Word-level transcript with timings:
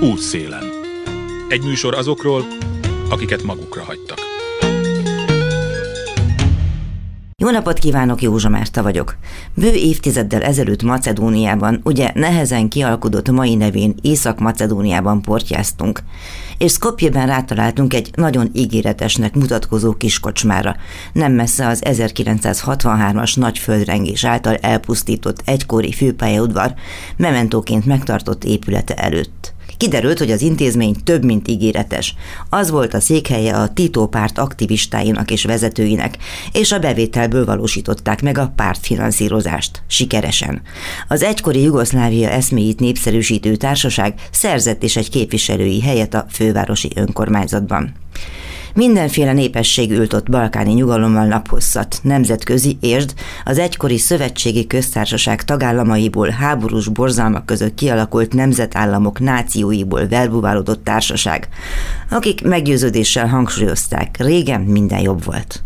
Útszélen. 0.00 0.64
Egy 1.48 1.64
műsor 1.64 1.94
azokról, 1.94 2.44
akiket 3.10 3.42
magukra 3.42 3.82
hagytak. 3.82 4.18
Jó 7.42 7.50
napot 7.50 7.78
kívánok, 7.78 8.22
Józsa 8.22 8.48
Márta 8.48 8.82
vagyok. 8.82 9.16
Bő 9.54 9.72
évtizeddel 9.72 10.42
ezelőtt 10.42 10.82
Macedóniában, 10.82 11.80
ugye 11.84 12.10
nehezen 12.14 12.68
kialkodott 12.68 13.30
mai 13.30 13.54
nevén 13.54 13.94
Észak-Macedóniában 14.02 15.22
portyáztunk, 15.22 16.00
és 16.58 16.72
Skopjében 16.72 17.26
rátaláltunk 17.26 17.94
egy 17.94 18.10
nagyon 18.14 18.50
ígéretesnek 18.52 19.34
mutatkozó 19.34 19.92
kiskocsmára, 19.92 20.76
nem 21.12 21.32
messze 21.32 21.66
az 21.66 21.82
1963-as 21.84 23.36
nagy 23.36 23.58
földrengés 23.58 24.24
által 24.24 24.54
elpusztított 24.54 25.42
egykori 25.44 25.92
főpályaudvar 25.92 26.74
mementóként 27.16 27.86
megtartott 27.86 28.44
épülete 28.44 28.94
előtt. 28.94 29.56
Kiderült, 29.78 30.18
hogy 30.18 30.30
az 30.30 30.42
intézmény 30.42 30.96
több, 31.04 31.24
mint 31.24 31.48
ígéretes. 31.48 32.14
Az 32.48 32.70
volt 32.70 32.94
a 32.94 33.00
székhelye 33.00 33.56
a 33.56 33.72
Tito 33.72 34.06
párt 34.06 34.38
aktivistáinak 34.38 35.30
és 35.30 35.44
vezetőinek, 35.44 36.18
és 36.52 36.72
a 36.72 36.78
bevételből 36.78 37.44
valósították 37.44 38.22
meg 38.22 38.38
a 38.38 38.52
pártfinanszírozást. 38.56 39.82
Sikeresen. 39.86 40.62
Az 41.08 41.22
egykori 41.22 41.62
Jugoszlávia 41.62 42.28
eszméit 42.28 42.80
népszerűsítő 42.80 43.56
társaság 43.56 44.14
szerzett 44.30 44.82
is 44.82 44.96
egy 44.96 45.10
képviselői 45.10 45.80
helyet 45.80 46.14
a 46.14 46.26
fővárosi 46.30 46.90
önkormányzatban. 46.94 47.94
Mindenféle 48.78 49.32
népesség 49.32 49.90
ült 49.90 50.12
ott 50.12 50.30
balkáni 50.30 50.72
nyugalommal 50.72 51.26
naphosszat, 51.26 51.98
nemzetközi 52.02 52.76
érd, 52.80 53.14
az 53.44 53.58
egykori 53.58 53.98
szövetségi 53.98 54.66
köztársaság 54.66 55.44
tagállamaiból 55.44 56.28
háborús 56.28 56.88
borzalmak 56.88 57.46
között 57.46 57.74
kialakult 57.74 58.34
nemzetállamok 58.34 59.20
nációiból 59.20 60.08
verbuválódott 60.08 60.84
társaság, 60.84 61.48
akik 62.10 62.42
meggyőződéssel 62.42 63.26
hangsúlyozták, 63.26 64.16
régen 64.18 64.60
minden 64.60 65.00
jobb 65.00 65.24
volt. 65.24 65.62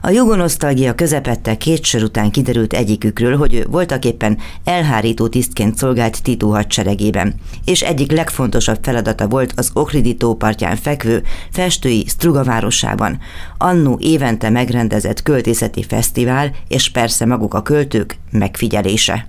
A 0.00 0.10
jugonosztalgia 0.10 0.94
közepette 0.94 1.56
két 1.56 1.84
sor 1.84 2.02
után 2.02 2.30
kiderült 2.30 2.72
egyikükről, 2.72 3.36
hogy 3.36 3.54
ő 3.54 3.66
voltak 3.70 4.04
éppen 4.04 4.38
elhárító 4.64 5.28
tisztként 5.28 5.76
szolgált 5.76 6.22
Tito 6.22 6.48
hadseregében, 6.48 7.34
és 7.64 7.82
egyik 7.82 8.12
legfontosabb 8.12 8.78
feladata 8.82 9.28
volt 9.28 9.52
az 9.56 9.70
Okridi 9.72 10.14
tópartján 10.14 10.76
fekvő 10.76 11.22
festői 11.52 12.04
Struga 12.08 12.44
városában, 12.44 13.18
annó 13.58 13.98
évente 14.00 14.50
megrendezett 14.50 15.22
költészeti 15.22 15.82
fesztivál, 15.82 16.50
és 16.68 16.90
persze 16.90 17.26
maguk 17.26 17.54
a 17.54 17.62
költők 17.62 18.16
megfigyelése. 18.30 19.26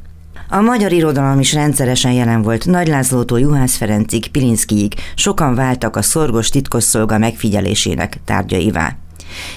A 0.50 0.62
magyar 0.62 0.92
irodalom 0.92 1.40
is 1.40 1.54
rendszeresen 1.54 2.12
jelen 2.12 2.42
volt. 2.42 2.66
Nagy 2.66 2.88
Lászlótól 2.88 3.40
Juhász 3.40 3.76
Ferencig, 3.76 4.28
Pilinszkijig 4.28 4.94
sokan 5.16 5.56
váltak 5.56 5.96
a 5.96 6.02
szorgos 6.02 6.50
titkosszolga 6.50 7.18
megfigyelésének 7.18 8.20
tárgyaivá. 8.26 8.96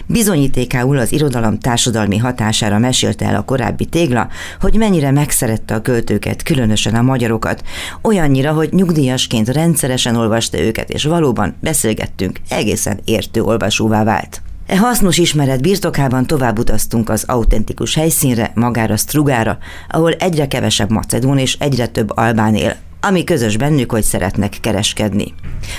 Bizonyítékául 0.07 0.99
az 0.99 1.13
irodalom 1.13 1.59
társadalmi 1.59 2.17
hatására 2.17 2.79
mesélte 2.79 3.27
el 3.27 3.37
a 3.37 3.45
korábbi 3.45 3.85
tégla, 3.85 4.29
hogy 4.61 4.75
mennyire 4.75 5.11
megszerette 5.11 5.75
a 5.75 5.83
költőket, 5.83 6.43
különösen 6.43 6.95
a 6.95 7.03
magyarokat, 7.03 7.63
olyannyira, 8.03 8.53
hogy 8.53 8.69
nyugdíjasként 8.73 9.49
rendszeresen 9.49 10.17
olvasta 10.17 10.61
őket, 10.61 10.91
és 10.91 11.05
valóban 11.05 11.55
beszélgettünk, 11.61 12.41
egészen 12.49 13.01
értő 13.05 13.43
olvasóvá 13.43 14.05
vált. 14.05 14.43
E 14.67 14.79
hasznos 14.79 15.19
ismeret 15.19 15.63
birtokában 15.63 16.27
tovább 16.27 16.59
utaztunk 16.59 17.09
az 17.09 17.25
autentikus 17.27 17.95
helyszínre, 17.95 18.51
magára 18.55 18.97
Strugára, 18.97 19.59
ahol 19.89 20.13
egyre 20.13 20.49
kevesebb 20.49 20.91
macedón 20.91 21.39
és 21.39 21.57
egyre 21.59 21.87
több 21.87 22.17
albán 22.17 22.55
él, 22.55 22.77
ami 23.07 23.25
közös 23.25 23.57
bennük, 23.57 23.91
hogy 23.91 24.03
szeretnek 24.03 24.57
kereskedni. 24.61 25.35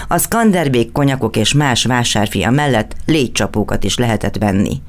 A 0.08 0.18
Skanderbék 0.18 0.92
konyakok 0.92 1.36
és 1.36 1.54
más 1.54 1.86
vásárfia 1.86 2.50
mellett 2.50 2.96
légycsapókat 3.06 3.84
is 3.84 3.98
lehetett 3.98 4.38
venni. 4.38 4.82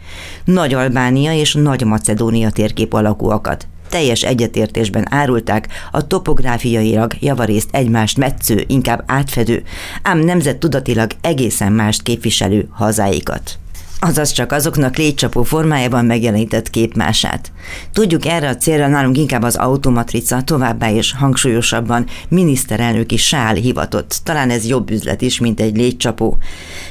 Nagy 0.45 0.75
Albánia 0.75 1.33
és 1.33 1.55
Nagy 1.55 1.85
Macedónia 1.85 2.51
térkép 2.51 2.93
alakúakat, 2.93 3.67
teljes 3.89 4.23
egyetértésben 4.23 5.07
árulták 5.11 5.69
a 5.91 6.07
topográfiailag 6.07 7.13
javarészt 7.21 7.69
egymást 7.73 8.17
metsző, 8.17 8.65
inkább 8.67 9.03
átfedő, 9.07 9.63
ám 10.03 10.19
nemzet 10.19 10.57
tudatilag 10.57 11.11
egészen 11.21 11.73
mást 11.73 12.03
képviselő 12.03 12.69
hazáikat 12.73 13.59
azaz 14.01 14.33
csak 14.33 14.53
azoknak 14.53 14.97
légycsapó 14.97 15.43
formájában 15.43 16.05
megjelenített 16.05 16.71
képmását. 16.71 17.53
Tudjuk 17.93 18.27
erre 18.27 18.49
a 18.49 18.57
célra 18.57 18.89
nálunk 18.89 19.19
inkább 19.19 19.43
az 19.43 19.57
automatrica, 19.57 20.43
továbbá 20.43 20.91
és 20.91 21.13
hangsúlyosabban 21.13 22.07
miniszterelnöki 22.29 23.17
sál 23.17 23.55
hivatott. 23.55 24.21
Talán 24.23 24.51
ez 24.51 24.67
jobb 24.67 24.91
üzlet 24.91 25.23
is, 25.23 25.41
mint 25.41 25.61
egy 25.61 25.77
légycsapó. 25.77 26.37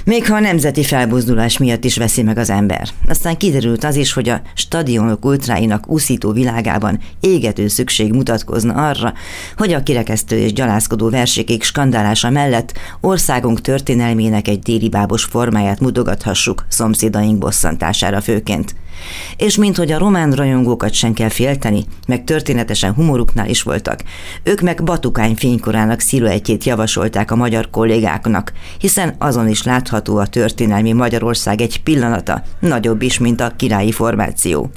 Még 0.05 0.27
ha 0.27 0.35
a 0.35 0.39
nemzeti 0.39 0.83
felbuzdulás 0.83 1.57
miatt 1.57 1.83
is 1.83 1.97
veszi 1.97 2.23
meg 2.23 2.37
az 2.37 2.49
ember. 2.49 2.89
Aztán 3.07 3.37
kiderült 3.37 3.83
az 3.83 3.95
is, 3.95 4.13
hogy 4.13 4.29
a 4.29 4.41
stadionok 4.53 5.25
ultráinak 5.25 5.89
úszító 5.89 6.31
világában 6.31 6.99
égető 7.19 7.67
szükség 7.67 8.13
mutatkozna 8.13 8.73
arra, 8.73 9.13
hogy 9.57 9.73
a 9.73 9.83
kirekesztő 9.83 10.37
és 10.37 10.53
gyalászkodó 10.53 11.09
versékék 11.09 11.63
skandálása 11.63 12.29
mellett 12.29 12.73
országunk 13.01 13.61
történelmének 13.61 14.47
egy 14.47 14.59
déli 14.59 14.89
bábos 14.89 15.23
formáját 15.23 15.79
mutogathassuk 15.79 16.65
szomszédaink 16.97 17.37
bosszantására 17.37 18.21
főként. 18.21 18.75
És 19.37 19.55
minthogy 19.55 19.91
a 19.91 19.97
román 19.97 20.31
rajongókat 20.31 20.93
sem 20.93 21.13
kell 21.13 21.29
félteni, 21.29 21.85
meg 22.07 22.23
történetesen 22.23 22.93
humoruknál 22.93 23.49
is 23.49 23.61
voltak, 23.61 24.03
ők 24.43 24.61
meg 24.61 24.83
Batukány 24.83 25.35
fénykorának 25.35 25.99
sziluettjét 25.99 26.63
javasolták 26.63 27.31
a 27.31 27.35
magyar 27.35 27.69
kollégáknak, 27.69 28.53
hiszen 28.79 29.15
azon 29.17 29.47
is 29.47 29.63
látható 29.63 30.17
a 30.17 30.27
történelmi 30.27 30.91
Magyarország 30.91 31.61
egy 31.61 31.83
pillanata, 31.83 32.41
nagyobb 32.59 33.01
is, 33.01 33.17
mint 33.17 33.41
a 33.41 33.53
királyi 33.55 33.91
formáció. 33.91 34.69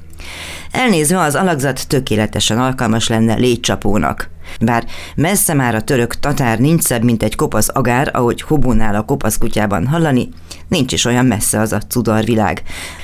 Elnézve 0.71 1.21
az 1.21 1.35
alakzat 1.35 1.89
tökéletesen 1.89 2.59
alkalmas 2.59 3.09
lenne 3.09 3.35
légycsapónak. 3.35 4.31
Bár 4.61 4.84
messze 5.16 5.55
már 5.55 5.75
a 5.75 5.83
török 5.83 6.15
tatár 6.15 6.59
nincs 6.59 6.83
szebb, 6.83 7.03
mint 7.03 7.22
egy 7.22 7.34
kopasz 7.34 7.69
agár, 7.72 8.11
ahogy 8.12 8.43
Hubónál 8.43 8.94
a 8.94 9.03
kopasz 9.03 9.38
kutyában 9.38 9.87
hallani, 9.87 10.28
nincs 10.69 10.93
is 10.93 11.05
olyan 11.05 11.27
messze 11.27 11.61
az 11.61 11.72
a 11.72 11.81
cudar 11.81 12.25
világ. 12.25 12.62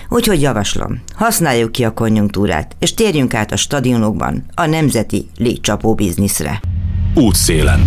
Úgyhogy 0.08 0.40
javaslom, 0.40 1.02
használjuk 1.14 1.72
ki 1.72 1.84
a 1.84 1.94
konjunktúrát, 1.94 2.76
és 2.78 2.94
térjünk 2.94 3.34
át 3.34 3.52
a 3.52 3.56
stadionokban 3.56 4.44
a 4.54 4.66
nemzeti 4.66 5.28
légycsapó 5.36 5.94
bizniszre. 5.94 6.60
Útszélen. 7.14 7.86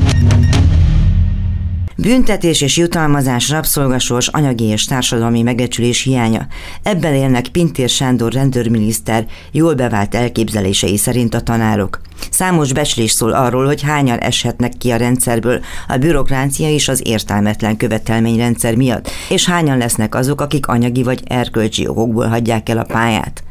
Büntetés 2.02 2.62
és 2.62 2.78
jutalmazás, 2.78 3.50
rabszolgasors, 3.50 4.28
anyagi 4.28 4.64
és 4.64 4.86
társadalmi 4.86 5.42
megbecsülés 5.42 6.04
hiánya. 6.04 6.48
Ebben 6.84 7.14
élnek 7.14 7.48
Pintér 7.48 7.90
Sándor 7.90 8.32
rendőrminiszter 8.32 9.26
jól 9.52 9.74
bevált 9.74 10.16
elképzelései 10.16 10.98
szerint 10.98 11.34
a 11.34 11.42
tanárok. 11.42 12.02
Számos 12.32 12.74
becslés 12.74 13.12
szól 13.12 13.32
arról, 13.32 13.66
hogy 13.66 13.82
hányan 13.82 14.18
eshetnek 14.18 14.74
ki 14.78 14.92
a 14.92 14.98
rendszerből 14.98 15.62
a 15.88 15.98
bürokrácia 15.98 16.70
és 16.70 16.88
az 16.88 17.02
értelmetlen 17.04 17.78
követelményrendszer 17.78 18.76
miatt, 18.76 19.10
és 19.30 19.46
hányan 19.46 19.78
lesznek 19.78 20.16
azok, 20.16 20.42
akik 20.42 20.68
anyagi 20.68 21.04
vagy 21.04 21.22
erkölcsi 21.28 21.88
okokból 21.88 22.28
hagyják 22.28 22.70
el 22.70 22.78
a 22.78 22.84
pályát. 22.84 23.44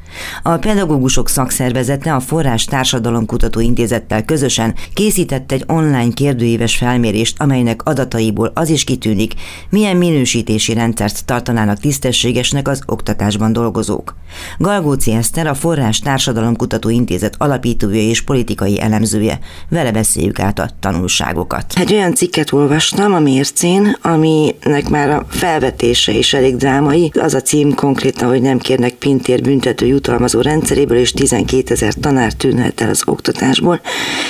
A 0.43 0.57
pedagógusok 0.57 1.29
szakszervezete 1.29 2.15
a 2.15 2.21
Forrás 2.21 2.65
Társadalomkutató 2.65 3.61
Intézettel 3.61 4.25
közösen 4.25 4.75
készített 4.95 5.53
egy 5.53 5.65
online 5.67 6.13
kérdőíves 6.15 6.77
felmérést, 6.77 7.41
amelynek 7.41 7.83
adataiból 7.85 8.51
az 8.55 8.69
is 8.69 8.85
kitűnik, 8.85 9.35
milyen 9.71 9.97
minősítési 9.97 10.75
rendszert 10.75 11.25
tartanának 11.25 11.79
tisztességesnek 11.79 12.69
az 12.69 12.81
oktatásban 12.87 13.53
dolgozók. 13.53 14.17
Galgóci 14.59 15.13
Eszter 15.13 15.47
a 15.47 15.55
Forrás 15.55 15.99
Társadalomkutató 15.99 16.89
Intézet 16.89 17.35
alapítója 17.39 18.01
és 18.01 18.23
politikai 18.23 18.81
elemzője. 18.81 19.39
Vele 19.69 19.93
beszéljük 19.93 20.41
át 20.41 20.59
a 20.59 20.71
tanulságokat. 20.81 21.73
Egy 21.77 21.93
olyan 21.93 22.15
cikket 22.15 22.53
olvastam 22.53 23.15
a 23.15 23.19
mércén, 23.19 23.97
aminek 24.03 24.89
már 24.89 25.11
a 25.11 25.27
felvetése 25.29 26.13
is 26.13 26.35
elég 26.35 26.57
drámai. 26.57 27.11
Az 27.21 27.35
a 27.35 27.41
cím 27.41 27.75
konkrétan, 27.75 28.29
hogy 28.29 28.43
nem 28.43 28.59
kérnek 28.59 28.95
pintér 28.95 29.43
büntető 29.43 29.87
jutalmazó 30.09 30.41
rendszeréből, 30.41 30.99
és 30.99 31.13
12 31.13 31.73
ezer 31.73 31.95
tanár 31.95 32.33
tűnhet 32.33 32.81
el 32.81 32.89
az 32.89 33.03
oktatásból, 33.07 33.81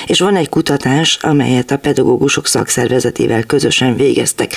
és 0.06 0.20
van 0.20 0.36
egy 0.36 0.48
kutatás, 0.48 1.18
amelyet 1.22 1.70
a 1.70 1.78
pedagógusok 1.78 2.46
szakszervezetével 2.46 3.44
közösen 3.44 3.96
végeztek. 3.96 4.50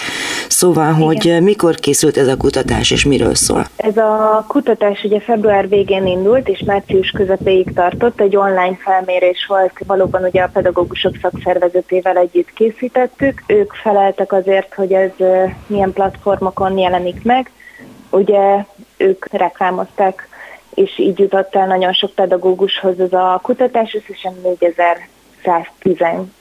Szóval, 0.48 0.90
Igen. 0.90 1.02
hogy 1.02 1.44
mikor 1.44 1.76
készült 1.76 2.18
ez 2.18 2.28
a 2.28 2.38
kutatás, 2.38 2.92
és 2.92 3.06
miről 3.06 3.36
szól? 3.36 3.66
Ez 3.76 3.98
a 3.98 4.46
kutatás 4.48 5.04
ugye 5.04 5.20
február 5.20 5.70
végén 5.70 6.06
indult, 6.06 6.48
és 6.48 6.64
március 6.66 7.10
közepéig 7.10 7.74
tartott, 7.74 8.22
egy 8.22 8.36
online 8.36 8.78
felmérés 8.84 9.46
volt, 9.48 9.74
valóban 9.86 10.24
ugye 10.24 10.42
a 10.42 10.50
pedagógusok 10.54 11.16
szakszervezetével 11.22 12.18
együtt 12.18 12.54
készítettük. 12.54 13.44
Ők 13.48 13.74
feleltek 13.74 14.34
azért, 14.34 14.74
hogy 14.74 14.94
ez 14.94 15.12
milyen 15.68 15.94
platformokon 15.94 16.78
jelenik 16.78 17.24
meg. 17.24 17.52
Ugye 18.10 18.66
ők 18.98 19.26
reklámozták 19.32 20.30
és 20.74 21.00
így 21.00 21.20
jutott 21.20 21.56
el 21.56 21.68
nagyon 21.68 21.94
sok 21.94 22.12
pedagógushoz 22.12 23.00
ez 23.00 23.14
a 23.14 23.40
kutatás, 23.44 23.94
összesen 23.94 24.34
4110 24.44 25.98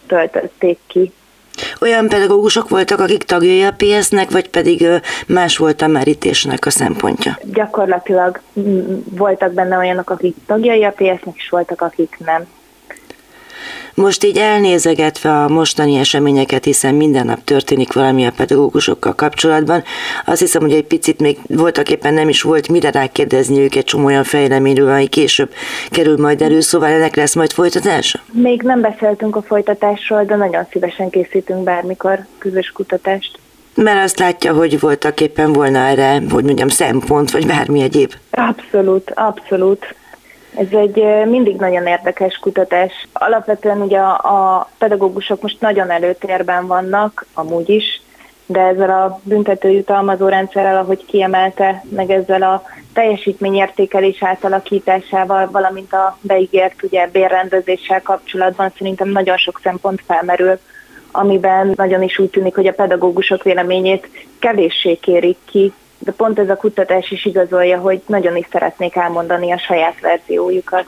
töltötték 0.06 0.79
ki. 0.87 1.12
Olyan 1.81 2.09
pedagógusok 2.09 2.69
voltak, 2.69 3.00
akik 3.00 3.23
tagjai 3.23 3.62
a 3.62 3.75
PS-nek, 3.77 4.31
vagy 4.31 4.50
pedig 4.50 4.87
más 5.27 5.56
volt 5.56 5.82
a 5.82 5.87
merítésnek 5.87 6.67
a 6.67 6.71
szempontja? 6.71 7.38
Gyakorlatilag 7.43 8.41
voltak 9.05 9.53
benne 9.53 9.77
olyanok, 9.77 10.11
akik 10.11 10.37
tagjai 10.47 10.85
a 10.85 10.91
PS-nek, 10.91 11.35
és 11.37 11.49
voltak, 11.49 11.81
akik 11.81 12.17
nem. 12.25 12.47
Most 13.94 14.24
így 14.24 14.36
elnézegetve 14.36 15.42
a 15.42 15.48
mostani 15.48 15.96
eseményeket, 15.96 16.64
hiszen 16.64 16.94
minden 16.94 17.26
nap 17.26 17.44
történik 17.44 17.92
valami 17.92 18.26
a 18.26 18.32
pedagógusokkal 18.36 19.14
kapcsolatban, 19.14 19.82
azt 20.24 20.40
hiszem, 20.40 20.62
hogy 20.62 20.72
egy 20.72 20.84
picit 20.84 21.20
még 21.20 21.38
voltak 21.46 21.90
éppen 21.90 22.14
nem 22.14 22.28
is 22.28 22.42
volt 22.42 22.68
mire 22.68 22.90
rákérdezni 22.90 23.58
őket 23.58 23.84
csomó 23.84 24.04
olyan 24.04 24.24
fejleményről, 24.24 24.90
ami 24.90 25.06
később 25.06 25.52
kerül 25.88 26.16
majd 26.16 26.42
elő, 26.42 26.60
szóval 26.60 26.88
ennek 26.88 27.16
lesz 27.16 27.34
majd 27.34 27.52
folytatása? 27.52 28.20
Még 28.32 28.62
nem 28.62 28.80
beszéltünk 28.80 29.36
a 29.36 29.42
folytatásról, 29.42 30.24
de 30.24 30.36
nagyon 30.36 30.66
szívesen 30.70 31.10
készítünk 31.10 31.64
bármikor 31.64 32.26
közös 32.38 32.72
kutatást. 32.74 33.38
Mert 33.74 34.04
azt 34.04 34.18
látja, 34.18 34.52
hogy 34.52 34.80
voltak 34.80 35.20
éppen 35.20 35.52
volna 35.52 35.78
erre, 35.78 36.22
hogy 36.30 36.44
mondjam, 36.44 36.68
szempont, 36.68 37.30
vagy 37.30 37.46
bármi 37.46 37.82
egyéb. 37.82 38.12
Abszolút, 38.30 39.12
abszolút. 39.14 39.94
Ez 40.60 40.72
egy 40.72 41.26
mindig 41.26 41.56
nagyon 41.56 41.86
érdekes 41.86 42.36
kutatás. 42.36 42.92
Alapvetően 43.12 43.80
ugye 43.80 43.98
a, 43.98 44.68
pedagógusok 44.78 45.42
most 45.42 45.60
nagyon 45.60 45.90
előtérben 45.90 46.66
vannak, 46.66 47.26
amúgy 47.34 47.68
is, 47.68 48.02
de 48.46 48.60
ezzel 48.60 48.90
a 48.90 49.20
büntetőjutalmazó 49.22 50.28
rendszerrel, 50.28 50.76
ahogy 50.76 51.04
kiemelte, 51.04 51.84
meg 51.88 52.10
ezzel 52.10 52.42
a 52.42 52.62
teljesítményértékelés 52.92 54.22
átalakításával, 54.22 55.48
valamint 55.50 55.92
a 55.92 56.18
beígért 56.20 56.82
ugye 56.82 57.08
bérrendezéssel 57.12 58.02
kapcsolatban 58.02 58.72
szerintem 58.78 59.08
nagyon 59.08 59.36
sok 59.36 59.60
szempont 59.62 60.02
felmerül, 60.06 60.58
amiben 61.10 61.72
nagyon 61.76 62.02
is 62.02 62.18
úgy 62.18 62.30
tűnik, 62.30 62.54
hogy 62.54 62.66
a 62.66 62.72
pedagógusok 62.72 63.42
véleményét 63.42 64.08
kevéssé 64.38 64.94
kérik 64.94 65.38
ki, 65.44 65.72
de 66.02 66.12
pont 66.12 66.38
ez 66.38 66.49
a 66.49 66.56
kutatás 66.56 67.11
is 67.11 67.25
igazolja, 67.25 67.79
hogy 67.79 68.00
nagyon 68.06 68.37
is 68.37 68.47
szeretnék 68.52 68.97
elmondani 68.97 69.52
a 69.52 69.58
saját 69.58 70.00
verziójukat. 70.00 70.87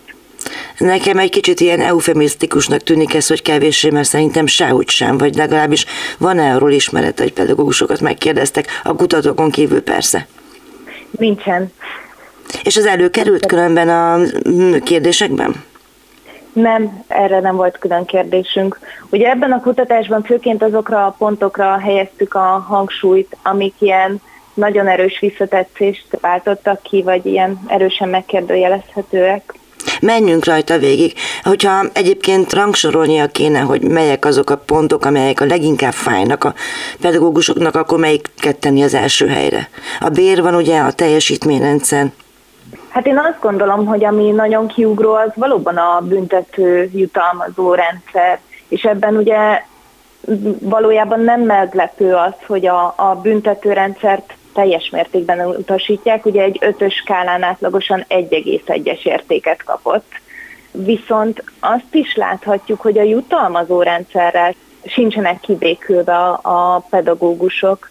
Nekem 0.79 1.19
egy 1.19 1.31
kicsit 1.31 1.61
ilyen 1.61 1.81
eufemisztikusnak 1.81 2.81
tűnik 2.81 3.14
ez, 3.14 3.29
hogy 3.29 3.43
kevéssé, 3.43 3.91
mert 3.91 4.09
szerintem 4.09 4.47
sehogy 4.47 4.88
sem, 4.88 5.19
vagy 5.19 5.35
legalábbis 5.35 5.87
van-e 6.19 6.55
arról 6.55 6.70
ismeret, 6.70 7.19
hogy 7.19 7.32
pedagógusokat 7.32 8.00
megkérdeztek, 8.00 8.67
a 8.82 8.94
kutatókon 8.94 9.50
kívül 9.50 9.82
persze. 9.82 10.26
Nincsen. 11.11 11.73
És 12.62 12.76
az 12.76 12.87
előkerült 12.87 13.47
különben 13.47 13.88
a 13.88 14.19
kérdésekben? 14.85 15.65
Nem, 16.53 17.05
erre 17.08 17.41
nem 17.41 17.56
volt 17.56 17.79
külön 17.79 18.05
kérdésünk. 18.05 18.79
Ugye 19.11 19.29
ebben 19.29 19.53
a 19.53 19.61
kutatásban 19.61 20.23
főként 20.23 20.62
azokra 20.62 21.06
a 21.06 21.15
pontokra 21.19 21.79
helyeztük 21.79 22.35
a 22.35 22.65
hangsúlyt, 22.69 23.37
amik 23.43 23.75
ilyen 23.79 24.20
nagyon 24.54 24.88
erős 24.88 25.19
visszatetszést 25.20 26.06
váltottak 26.20 26.82
ki, 26.82 27.02
vagy 27.02 27.26
ilyen 27.26 27.60
erősen 27.66 28.08
megkérdőjelezhetőek. 28.08 29.54
Menjünk 30.00 30.44
rajta 30.44 30.78
végig. 30.78 31.12
Hogyha 31.43 31.84
egyébként 31.93 32.52
rangsorolnia 32.52 33.26
kéne, 33.26 33.60
hogy 33.60 33.82
melyek 33.82 34.25
azok 34.25 34.50
a 34.50 34.56
pontok, 34.56 35.04
amelyek 35.04 35.40
a 35.40 35.44
leginkább 35.44 35.93
fájnak 35.93 36.44
a 36.44 36.54
pedagógusoknak, 37.00 37.75
akkor 37.75 37.99
melyiket 37.99 38.56
tenni 38.58 38.82
az 38.82 38.94
első 38.94 39.26
helyre? 39.26 39.69
A 40.00 40.08
bér 40.08 40.43
van 40.43 40.55
ugye, 40.55 40.81
a 40.81 40.93
teljesítményrendszer. 40.93 42.06
Hát 42.88 43.06
én 43.06 43.19
azt 43.19 43.40
gondolom, 43.40 43.87
hogy 43.87 44.05
ami 44.05 44.31
nagyon 44.31 44.66
kiugró, 44.66 45.12
az 45.12 45.31
valóban 45.34 45.76
a 45.76 46.00
büntető 46.00 46.90
jutalmazó 46.94 47.75
rendszer. 47.75 48.40
És 48.69 48.82
ebben 48.82 49.16
ugye 49.16 49.62
valójában 50.58 51.20
nem 51.20 51.40
meglepő 51.40 52.14
az, 52.14 52.32
hogy 52.46 52.66
a, 52.66 52.94
a 52.96 53.19
büntetőrendszert 53.22 54.34
teljes 54.52 54.90
mértékben 54.90 55.46
utasítják, 55.46 56.26
ugye 56.26 56.43
egy 56.43 56.58
ötös 56.60 56.94
skálán 56.94 57.43
átlagosan 57.43 58.04
1,1-es 58.08 59.04
értéket 59.04 59.62
kapott. 59.62 60.12
Viszont 60.70 61.44
azt 61.60 61.94
is 61.94 62.14
láthatjuk, 62.14 62.81
hogy 62.81 62.99
a 62.99 63.02
jutalmazó 63.02 63.82
rendszerrel 63.82 64.54
sincsenek 64.84 65.40
kibékülve 65.40 66.16
a, 66.16 66.40
a 66.43 66.87
pedagógusok, 66.90 67.90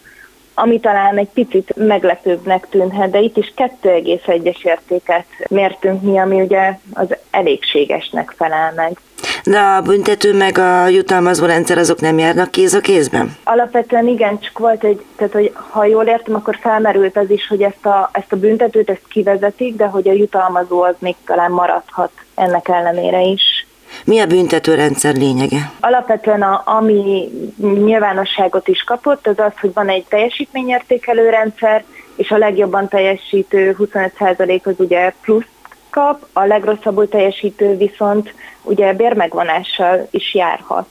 ami 0.54 0.80
talán 0.80 1.18
egy 1.18 1.30
picit 1.34 1.76
meglepőbbnek 1.76 2.68
tűnhet, 2.70 3.10
de 3.10 3.20
itt 3.20 3.38
is 3.38 3.54
2,1-es 3.56 4.64
értéket 4.64 5.26
mértünk 5.50 6.02
mi, 6.02 6.18
ami 6.18 6.42
ugye 6.42 6.78
az 6.94 7.16
elégségesnek 7.32 8.34
felel 8.38 8.74
meg. 8.76 9.00
De 9.46 9.60
a 9.60 9.82
büntető 9.82 10.34
meg 10.34 10.58
a 10.58 10.88
jutalmazó 10.88 11.46
rendszer 11.46 11.78
azok 11.78 12.00
nem 12.00 12.18
járnak 12.18 12.52
kéz 12.52 12.74
a 12.74 12.80
kézben? 12.80 13.36
Alapvetően 13.44 14.08
igen, 14.08 14.40
csak 14.40 14.60
volt 14.60 14.84
egy, 14.84 15.02
tehát 15.16 15.34
hogy 15.34 15.54
ha 15.70 15.86
jól 15.86 16.06
értem, 16.06 16.36
akkor 16.36 16.58
felmerült 16.62 17.18
az 17.18 17.30
is, 17.30 17.48
hogy 17.48 17.62
ezt 17.62 17.86
a, 17.86 18.10
ezt 18.14 18.32
a 18.32 18.36
büntetőt 18.36 18.90
ezt 18.90 19.08
kivezetik, 19.08 19.76
de 19.76 19.86
hogy 19.86 20.08
a 20.08 20.14
jutalmazó 20.14 20.82
az 20.82 20.96
még 21.00 21.16
talán 21.26 21.52
maradhat 21.52 22.12
ennek 22.36 22.68
ellenére 22.68 23.22
is. 23.22 23.66
Mi 24.06 24.20
a 24.20 24.26
büntetőrendszer 24.26 25.16
lényege? 25.16 25.72
Alapvetően 25.80 26.42
a, 26.42 26.62
ami 26.66 27.30
nyilvánosságot 27.58 28.68
is 28.68 28.84
kapott, 28.84 29.28
az 29.28 29.40
az, 29.40 29.52
hogy 29.62 29.74
van 29.74 29.90
egy 29.90 30.06
teljesítményértékelő 30.10 31.30
rendszer, 31.30 31.84
és 32.16 32.32
a 32.32 32.38
legjobban 32.38 32.88
teljesítő 32.88 33.76
25% 33.80 34.62
az 34.64 34.74
ugye 34.78 35.14
plusz 35.22 35.46
kap, 35.92 36.26
a 36.34 36.46
legrosszabbul 36.46 37.10
teljesítő 37.10 37.78
viszont 37.78 38.34
ugye 38.62 38.94
bérmegvonással 38.94 40.08
is 40.12 40.34
járhat. 40.34 40.88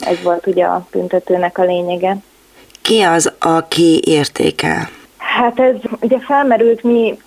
Ez 0.00 0.22
volt 0.22 0.46
ugye 0.46 0.64
a 0.64 0.86
büntetőnek 0.90 1.58
a 1.58 1.64
lényege. 1.64 2.16
Ki 2.82 3.00
az, 3.00 3.32
aki 3.38 4.00
értékel? 4.04 4.88
Hát 5.16 5.60
ez 5.60 5.74
ugye 6.00 6.18
felmerült, 6.18 6.82
mi 6.82 7.18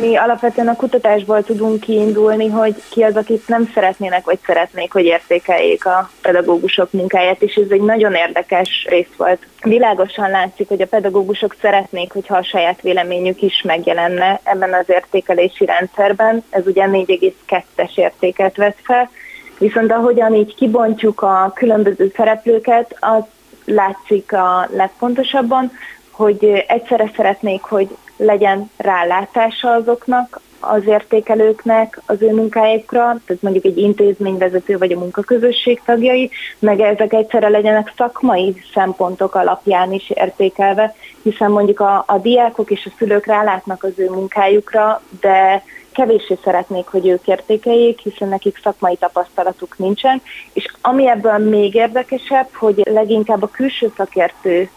mi 0.00 0.16
alapvetően 0.16 0.68
a 0.68 0.76
kutatásból 0.76 1.42
tudunk 1.42 1.80
kiindulni, 1.80 2.48
hogy 2.48 2.74
ki 2.90 3.02
az, 3.02 3.16
akit 3.16 3.48
nem 3.48 3.70
szeretnének, 3.74 4.24
vagy 4.24 4.38
szeretnék, 4.46 4.92
hogy 4.92 5.04
értékeljék 5.04 5.86
a 5.86 6.10
pedagógusok 6.22 6.92
munkáját, 6.92 7.42
és 7.42 7.54
ez 7.54 7.70
egy 7.70 7.82
nagyon 7.82 8.14
érdekes 8.14 8.86
rész 8.88 9.14
volt. 9.16 9.46
Világosan 9.62 10.30
látszik, 10.30 10.68
hogy 10.68 10.80
a 10.80 10.86
pedagógusok 10.86 11.56
szeretnék, 11.60 12.12
hogyha 12.12 12.36
a 12.36 12.42
saját 12.42 12.80
véleményük 12.80 13.42
is 13.42 13.62
megjelenne 13.62 14.40
ebben 14.42 14.74
az 14.74 14.84
értékelési 14.86 15.64
rendszerben. 15.64 16.44
Ez 16.50 16.66
ugye 16.66 16.84
4,2-es 16.86 17.96
értéket 17.98 18.56
vesz 18.56 18.80
fel, 18.82 19.10
viszont 19.58 19.92
ahogyan 19.92 20.34
így 20.34 20.54
kibontjuk 20.54 21.22
a 21.22 21.52
különböző 21.54 22.12
szereplőket, 22.16 22.96
az 23.00 23.22
látszik 23.64 24.32
a 24.32 24.68
legfontosabban, 24.70 25.72
hogy 26.16 26.64
egyszerre 26.68 27.10
szeretnék, 27.16 27.62
hogy 27.62 27.96
legyen 28.16 28.70
rálátása 28.76 29.72
azoknak, 29.72 30.40
az 30.66 30.86
értékelőknek 30.86 32.00
az 32.06 32.22
ő 32.22 32.34
munkáikra, 32.34 33.00
tehát 33.26 33.42
mondjuk 33.42 33.64
egy 33.64 33.78
intézményvezető 33.78 34.78
vagy 34.78 34.92
a 34.92 34.98
munkaközösség 34.98 35.80
tagjai, 35.84 36.30
meg 36.58 36.80
ezek 36.80 37.12
egyszerre 37.12 37.48
legyenek 37.48 37.92
szakmai 37.96 38.62
szempontok 38.74 39.34
alapján 39.34 39.92
is 39.92 40.10
értékelve, 40.10 40.94
hiszen 41.22 41.50
mondjuk 41.50 41.80
a, 41.80 42.04
a 42.06 42.18
diákok 42.18 42.70
és 42.70 42.86
a 42.86 42.94
szülők 42.98 43.26
rálátnak 43.26 43.82
az 43.82 43.92
ő 43.96 44.10
munkájukra, 44.10 45.02
de 45.20 45.62
kevéssé 45.92 46.38
szeretnék, 46.44 46.86
hogy 46.86 47.08
ők 47.08 47.26
értékeljék, 47.26 47.98
hiszen 47.98 48.28
nekik 48.28 48.60
szakmai 48.62 48.96
tapasztalatuk 48.96 49.78
nincsen, 49.78 50.22
és 50.52 50.66
ami 50.80 51.08
ebből 51.08 51.38
még 51.38 51.74
érdekesebb, 51.74 52.48
hogy 52.52 52.82
leginkább 52.84 53.42
a 53.42 53.50
külső 53.50 53.92
szakértő 53.96 54.70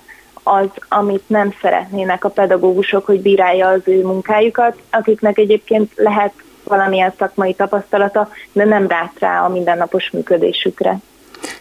az, 0.48 0.70
amit 0.89 1.24
nem 1.27 1.54
szeretnének 1.62 2.24
a 2.24 2.30
pedagógusok, 2.30 3.06
hogy 3.06 3.22
bírálja 3.22 3.68
az 3.68 3.82
ő 3.84 4.01
munkájukat, 4.01 4.77
akiknek 4.89 5.38
egyébként 5.38 5.92
lehet 5.96 6.34
valamilyen 6.63 7.13
szakmai 7.18 7.54
tapasztalata, 7.54 8.30
de 8.51 8.66
nem 8.66 8.88
rát 8.88 9.13
rá 9.20 9.46
a 9.46 9.50
mindennapos 9.50 10.10
működésükre. 10.12 10.98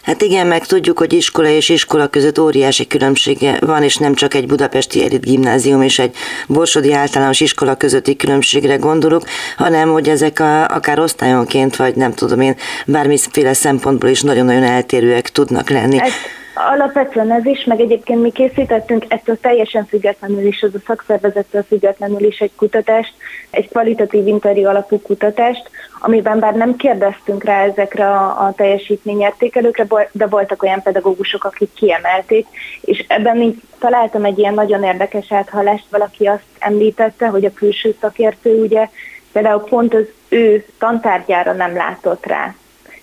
Hát 0.01 0.21
igen, 0.21 0.47
meg 0.47 0.65
tudjuk, 0.65 0.97
hogy 0.97 1.13
iskola 1.13 1.47
és 1.47 1.69
iskola 1.69 2.07
között 2.07 2.39
óriási 2.39 2.87
különbsége 2.87 3.57
van, 3.59 3.83
és 3.83 3.95
nem 3.95 4.13
csak 4.13 4.33
egy 4.33 4.47
budapesti 4.47 5.03
elit 5.03 5.25
gimnázium 5.25 5.81
és 5.81 5.99
egy 5.99 6.15
borsodi 6.47 6.93
általános 6.93 7.39
iskola 7.39 7.75
közötti 7.75 8.15
különbségre 8.15 8.75
gondolok, 8.75 9.23
hanem 9.57 9.89
hogy 9.89 10.09
ezek 10.09 10.39
a, 10.39 10.65
akár 10.65 10.99
osztályonként, 10.99 11.75
vagy 11.75 11.95
nem 11.95 12.13
tudom 12.13 12.41
én, 12.41 12.55
bármiféle 12.85 13.53
szempontból 13.53 14.09
is 14.09 14.21
nagyon-nagyon 14.21 14.63
eltérőek 14.63 15.29
tudnak 15.29 15.69
lenni. 15.69 15.99
Ez 15.99 16.11
Alapvetően 16.57 17.31
ez 17.31 17.45
is, 17.45 17.63
meg 17.63 17.79
egyébként 17.79 18.21
mi 18.21 18.31
készítettünk 18.31 19.05
ettől 19.07 19.39
teljesen 19.39 19.85
függetlenül 19.85 20.45
is, 20.45 20.63
az 20.63 20.75
a 20.75 20.79
szakszervezettől 20.85 21.63
függetlenül 21.63 22.23
is 22.23 22.39
egy 22.39 22.51
kutatást, 22.55 23.13
egy 23.49 23.69
kvalitatív 23.69 24.27
interjú 24.27 24.67
alapú 24.67 25.01
kutatást, 25.01 25.69
amiben 25.99 26.39
bár 26.39 26.55
nem 26.55 26.75
kérdeztünk 26.75 27.43
rá 27.43 27.63
ezekre 27.63 28.09
a, 28.09 28.45
a 28.45 28.53
teljesítményértékelőkre, 28.55 29.87
de 30.11 30.25
voltak 30.25 30.63
olyan 30.63 30.81
pedagógusok, 30.81 31.43
akik 31.43 31.73
kiemelték, 31.73 32.47
és 32.81 33.05
ebben 33.07 33.41
így 33.41 33.61
találtam 33.79 34.25
egy 34.25 34.37
ilyen 34.37 34.53
nagyon 34.53 34.83
érdekes 34.83 35.31
áthallást, 35.31 35.85
valaki 35.89 36.25
azt 36.25 36.43
említette, 36.59 37.27
hogy 37.27 37.45
a 37.45 37.53
külső 37.53 37.95
szakértő 38.01 38.61
ugye 38.61 38.89
például 39.31 39.63
pont 39.63 39.93
az 39.93 40.05
ő 40.29 40.65
tantárgyára 40.79 41.53
nem 41.53 41.75
látott 41.75 42.25
rá, 42.25 42.55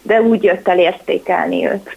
de 0.02 0.23
úgy 0.23 0.42
jött 0.42 0.68
el 0.68 0.78
értékelni 0.78 1.66
őt. 1.66 1.96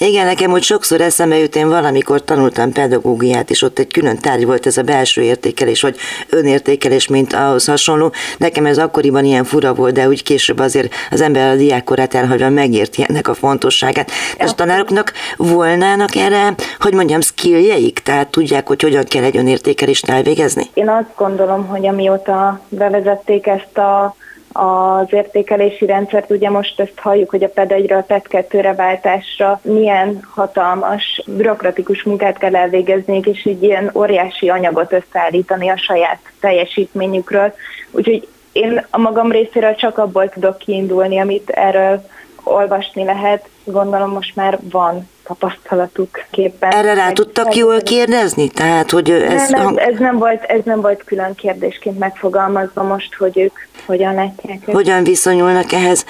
Igen, 0.00 0.26
nekem 0.26 0.52
úgy 0.52 0.62
sokszor 0.62 1.00
eszembe 1.00 1.38
jut, 1.38 1.56
én 1.56 1.68
valamikor 1.68 2.24
tanultam 2.24 2.72
pedagógiát, 2.72 3.50
és 3.50 3.62
ott 3.62 3.78
egy 3.78 3.92
külön 3.92 4.18
tárgy 4.18 4.46
volt 4.46 4.66
ez 4.66 4.76
a 4.76 4.82
belső 4.82 5.22
értékelés, 5.22 5.82
vagy 5.82 5.96
önértékelés, 6.28 7.08
mint 7.08 7.32
ahhoz 7.32 7.66
hasonló. 7.66 8.12
Nekem 8.38 8.66
ez 8.66 8.78
akkoriban 8.78 9.24
ilyen 9.24 9.44
fura 9.44 9.74
volt, 9.74 9.94
de 9.94 10.08
úgy 10.08 10.22
később 10.22 10.58
azért 10.58 10.94
az 11.10 11.20
ember 11.20 11.50
a 11.50 11.56
diákkorát 11.56 12.14
elhagyva 12.14 12.48
megérti 12.48 13.04
ennek 13.08 13.28
a 13.28 13.34
fontosságát. 13.34 14.10
És 14.38 14.50
a 14.50 14.54
tanároknak 14.54 15.12
volnának 15.36 16.14
erre, 16.14 16.54
hogy 16.80 16.94
mondjam, 16.94 17.20
skilljeik? 17.20 17.98
Tehát 17.98 18.28
tudják, 18.28 18.66
hogy 18.66 18.82
hogyan 18.82 19.04
kell 19.04 19.24
egy 19.24 19.36
önértékelést 19.36 20.08
elvégezni? 20.08 20.66
Én 20.74 20.88
azt 20.88 21.14
gondolom, 21.16 21.66
hogy 21.66 21.86
amióta 21.86 22.60
bevezették 22.68 23.46
ezt 23.46 23.78
a 23.78 24.16
az 24.58 25.12
értékelési 25.12 25.86
rendszert, 25.86 26.30
ugye 26.30 26.50
most 26.50 26.80
ezt 26.80 26.98
halljuk, 26.98 27.30
hogy 27.30 27.42
a 27.42 27.48
PED 27.48 27.72
1 27.72 27.92
a 27.92 28.02
PED 28.02 28.26
2 28.26 28.72
váltásra 28.76 29.60
milyen 29.62 30.20
hatalmas, 30.34 31.22
bürokratikus 31.26 32.02
munkát 32.02 32.38
kell 32.38 32.56
elvégezniük, 32.56 33.26
és 33.26 33.44
egy 33.44 33.62
ilyen 33.62 33.90
óriási 33.94 34.48
anyagot 34.48 34.92
összeállítani 34.92 35.68
a 35.68 35.76
saját 35.76 36.18
teljesítményükről. 36.40 37.54
Úgyhogy 37.90 38.28
én 38.52 38.86
a 38.90 38.98
magam 38.98 39.32
részéről 39.32 39.74
csak 39.74 39.98
abból 39.98 40.28
tudok 40.28 40.58
kiindulni, 40.58 41.18
amit 41.18 41.50
erről 41.50 42.04
olvasni 42.44 43.04
lehet. 43.04 43.48
Gondolom 43.64 44.10
most 44.10 44.36
már 44.36 44.58
van 44.70 45.08
tapasztalatuk 45.28 46.24
képen. 46.30 46.70
Erre 46.70 46.94
rá 46.94 47.12
tudtak 47.12 47.54
jól 47.54 47.80
kérdezni? 47.80 48.48
Tehát, 48.48 48.90
hogy 48.90 49.10
ez... 49.10 49.48
Nem, 49.48 49.76
ez, 49.76 49.92
ez, 49.92 49.98
nem 49.98 50.18
volt, 50.18 50.42
ez 50.42 50.60
nem 50.64 50.80
volt 50.80 51.04
külön 51.04 51.34
kérdésként 51.34 51.98
megfogalmazva 51.98 52.82
most, 52.82 53.14
hogy 53.14 53.38
ők 53.38 53.52
hogyan 53.86 54.14
látják 54.14 54.58
ezt. 54.66 54.76
Hogyan 54.76 55.04
viszonyulnak 55.04 55.72
ehhez? 55.72 56.04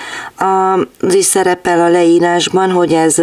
Az 1.00 1.14
is 1.14 1.24
szerepel 1.24 1.80
a 1.80 1.88
leírásban, 1.88 2.70
hogy 2.70 2.92
ez 2.92 3.16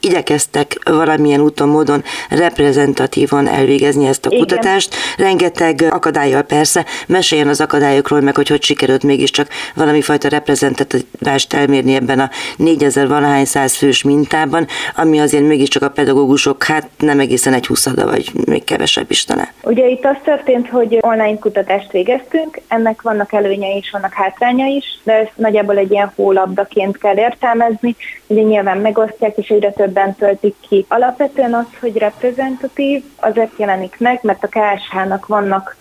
igyekeztek 0.00 0.78
valamilyen 0.84 1.40
úton, 1.40 1.68
módon 1.68 2.02
reprezentatívan 2.28 3.48
elvégezni 3.48 4.06
ezt 4.06 4.26
a 4.26 4.28
Igen. 4.30 4.40
kutatást. 4.40 4.94
Rengeteg 5.16 5.86
akadályjal 5.90 6.42
persze. 6.42 6.84
Meséljen 7.06 7.48
az 7.48 7.60
akadályokról, 7.60 8.20
meg 8.20 8.36
hogy 8.36 8.48
hogy 8.48 8.62
sikerült 8.62 9.02
mégiscsak 9.02 9.48
valami 9.74 10.02
fajta 10.02 10.28
reprezentatívást 10.28 11.52
elmérni 11.52 11.94
ebben 11.94 12.20
a 12.20 12.30
4000 12.56 13.08
valahány 13.08 13.44
száz 13.44 13.74
fős 13.74 14.02
mintában, 14.02 14.66
ami 14.96 15.20
azért 15.20 15.39
mégiscsak 15.46 15.82
a 15.82 15.90
pedagógusok 15.90 16.64
hát 16.64 16.88
nem 16.98 17.20
egészen 17.20 17.52
egy 17.52 17.66
huszada, 17.66 18.06
vagy 18.06 18.30
még 18.46 18.64
kevesebb 18.64 19.10
is 19.10 19.24
talán. 19.24 19.48
Ugye 19.62 19.88
itt 19.88 20.04
az 20.04 20.16
történt, 20.24 20.68
hogy 20.68 20.98
online 21.00 21.38
kutatást 21.38 21.92
végeztünk, 21.92 22.60
ennek 22.68 23.02
vannak 23.02 23.32
előnyei 23.32 23.76
is, 23.76 23.90
vannak 23.90 24.12
hátránya 24.12 24.66
is, 24.66 24.84
de 25.02 25.12
ezt 25.12 25.32
nagyjából 25.36 25.76
egy 25.76 25.90
ilyen 25.90 26.12
hólabdaként 26.16 26.98
kell 26.98 27.16
értelmezni, 27.16 27.96
ugye 28.26 28.42
nyilván 28.42 28.78
megosztják, 28.78 29.36
és 29.36 29.48
egyre 29.48 29.70
többen 29.70 30.14
töltik 30.14 30.54
ki. 30.68 30.84
Alapvetően 30.88 31.54
az, 31.54 31.66
hogy 31.80 31.96
reprezentatív, 31.96 33.02
azért 33.16 33.52
jelenik 33.56 33.94
meg, 33.98 34.18
mert 34.22 34.44
a 34.44 34.48
KSH-nak 34.48 35.26
vannak 35.26 35.76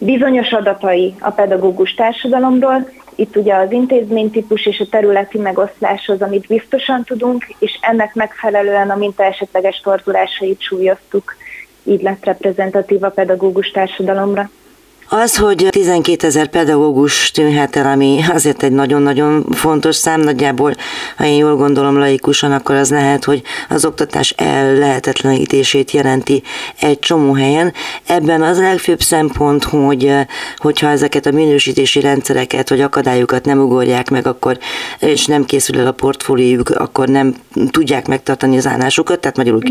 bizonyos 0.00 0.52
adatai 0.52 1.14
a 1.20 1.30
pedagógus 1.30 1.94
társadalomról, 1.94 2.90
itt 3.14 3.36
ugye 3.36 3.54
az 3.54 3.72
intézménytípus 3.72 4.66
és 4.66 4.80
a 4.80 4.88
területi 4.90 5.38
megoszláshoz, 5.38 6.22
amit 6.22 6.46
biztosan 6.46 7.04
tudunk, 7.04 7.46
és 7.58 7.78
ennek 7.80 8.14
megfelelően 8.14 8.90
a 8.90 8.96
minta 8.96 9.24
esetleges 9.24 9.80
torzulásait 9.80 10.60
súlyoztuk. 10.60 11.36
Így 11.82 12.02
lett 12.02 12.24
reprezentatív 12.24 13.02
a 13.02 13.10
pedagógus 13.10 13.70
társadalomra. 13.70 14.50
Az, 15.12 15.36
hogy 15.36 15.66
12 15.70 16.26
ezer 16.26 16.48
pedagógus 16.48 17.30
tűnhet 17.30 17.76
el, 17.76 17.86
ami 17.86 18.20
azért 18.28 18.62
egy 18.62 18.72
nagyon-nagyon 18.72 19.46
fontos 19.50 19.96
szám, 19.96 20.20
nagyjából, 20.20 20.74
ha 21.16 21.24
én 21.24 21.36
jól 21.36 21.56
gondolom 21.56 21.98
laikusan, 21.98 22.52
akkor 22.52 22.74
az 22.74 22.90
lehet, 22.90 23.24
hogy 23.24 23.42
az 23.68 23.84
oktatás 23.84 24.34
el 24.36 24.74
lehetetlenítését 24.74 25.90
jelenti 25.90 26.42
egy 26.80 26.98
csomó 26.98 27.32
helyen. 27.32 27.72
Ebben 28.06 28.42
az 28.42 28.58
legfőbb 28.58 29.00
szempont, 29.00 29.64
hogy 29.64 30.14
hogyha 30.56 30.88
ezeket 30.88 31.26
a 31.26 31.30
minősítési 31.30 32.00
rendszereket 32.00 32.68
vagy 32.68 32.80
akadályokat 32.80 33.44
nem 33.44 33.58
ugorják 33.58 34.10
meg, 34.10 34.26
akkor 34.26 34.58
és 34.98 35.26
nem 35.26 35.44
készül 35.44 35.78
el 35.78 35.86
a 35.86 35.92
portfóliójuk, 35.92 36.68
akkor 36.68 37.08
nem 37.08 37.34
tudják 37.70 38.06
megtartani 38.08 38.56
az 38.56 38.66
állásukat, 38.66 39.20
tehát 39.20 39.36
magyarul 39.36 39.62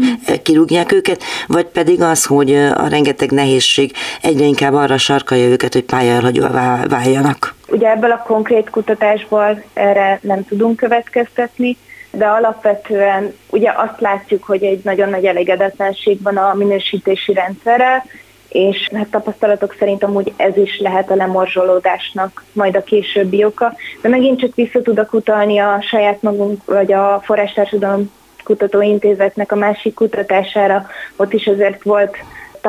kirúgják 0.44 0.92
őket, 0.92 1.24
vagy 1.48 1.66
pedig 1.66 2.02
az, 2.02 2.26
hogy 2.26 2.56
a 2.56 2.88
rengeteg 2.88 3.32
nehézség 3.32 3.92
egyre 4.22 4.46
inkább 4.46 4.74
arra 4.74 4.98
sark 4.98 5.28
sarkalja 5.30 5.52
őket, 5.52 5.74
hogy 5.74 5.84
pályaelhagyóvá 5.84 6.84
váljanak? 6.88 7.54
Ugye 7.68 7.90
ebből 7.90 8.12
a 8.12 8.24
konkrét 8.28 8.70
kutatásból 8.70 9.64
erre 9.74 10.20
nem 10.22 10.46
tudunk 10.46 10.76
következtetni, 10.76 11.78
de 12.12 12.26
alapvetően 12.26 13.34
ugye 13.50 13.72
azt 13.76 14.00
látjuk, 14.00 14.44
hogy 14.44 14.64
egy 14.64 14.80
nagyon 14.84 15.10
nagy 15.10 15.26
elégedetlenség 15.26 16.22
van 16.22 16.38
a 16.38 16.54
minősítési 16.54 17.34
rendszerrel, 17.34 18.04
és 18.50 18.90
hát 18.96 19.08
tapasztalatok 19.08 19.76
szerint 19.80 20.04
amúgy 20.04 20.34
ez 20.38 20.58
is 20.58 20.80
lehet 20.80 21.12
a 21.12 21.16
lemorzsolódásnak 21.16 22.44
majd 22.52 22.76
a 22.76 22.84
későbbi 22.84 23.44
oka. 23.44 23.74
De 24.02 24.10
megint 24.10 24.40
csak 24.40 24.56
vissza 24.56 24.82
tudok 24.82 25.14
utalni 25.14 25.60
a 25.60 25.82
saját 25.82 26.22
magunk, 26.22 26.66
vagy 26.66 26.94
a 26.94 27.22
Forrástársadalom 27.24 28.12
Kutatóintézetnek 28.44 29.52
a 29.52 29.56
másik 29.56 29.94
kutatására, 29.94 30.88
ott 31.16 31.34
is 31.34 31.48
azért 31.48 31.84
volt 31.84 32.18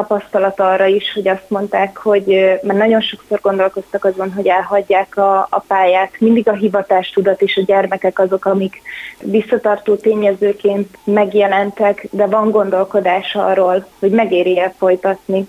tapasztalat 0.00 0.60
arra 0.60 0.86
is, 0.86 1.12
hogy 1.12 1.28
azt 1.28 1.48
mondták, 1.48 1.96
hogy 1.96 2.26
mert 2.62 2.78
nagyon 2.78 3.00
sokszor 3.00 3.40
gondolkoztak 3.40 4.04
azon, 4.04 4.32
hogy 4.32 4.46
elhagyják 4.46 5.16
a, 5.16 5.46
a 5.50 5.64
pályát. 5.66 6.10
Mindig 6.18 6.48
a 6.48 6.52
hivatástudat 6.52 7.42
és 7.42 7.56
a 7.56 7.64
gyermekek 7.66 8.18
azok, 8.18 8.44
amik 8.44 8.82
visszatartó 9.20 9.94
tényezőként 9.94 10.96
megjelentek, 11.04 12.06
de 12.10 12.26
van 12.26 12.50
gondolkodás 12.50 13.34
arról, 13.34 13.86
hogy 13.98 14.10
megéri-e 14.10 14.74
folytatni. 14.78 15.46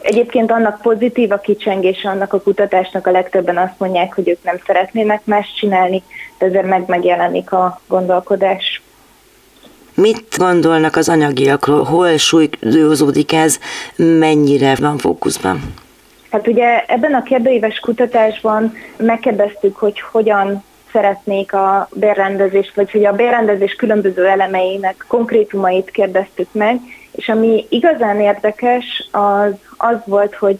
Egyébként 0.00 0.50
annak 0.50 0.80
pozitív 0.80 1.32
a 1.32 1.38
kicsengése 1.38 2.08
annak 2.08 2.32
a 2.32 2.40
kutatásnak 2.40 3.06
a 3.06 3.10
legtöbben 3.10 3.56
azt 3.56 3.78
mondják, 3.78 4.14
hogy 4.14 4.28
ők 4.28 4.42
nem 4.42 4.56
szeretnének 4.66 5.20
más 5.24 5.54
csinálni, 5.56 6.02
de 6.38 6.46
ezért 6.46 6.66
meg 6.66 6.84
megjelenik 6.86 7.52
a 7.52 7.80
gondolkodás. 7.86 8.83
Mit 9.94 10.36
gondolnak 10.36 10.96
az 10.96 11.08
anyagiakról? 11.08 11.82
Hol 11.82 12.16
súlyozódik 12.16 13.32
ez? 13.32 13.58
Mennyire 13.96 14.74
van 14.80 14.98
fókuszban? 14.98 15.60
Hát 16.30 16.46
ugye 16.46 16.84
ebben 16.86 17.14
a 17.14 17.22
kérdőíves 17.22 17.78
kutatásban 17.78 18.74
megkérdeztük, 18.96 19.76
hogy 19.76 20.00
hogyan 20.00 20.64
szeretnék 20.92 21.52
a 21.52 21.88
bérrendezést, 21.92 22.74
vagy 22.74 22.90
hogy 22.90 23.04
a 23.04 23.12
bérrendezés 23.12 23.72
különböző 23.72 24.26
elemeinek 24.26 25.04
konkrétumait 25.08 25.90
kérdeztük 25.90 26.48
meg, 26.52 26.80
és 27.12 27.28
ami 27.28 27.66
igazán 27.68 28.20
érdekes, 28.20 29.08
az 29.10 29.52
az 29.76 29.96
volt, 30.04 30.34
hogy 30.34 30.58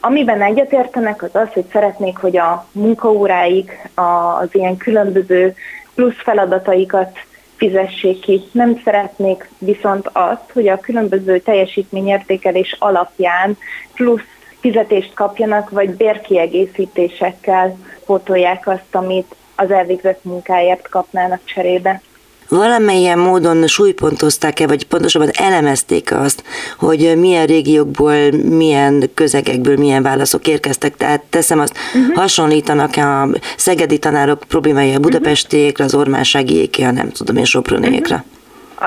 amiben 0.00 0.42
egyetértenek, 0.42 1.22
az 1.22 1.30
az, 1.32 1.48
hogy 1.52 1.64
szeretnék, 1.72 2.16
hogy 2.16 2.36
a 2.36 2.66
munkaóráik, 2.72 3.88
az 3.94 4.48
ilyen 4.52 4.76
különböző 4.76 5.54
plusz 5.94 6.22
feladataikat 6.22 7.18
fizessék 7.64 8.20
ki. 8.20 8.42
Nem 8.52 8.80
szeretnék 8.84 9.48
viszont 9.58 10.10
azt, 10.12 10.50
hogy 10.52 10.68
a 10.68 10.80
különböző 10.80 11.38
teljesítményértékelés 11.38 12.76
alapján 12.78 13.56
plusz 13.94 14.22
fizetést 14.60 15.14
kapjanak, 15.14 15.70
vagy 15.70 15.90
bérkiegészítésekkel 15.90 17.76
pótolják 18.06 18.66
azt, 18.66 18.94
amit 18.94 19.34
az 19.56 19.70
elvégzett 19.70 20.24
munkáért 20.24 20.88
kapnának 20.88 21.40
cserébe 21.44 22.00
valamilyen 22.48 23.18
módon 23.18 23.66
súlypontozták-e, 23.66 24.66
vagy 24.66 24.86
pontosabban 24.86 25.30
elemezték 25.32 26.12
azt, 26.12 26.42
hogy 26.78 27.16
milyen 27.16 27.46
régiókból, 27.46 28.30
milyen 28.30 29.10
közegekből 29.14 29.76
milyen 29.76 30.02
válaszok 30.02 30.46
érkeztek. 30.46 30.96
Tehát 30.96 31.22
teszem 31.30 31.60
azt, 31.60 31.76
uh-huh. 31.94 32.14
hasonlítanak 32.16 32.96
a 32.96 33.28
szegedi 33.56 33.98
tanárok 33.98 34.42
problémája 34.48 34.96
a 34.96 35.00
budapestiékre, 35.00 35.84
az 35.84 35.94
ormánságiékre, 35.94 36.90
nem 36.90 37.10
tudom 37.10 37.36
én, 37.36 37.44
soproniékre. 37.44 38.14
Uh-huh. 38.14 38.33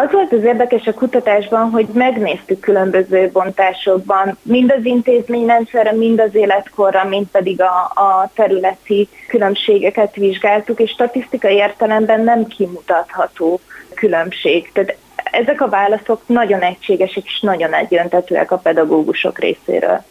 Az 0.02 0.12
volt 0.12 0.34
az 0.34 0.44
érdekes 0.44 0.86
a 0.86 0.94
kutatásban, 0.94 1.70
hogy 1.70 1.88
megnéztük 1.94 2.60
különböző 2.60 3.30
bontásokban, 3.34 4.38
mind 4.42 4.74
az 4.78 4.86
intézményrendszerre, 4.86 5.92
mind 5.92 6.20
az 6.20 6.36
életkorra, 6.36 7.04
mind 7.04 7.26
pedig 7.32 7.62
a, 7.62 7.92
a 8.02 8.32
területi 8.36 9.10
különbségeket 9.28 10.16
vizsgáltuk, 10.16 10.80
és 10.80 10.92
statisztikai 10.92 11.56
értelemben 11.56 12.24
nem 12.24 12.48
kimutatható 12.48 13.60
különbség. 13.94 14.72
Tehát 14.74 14.98
ezek 15.16 15.62
a 15.62 15.70
válaszok 15.70 16.22
nagyon 16.26 16.62
egységesek 16.62 17.26
és 17.26 17.40
nagyon 17.40 17.74
egyöntetőek 17.74 18.52
a 18.52 18.58
pedagógusok 18.58 19.40
részéről. 19.40 20.04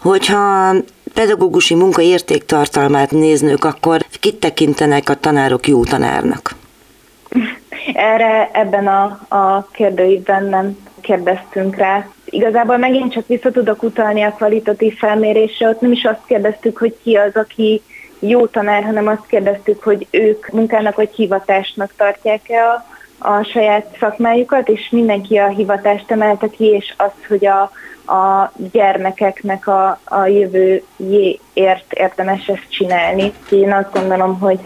Hogyha 0.00 0.74
pedagógusi 1.14 1.74
munka 1.74 2.02
értéktartalmát 2.02 3.10
néznünk, 3.10 3.64
akkor 3.64 4.00
kit 4.20 4.36
tekintenek 4.36 5.08
a 5.08 5.14
tanárok 5.14 5.68
jó 5.68 5.84
tanárnak? 5.84 6.54
Erre 7.94 8.50
ebben 8.52 8.86
a, 8.86 9.04
a 9.28 9.66
kérdőívben 9.72 10.44
nem 10.44 10.78
kérdeztünk 11.00 11.76
rá. 11.76 12.06
Igazából 12.24 12.76
megint 12.76 13.12
csak 13.12 13.26
vissza 13.26 13.50
tudok 13.50 13.82
utalni 13.82 14.22
a 14.22 14.32
kvalitatív 14.32 14.96
felmérésre, 14.96 15.68
ott 15.68 15.80
nem 15.80 15.92
is 15.92 16.04
azt 16.04 16.26
kérdeztük, 16.26 16.78
hogy 16.78 16.96
ki 17.02 17.14
az, 17.14 17.36
aki 17.36 17.82
jó 18.18 18.46
tanár, 18.46 18.84
hanem 18.84 19.06
azt 19.06 19.26
kérdeztük, 19.26 19.82
hogy 19.82 20.06
ők 20.10 20.48
munkának 20.48 20.96
vagy 20.96 21.10
hivatásnak 21.14 21.92
tartják-e 21.96 22.62
a, 22.68 22.84
a 23.18 23.42
saját 23.42 23.96
szakmájukat, 23.98 24.68
és 24.68 24.88
mindenki 24.90 25.36
a 25.36 25.48
hivatást 25.48 26.10
emelte 26.10 26.48
ki, 26.48 26.64
és 26.64 26.94
azt, 26.96 27.26
hogy 27.28 27.46
a, 27.46 27.60
a 28.12 28.52
gyermekeknek 28.72 29.66
a, 29.66 30.00
a 30.04 30.26
jövőjéért 30.26 31.92
érdemes 31.92 32.46
ezt 32.46 32.66
csinálni. 32.68 33.32
Én 33.50 33.72
azt 33.72 33.92
gondolom, 33.92 34.38
hogy 34.38 34.58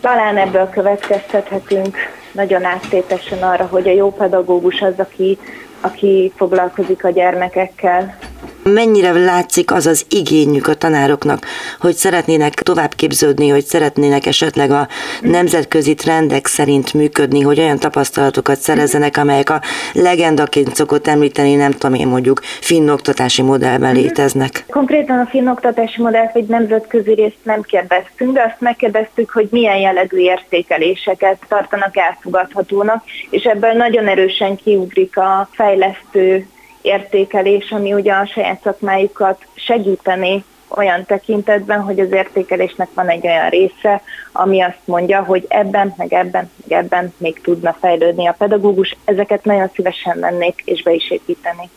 talán 0.00 0.36
ebből 0.36 0.68
következtethetünk 0.68 1.96
nagyon 2.32 2.64
áttétesen 2.64 3.42
arra, 3.42 3.66
hogy 3.66 3.88
a 3.88 3.92
jó 3.92 4.12
pedagógus 4.12 4.80
az, 4.80 4.94
aki, 4.96 5.38
aki 5.80 6.32
foglalkozik 6.36 7.04
a 7.04 7.10
gyermekekkel. 7.10 8.18
Mennyire 8.62 9.12
látszik 9.12 9.72
az 9.72 9.86
az 9.86 10.06
igényük 10.10 10.66
a 10.66 10.74
tanároknak, 10.74 11.46
hogy 11.80 11.94
szeretnének 11.94 12.54
tovább 12.54 12.94
képződni, 12.94 13.48
hogy 13.48 13.64
szeretnének 13.64 14.26
esetleg 14.26 14.70
a 14.70 14.88
nemzetközi 15.20 15.94
trendek 15.94 16.46
szerint 16.46 16.94
működni, 16.94 17.40
hogy 17.40 17.58
olyan 17.58 17.78
tapasztalatokat 17.78 18.58
szerezzenek, 18.58 19.16
amelyek 19.16 19.50
a 19.50 19.60
legendaként 19.92 20.74
szokott 20.74 21.06
említeni, 21.06 21.54
nem 21.54 21.70
tudom 21.70 21.94
én 21.94 22.06
mondjuk, 22.06 22.40
finn 22.42 22.88
oktatási 22.88 23.42
modellben 23.42 23.94
léteznek. 23.94 24.64
Konkrétan 24.68 25.18
a 25.18 25.26
finn 25.26 25.48
oktatási 25.48 26.02
modellt 26.02 26.32
vagy 26.32 26.46
nemzetközi 26.46 27.14
részt 27.14 27.38
nem 27.42 27.62
kérdeztünk, 27.62 28.32
de 28.32 28.42
azt 28.42 28.60
megkérdeztük, 28.60 29.30
hogy 29.30 29.48
milyen 29.50 29.76
jellegű 29.76 30.18
értékeléseket 30.18 31.38
tartanak 31.48 31.96
elfogadhatónak, 31.96 33.04
és 33.30 33.42
ebből 33.42 33.72
nagyon 33.72 34.06
erősen 34.06 34.56
kiugrik 34.56 35.16
a 35.16 35.48
fejlesztő 35.52 36.46
értékelés, 36.82 37.70
ami 37.70 37.92
ugye 37.92 38.12
a 38.12 38.26
saját 38.26 38.60
szakmájukat 38.62 39.46
segíteni 39.54 40.44
olyan 40.68 41.04
tekintetben, 41.04 41.80
hogy 41.80 42.00
az 42.00 42.12
értékelésnek 42.12 42.88
van 42.94 43.08
egy 43.08 43.26
olyan 43.26 43.48
része, 43.48 44.02
ami 44.32 44.60
azt 44.60 44.80
mondja, 44.84 45.22
hogy 45.22 45.44
ebben, 45.48 45.94
meg 45.96 46.12
ebben, 46.12 46.50
meg 46.66 46.78
ebben 46.78 47.14
még 47.16 47.40
tudna 47.40 47.76
fejlődni 47.80 48.26
a 48.26 48.34
pedagógus. 48.38 48.96
Ezeket 49.04 49.44
nagyon 49.44 49.70
szívesen 49.74 50.20
vennék 50.20 50.62
és 50.64 50.82
be 50.82 50.92
is 50.92 51.10
építeni. 51.10 51.70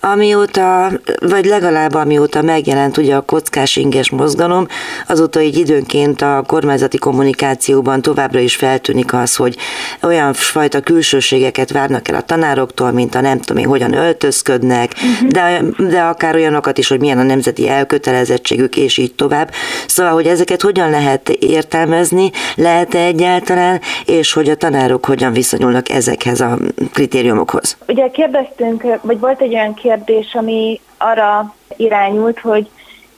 Amióta, 0.00 0.90
vagy 1.20 1.44
legalább 1.44 1.94
amióta 1.94 2.42
megjelent 2.42 2.96
ugye 2.96 3.14
a 3.14 3.20
kockás 3.20 3.76
inges 3.76 4.10
mozgalom, 4.10 4.66
azóta 5.06 5.40
így 5.40 5.58
időnként 5.58 6.22
a 6.22 6.44
kormányzati 6.46 6.98
kommunikációban 6.98 8.02
továbbra 8.02 8.38
is 8.38 8.56
feltűnik 8.56 9.12
az, 9.14 9.36
hogy 9.36 9.56
olyan 10.02 10.32
fajta 10.32 10.80
külsőségeket 10.80 11.72
várnak 11.72 12.08
el 12.08 12.14
a 12.14 12.20
tanároktól, 12.20 12.90
mint 12.90 13.14
a 13.14 13.20
nem 13.20 13.40
tudom 13.40 13.62
én, 13.62 13.68
hogyan 13.68 13.92
öltözködnek, 13.92 14.92
uh-huh. 14.94 15.28
de, 15.28 15.62
de 15.88 16.00
akár 16.00 16.34
olyanokat 16.34 16.78
is, 16.78 16.88
hogy 16.88 17.00
milyen 17.00 17.18
a 17.18 17.22
nemzeti 17.22 17.68
elkötelezettségük, 17.68 18.76
és 18.76 18.96
így 18.96 19.14
tovább. 19.14 19.50
Szóval, 19.86 20.12
hogy 20.12 20.26
ezeket 20.26 20.62
hogyan 20.62 20.90
lehet 20.90 21.28
értelmezni, 21.28 22.30
lehet-e 22.54 22.98
egyáltalán, 22.98 23.80
és 24.06 24.32
hogy 24.32 24.48
a 24.48 24.54
tanárok 24.54 25.06
hogyan 25.06 25.32
viszonyulnak 25.32 25.88
ezekhez 25.88 26.40
a 26.40 26.58
kritériumokhoz. 26.92 27.76
Ugye 27.88 28.08
kérdeztünk, 28.10 28.84
vagy 29.02 29.18
volt 29.18 29.40
egy 29.40 29.54
olyan 29.56 29.74
kérdés, 29.74 30.34
ami 30.34 30.80
arra 30.98 31.54
irányult, 31.76 32.40
hogy 32.40 32.68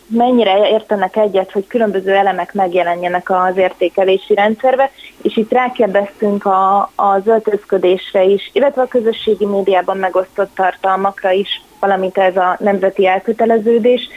mennyire 0.09 0.69
értenek 0.69 1.17
egyet, 1.17 1.53
hogy 1.53 1.67
különböző 1.67 2.15
elemek 2.15 2.53
megjelenjenek 2.53 3.31
az 3.31 3.57
értékelési 3.57 4.35
rendszerbe, 4.35 4.91
és 5.23 5.37
itt 5.37 5.53
rákérdeztünk 5.53 6.45
a, 6.45 6.91
az 6.95 7.27
öltözködésre 7.27 8.25
is, 8.25 8.51
illetve 8.53 8.83
a 8.83 8.89
közösségi 8.89 9.47
médiában 9.47 9.97
megosztott 9.97 10.55
tartalmakra 10.55 11.31
is, 11.31 11.63
valamint 11.81 12.19
ez 12.19 12.37
a 12.37 12.57
nemzeti 12.61 13.07
elköteleződés, 13.07 14.09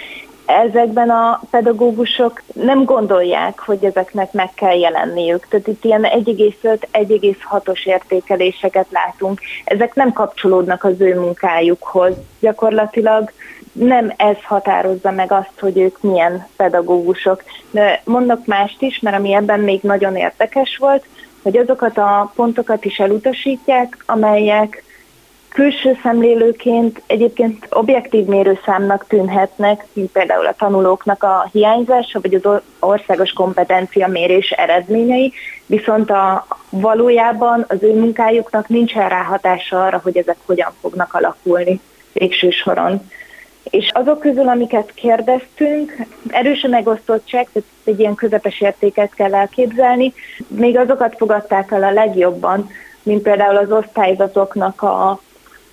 ezekben 0.45 1.09
a 1.09 1.41
pedagógusok 1.49 2.41
nem 2.53 2.83
gondolják, 2.85 3.59
hogy 3.59 3.83
ezeknek 3.83 4.31
meg 4.33 4.53
kell 4.53 4.77
jelenniük. 4.79 5.47
Tehát 5.47 5.67
itt 5.67 5.83
ilyen 5.83 6.03
1,5-1,6-os 6.03 7.85
értékeléseket 7.85 8.87
látunk. 8.89 9.39
Ezek 9.63 9.95
nem 9.95 10.13
kapcsolódnak 10.13 10.83
az 10.83 11.01
ő 11.01 11.19
munkájukhoz. 11.19 12.13
Gyakorlatilag 12.39 13.31
nem 13.71 14.13
ez 14.17 14.35
határozza 14.43 15.11
meg 15.11 15.31
azt, 15.31 15.59
hogy 15.59 15.77
ők 15.77 16.01
milyen 16.01 16.47
pedagógusok. 16.55 17.43
De 17.71 18.01
mondok 18.05 18.45
mást 18.45 18.81
is, 18.81 18.99
mert 18.99 19.17
ami 19.17 19.33
ebben 19.33 19.59
még 19.59 19.81
nagyon 19.81 20.15
érdekes 20.15 20.77
volt, 20.77 21.05
hogy 21.41 21.57
azokat 21.57 21.97
a 21.97 22.31
pontokat 22.35 22.85
is 22.85 22.99
elutasítják, 22.99 23.97
amelyek 24.05 24.83
külső 25.53 25.97
szemlélőként 26.03 27.01
egyébként 27.07 27.67
objektív 27.69 28.25
mérőszámnak 28.25 29.05
tűnhetnek, 29.07 29.85
mint 29.93 30.11
például 30.11 30.45
a 30.45 30.55
tanulóknak 30.57 31.23
a 31.23 31.49
hiányzása, 31.51 32.19
vagy 32.21 32.33
az 32.33 32.61
országos 32.79 33.31
kompetencia 33.31 34.07
mérés 34.07 34.49
eredményei, 34.51 35.33
viszont 35.65 36.09
a 36.09 36.47
valójában 36.69 37.65
az 37.67 37.83
ő 37.83 37.99
munkájuknak 37.99 38.67
nincsen 38.67 39.09
ráhatása 39.09 39.85
arra, 39.85 39.99
hogy 40.03 40.17
ezek 40.17 40.37
hogyan 40.45 40.71
fognak 40.81 41.13
alakulni 41.13 41.79
végső 42.13 42.49
soron. 42.49 43.09
És 43.63 43.89
azok 43.93 44.19
közül, 44.19 44.47
amiket 44.47 44.93
kérdeztünk, 44.93 45.95
erősen 46.27 46.69
megosztottság, 46.69 47.47
tehát 47.53 47.69
egy 47.83 47.99
ilyen 47.99 48.15
közepes 48.15 48.61
értéket 48.61 49.13
kell 49.13 49.35
elképzelni, 49.35 50.13
még 50.47 50.77
azokat 50.77 51.15
fogadták 51.17 51.71
el 51.71 51.83
a 51.83 51.91
legjobban, 51.91 52.69
mint 53.03 53.21
például 53.21 53.57
az 53.57 53.71
osztályzatoknak 53.71 54.81
a 54.81 55.21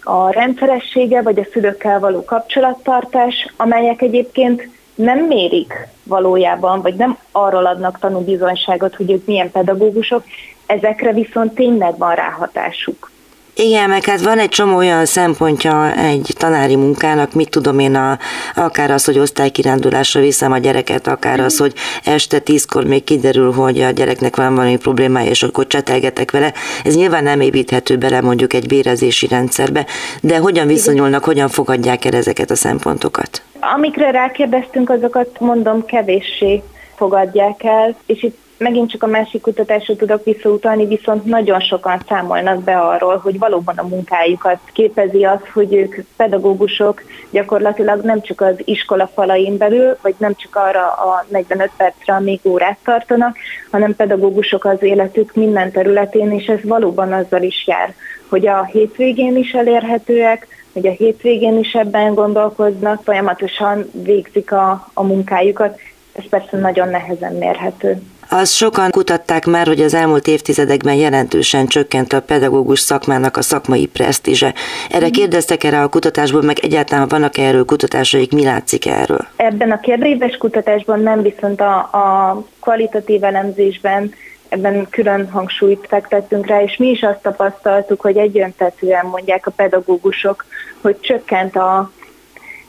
a 0.02 0.30
rendszeressége, 0.30 1.22
vagy 1.22 1.38
a 1.38 1.46
szülőkkel 1.52 2.00
való 2.00 2.24
kapcsolattartás, 2.24 3.52
amelyek 3.56 4.02
egyébként 4.02 4.68
nem 4.94 5.18
mérik 5.18 5.88
valójában, 6.02 6.82
vagy 6.82 6.94
nem 6.94 7.18
arról 7.32 7.66
adnak 7.66 7.98
tanúbizonyságot, 7.98 8.94
hogy 8.94 9.10
ők 9.10 9.26
milyen 9.26 9.50
pedagógusok, 9.50 10.24
ezekre 10.66 11.12
viszont 11.12 11.54
tényleg 11.54 11.98
van 11.98 12.14
ráhatásuk. 12.14 13.10
Igen, 13.60 13.88
meg 13.88 14.04
hát 14.04 14.20
van 14.20 14.38
egy 14.38 14.48
csomó 14.48 14.76
olyan 14.76 15.04
szempontja 15.04 15.94
egy 15.94 16.34
tanári 16.38 16.76
munkának, 16.76 17.32
mit 17.32 17.50
tudom 17.50 17.78
én, 17.78 17.94
a, 17.94 18.18
akár 18.54 18.90
az, 18.90 19.04
hogy 19.04 19.18
osztálykirándulásra 19.18 20.20
viszem 20.20 20.52
a 20.52 20.58
gyereket, 20.58 21.06
akár 21.06 21.40
az, 21.40 21.58
hogy 21.58 21.72
este 22.04 22.38
tízkor 22.38 22.84
még 22.84 23.04
kiderül, 23.04 23.52
hogy 23.52 23.80
a 23.80 23.90
gyereknek 23.90 24.36
van 24.36 24.54
valami 24.54 24.76
problémája, 24.76 25.30
és 25.30 25.42
akkor 25.42 25.66
csetelgetek 25.66 26.30
vele. 26.30 26.52
Ez 26.84 26.96
nyilván 26.96 27.22
nem 27.22 27.40
építhető 27.40 27.96
bele 27.96 28.20
mondjuk 28.20 28.52
egy 28.52 28.66
bérezési 28.66 29.26
rendszerbe, 29.26 29.86
de 30.20 30.38
hogyan 30.38 30.66
viszonyulnak, 30.66 31.24
hogyan 31.24 31.48
fogadják 31.48 32.04
el 32.04 32.14
ezeket 32.14 32.50
a 32.50 32.56
szempontokat? 32.56 33.42
Amikre 33.60 34.10
rákérdeztünk, 34.10 34.90
azokat 34.90 35.40
mondom 35.40 35.84
kevéssé 35.84 36.62
fogadják 36.96 37.64
el, 37.64 37.96
és 38.06 38.22
itt 38.22 38.38
megint 38.58 38.90
csak 38.90 39.02
a 39.02 39.06
másik 39.06 39.40
kutatásra 39.40 39.96
tudok 39.96 40.24
visszautalni, 40.24 40.86
viszont 40.86 41.24
nagyon 41.24 41.60
sokan 41.60 42.00
számolnak 42.08 42.62
be 42.62 42.78
arról, 42.78 43.16
hogy 43.16 43.38
valóban 43.38 43.76
a 43.76 43.86
munkájukat 43.86 44.58
képezi 44.72 45.24
az, 45.24 45.40
hogy 45.52 45.74
ők 45.74 45.94
pedagógusok 46.16 47.02
gyakorlatilag 47.30 48.02
nem 48.02 48.20
csak 48.20 48.40
az 48.40 48.54
iskola 48.64 49.10
falain 49.14 49.56
belül, 49.56 49.96
vagy 50.02 50.14
nem 50.18 50.34
csak 50.34 50.56
arra 50.56 50.86
a 50.92 51.24
45 51.28 51.70
percre, 51.76 52.14
amíg 52.14 52.40
órát 52.44 52.78
tartanak, 52.84 53.36
hanem 53.70 53.96
pedagógusok 53.96 54.64
az 54.64 54.82
életük 54.82 55.34
minden 55.34 55.70
területén, 55.70 56.32
és 56.32 56.46
ez 56.46 56.62
valóban 56.62 57.12
azzal 57.12 57.42
is 57.42 57.66
jár, 57.66 57.94
hogy 58.28 58.46
a 58.46 58.64
hétvégén 58.64 59.36
is 59.36 59.52
elérhetőek, 59.52 60.46
hogy 60.72 60.86
a 60.86 60.90
hétvégén 60.90 61.58
is 61.58 61.72
ebben 61.72 62.14
gondolkoznak, 62.14 63.02
folyamatosan 63.02 63.90
végzik 63.92 64.52
a, 64.52 64.90
a 64.94 65.02
munkájukat, 65.02 65.78
ez 66.12 66.28
persze 66.28 66.56
nagyon 66.56 66.88
nehezen 66.88 67.32
mérhető. 67.32 68.02
Az 68.30 68.50
sokan 68.50 68.90
kutatták 68.90 69.46
már, 69.46 69.66
hogy 69.66 69.80
az 69.80 69.94
elmúlt 69.94 70.26
évtizedekben 70.26 70.94
jelentősen 70.94 71.66
csökkent 71.66 72.12
a 72.12 72.22
pedagógus 72.22 72.80
szakmának 72.80 73.36
a 73.36 73.42
szakmai 73.42 73.86
presztízse. 73.86 74.54
Erre 74.90 75.06
mhm. 75.06 75.14
kérdeztek 75.14 75.64
erre 75.64 75.82
a 75.82 75.88
kutatásból, 75.88 76.42
meg 76.42 76.58
egyáltalán 76.58 77.08
vannak 77.08 77.38
-e 77.38 77.42
erről 77.42 77.64
kutatásaik, 77.64 78.32
mi 78.32 78.44
látszik 78.44 78.86
erről? 78.86 79.26
Ebben 79.36 79.70
a 79.70 79.80
kérdéses 79.80 80.36
kutatásban 80.36 81.00
nem, 81.00 81.22
viszont 81.22 81.60
a, 81.60 81.76
a 81.76 82.42
kvalitatív 82.60 83.24
elemzésben 83.24 84.12
ebben 84.48 84.86
külön 84.90 85.30
hangsúlyt 85.30 85.86
fektettünk 85.88 86.46
rá, 86.46 86.62
és 86.62 86.76
mi 86.76 86.88
is 86.88 87.02
azt 87.02 87.22
tapasztaltuk, 87.22 88.00
hogy 88.00 88.16
egyöntetően 88.16 89.06
mondják 89.06 89.46
a 89.46 89.50
pedagógusok, 89.50 90.44
hogy 90.80 91.00
csökkent 91.00 91.56
a, 91.56 91.90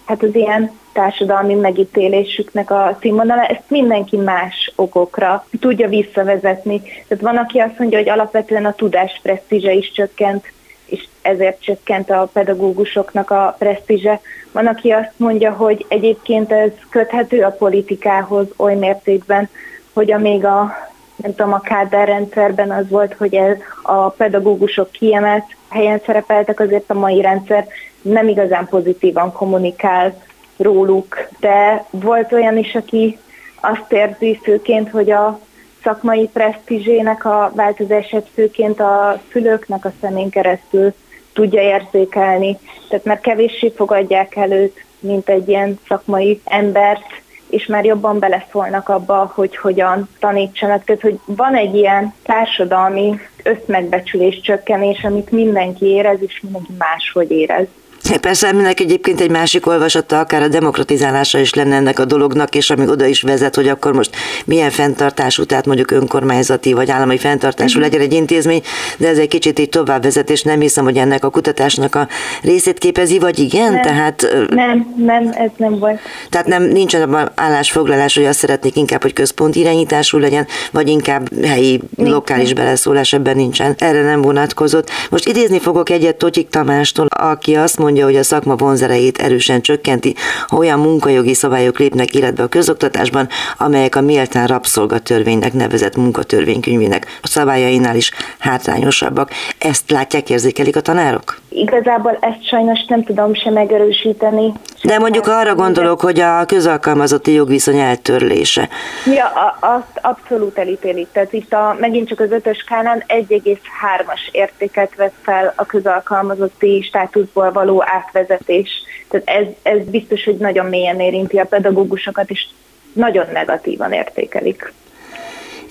hát 0.09 0.23
az 0.23 0.35
ilyen 0.35 0.71
társadalmi 0.93 1.53
megítélésüknek 1.53 2.71
a 2.71 2.97
színvonala, 3.01 3.45
ezt 3.45 3.63
mindenki 3.67 4.17
más 4.17 4.71
okokra 4.75 5.45
tudja 5.59 5.87
visszavezetni. 5.87 6.81
Tehát 6.81 7.23
van, 7.23 7.37
aki 7.37 7.59
azt 7.59 7.79
mondja, 7.79 7.97
hogy 7.97 8.09
alapvetően 8.09 8.65
a 8.65 8.73
tudás 8.73 9.19
presztízse 9.23 9.73
is 9.73 9.91
csökkent, 9.91 10.51
és 10.85 11.07
ezért 11.21 11.61
csökkent 11.61 12.09
a 12.09 12.29
pedagógusoknak 12.33 13.31
a 13.31 13.55
presztízse. 13.59 14.19
Van, 14.51 14.67
aki 14.67 14.91
azt 14.91 15.13
mondja, 15.17 15.51
hogy 15.51 15.85
egyébként 15.89 16.51
ez 16.51 16.71
köthető 16.89 17.41
a 17.41 17.51
politikához 17.51 18.47
oly 18.57 18.75
mértékben, 18.75 19.49
hogy 19.93 20.11
amíg 20.11 20.45
a 20.45 20.87
nem 21.15 21.35
tudom, 21.35 21.53
a 21.53 21.59
Kádár 21.59 22.07
rendszerben 22.07 22.71
az 22.71 22.89
volt, 22.89 23.13
hogy 23.13 23.35
ez 23.35 23.57
a 23.81 24.09
pedagógusok 24.09 24.91
kiemelt 24.91 25.45
helyen 25.69 26.01
szerepeltek, 26.05 26.59
azért 26.59 26.89
a 26.89 26.93
mai 26.93 27.21
rendszer 27.21 27.67
nem 28.01 28.27
igazán 28.27 28.67
pozitívan 28.67 29.31
kommunikál 29.31 30.23
róluk, 30.57 31.29
de 31.39 31.85
volt 31.89 32.31
olyan 32.31 32.57
is, 32.57 32.75
aki 32.75 33.17
azt 33.61 33.91
érzi 33.91 34.39
főként, 34.43 34.89
hogy 34.89 35.11
a 35.11 35.39
szakmai 35.83 36.29
presztízsének 36.33 37.25
a 37.25 37.51
változását 37.55 38.27
főként 38.33 38.79
a 38.79 39.21
szülőknek 39.31 39.85
a 39.85 39.91
szemén 40.01 40.29
keresztül 40.29 40.93
tudja 41.33 41.61
érzékelni. 41.61 42.57
Tehát 42.89 43.05
már 43.05 43.19
kevéssé 43.19 43.73
fogadják 43.75 44.35
előtt, 44.35 44.77
mint 44.99 45.29
egy 45.29 45.49
ilyen 45.49 45.79
szakmai 45.87 46.41
embert, 46.45 47.05
és 47.49 47.65
már 47.65 47.85
jobban 47.85 48.19
beleszólnak 48.19 48.89
abba, 48.89 49.31
hogy 49.35 49.57
hogyan 49.57 50.09
tanítsanak. 50.19 50.83
Tehát, 50.83 51.01
hogy 51.01 51.19
van 51.25 51.55
egy 51.55 51.75
ilyen 51.75 52.13
társadalmi 52.23 53.19
összmegbecsülés 53.43 54.41
csökkenés, 54.41 55.03
amit 55.03 55.31
mindenki 55.31 55.85
érez, 55.85 56.21
és 56.21 56.41
mindenki 56.41 56.73
máshogy 56.77 57.31
érez. 57.31 57.67
Persze 58.17 58.47
ennek 58.47 58.79
egyébként 58.79 59.21
egy 59.21 59.29
másik 59.31 59.67
olvasata, 59.67 60.19
akár 60.19 60.41
a 60.41 60.47
demokratizálása 60.47 61.39
is 61.39 61.53
lenne 61.53 61.75
ennek 61.75 61.99
a 61.99 62.05
dolognak, 62.05 62.55
és 62.55 62.69
ami 62.69 62.87
oda 62.87 63.05
is 63.05 63.21
vezet, 63.21 63.55
hogy 63.55 63.67
akkor 63.67 63.93
most 63.93 64.15
milyen 64.45 64.69
fenntartású, 64.69 65.43
tehát 65.43 65.65
mondjuk 65.65 65.91
önkormányzati 65.91 66.73
vagy 66.73 66.89
állami 66.89 67.17
fenntartású 67.17 67.79
uh-huh. 67.79 67.91
legyen 67.91 68.07
egy 68.07 68.13
intézmény, 68.13 68.61
de 68.97 69.07
ez 69.07 69.17
egy 69.17 69.27
kicsit 69.27 69.59
így 69.59 69.69
tovább 69.69 70.03
vezet, 70.03 70.29
és 70.29 70.41
nem 70.41 70.59
hiszem, 70.59 70.83
hogy 70.83 70.97
ennek 70.97 71.23
a 71.23 71.29
kutatásnak 71.29 71.95
a 71.95 72.07
részét 72.41 72.77
képezi, 72.77 73.19
vagy 73.19 73.39
igen? 73.39 73.73
Nem, 73.73 73.81
tehát, 73.81 74.27
nem, 74.49 74.93
nem, 74.97 75.29
ez 75.33 75.49
nem 75.57 75.79
volt. 75.79 75.99
Tehát 76.29 76.47
nem, 76.47 76.63
nincsen 76.63 77.01
abban 77.01 77.31
állásfoglalás, 77.35 78.15
hogy 78.15 78.25
azt 78.25 78.39
szeretnék 78.39 78.75
inkább, 78.75 79.01
hogy 79.01 79.13
központi 79.13 79.59
irányítású 79.59 80.17
legyen, 80.17 80.47
vagy 80.71 80.87
inkább 80.87 81.45
helyi, 81.45 81.81
Nincs. 81.95 82.11
lokális 82.11 82.53
beleszólás 82.53 83.13
ebben 83.13 83.35
nincsen. 83.35 83.75
Erre 83.77 84.01
nem 84.01 84.21
vonatkozott. 84.21 84.89
Most 85.09 85.27
idézni 85.27 85.59
fogok 85.59 85.89
egyet 85.89 86.15
Totyik 86.15 86.49
Tamástól, 86.49 87.05
aki 87.09 87.55
azt 87.55 87.77
mondja, 87.77 87.98
mondja, 87.99 88.19
hogy 88.19 88.27
a 88.27 88.35
szakma 88.35 88.55
vonzerejét 88.55 89.17
erősen 89.17 89.61
csökkenti, 89.61 90.15
ha 90.47 90.57
olyan 90.57 90.79
munkajogi 90.79 91.33
szabályok 91.33 91.79
lépnek 91.79 92.13
életbe 92.13 92.43
a 92.43 92.47
közoktatásban, 92.47 93.27
amelyek 93.57 93.95
a 93.95 94.01
méltán 94.01 94.47
rabszolgatörvénynek 94.47 95.53
nevezett 95.53 95.95
munkatörvénykönyvének 95.95 97.19
a 97.21 97.27
szabályainál 97.27 97.95
is 97.95 98.11
hátrányosabbak. 98.39 99.31
Ezt 99.57 99.91
látják, 99.91 100.29
érzékelik 100.29 100.75
a 100.75 100.81
tanárok? 100.81 101.37
Igazából 101.49 102.17
ezt 102.21 102.47
sajnos 102.47 102.85
nem 102.87 103.03
tudom 103.03 103.33
sem 103.33 103.53
megerősíteni. 103.53 104.53
De 104.83 104.99
mondjuk 104.99 105.27
arra 105.27 105.55
gondolok, 105.55 106.01
hogy 106.01 106.19
a 106.19 106.45
közalkalmazotti 106.45 107.33
jogviszony 107.33 107.79
eltörlése. 107.79 108.69
Ja, 109.05 109.57
azt 109.59 109.99
abszolút 110.01 110.57
elítélik. 110.57 111.07
Tehát 111.11 111.33
itt 111.33 111.53
a, 111.53 111.75
megint 111.79 112.07
csak 112.07 112.19
az 112.19 112.31
ötös 112.31 112.57
skálán 112.57 113.03
1,3-as 113.07 114.31
értéket 114.31 114.95
vett 114.95 115.13
fel 115.21 115.53
a 115.55 115.65
közalkalmazotti 115.65 116.81
státuszból 116.81 117.51
való 117.51 117.83
átvezetés. 117.89 118.69
Tehát 119.09 119.29
ez, 119.29 119.45
ez 119.61 119.85
biztos, 119.85 120.23
hogy 120.23 120.37
nagyon 120.37 120.65
mélyen 120.65 120.99
érinti 120.99 121.37
a 121.37 121.45
pedagógusokat, 121.45 122.29
és 122.29 122.47
nagyon 122.93 123.25
negatívan 123.33 123.91
értékelik. 123.91 124.73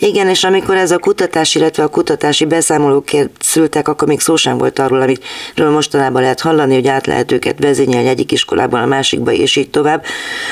Igen, 0.01 0.29
és 0.29 0.45
amikor 0.45 0.77
ez 0.77 0.91
a 0.91 0.99
kutatás, 0.99 1.55
illetve 1.55 1.83
a 1.83 1.89
kutatási 1.89 2.45
beszámolók 2.45 3.05
készültek, 3.05 3.89
akkor 3.89 4.09
még 4.09 4.21
szó 4.21 4.37
sem 4.37 4.59
volt 4.59 4.79
arról, 4.79 5.01
amiről 5.01 5.75
mostanában 5.75 6.23
lehet 6.23 6.41
hallani, 6.41 6.75
hogy 6.75 6.87
át 6.89 7.07
lehet 7.07 7.33
őket 7.33 7.59
vezényelni 7.59 8.09
egyik 8.09 8.33
iskolában 8.33 8.83
a 8.83 8.87
másikba, 8.87 9.33
és 9.33 9.57
így 9.57 9.71
tovább. 9.71 10.05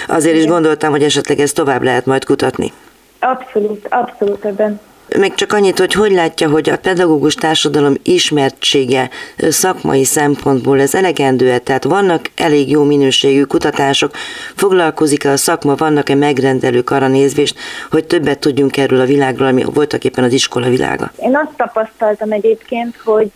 Azért 0.09 0.35
Igen. 0.35 0.46
is 0.46 0.50
gondoltam, 0.50 0.90
hogy 0.90 1.02
esetleg 1.02 1.38
ezt 1.38 1.55
tovább 1.55 1.83
lehet 1.83 2.07
majd 2.07 2.24
kutatni. 2.24 2.72
Abszolút, 3.18 3.87
abszolút 3.90 4.44
ebben 4.44 4.81
még 5.19 5.35
csak 5.35 5.53
annyit, 5.53 5.79
hogy 5.79 5.92
hogy 5.92 6.12
látja, 6.12 6.49
hogy 6.49 6.71
a 6.71 6.79
pedagógus 6.79 7.35
társadalom 7.35 7.95
ismertsége 8.03 9.11
szakmai 9.38 10.05
szempontból 10.05 10.81
ez 10.81 10.95
elegendő-e? 10.95 11.59
Tehát 11.59 11.85
vannak 11.85 12.31
elég 12.37 12.71
jó 12.71 12.83
minőségű 12.83 13.42
kutatások, 13.42 14.11
foglalkozik-e 14.55 15.31
a 15.31 15.37
szakma, 15.37 15.75
vannak-e 15.75 16.14
megrendelők 16.14 16.90
arra 16.90 17.09
nézvést, 17.09 17.59
hogy 17.90 18.05
többet 18.07 18.38
tudjunk 18.38 18.77
erről 18.77 19.01
a 19.01 19.05
világról, 19.05 19.49
ami 19.49 19.64
voltak 19.75 20.05
éppen 20.05 20.25
az 20.25 20.33
iskola 20.33 20.69
világa? 20.69 21.11
Én 21.19 21.37
azt 21.37 21.57
tapasztaltam 21.57 22.33
egyébként, 22.33 22.97
hogy 23.05 23.33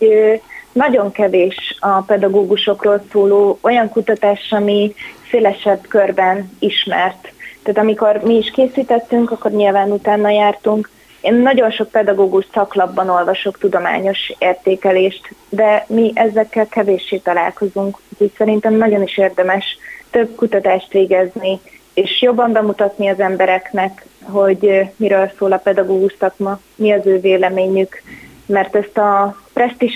nagyon 0.71 1.11
kevés 1.11 1.75
a 1.79 2.01
pedagógusokról 2.01 3.03
szóló 3.11 3.59
olyan 3.61 3.89
kutatás, 3.89 4.47
ami 4.51 4.93
szélesebb 5.29 5.87
körben 5.87 6.51
ismert. 6.59 7.31
Tehát 7.63 7.79
amikor 7.79 8.21
mi 8.23 8.35
is 8.35 8.51
készítettünk, 8.51 9.31
akkor 9.31 9.51
nyilván 9.51 9.91
utána 9.91 10.29
jártunk, 10.29 10.89
én 11.21 11.33
nagyon 11.33 11.71
sok 11.71 11.89
pedagógus 11.89 12.45
szaklapban 12.53 13.09
olvasok 13.09 13.57
tudományos 13.57 14.33
értékelést, 14.37 15.29
de 15.49 15.85
mi 15.87 16.11
ezekkel 16.15 16.67
kevéssé 16.67 17.17
találkozunk, 17.17 17.97
úgyhogy 18.09 18.31
szerintem 18.37 18.73
nagyon 18.73 19.01
is 19.01 19.17
érdemes 19.17 19.77
több 20.09 20.35
kutatást 20.35 20.91
végezni, 20.91 21.59
és 21.93 22.21
jobban 22.21 22.51
bemutatni 22.51 23.07
az 23.07 23.19
embereknek, 23.19 24.05
hogy 24.21 24.91
miről 24.95 25.31
szól 25.37 25.51
a 25.51 25.57
pedagógus 25.57 26.15
szakma, 26.19 26.59
mi 26.75 26.91
az 26.91 27.05
ő 27.05 27.19
véleményük, 27.19 28.01
mert 28.45 28.75
ezt 28.75 28.97
a 28.97 29.35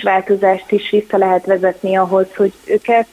változást 0.02 0.70
is 0.70 0.90
vissza 0.90 1.16
lehet 1.16 1.46
vezetni 1.46 1.96
ahhoz, 1.96 2.26
hogy 2.36 2.52
őket 2.64 3.06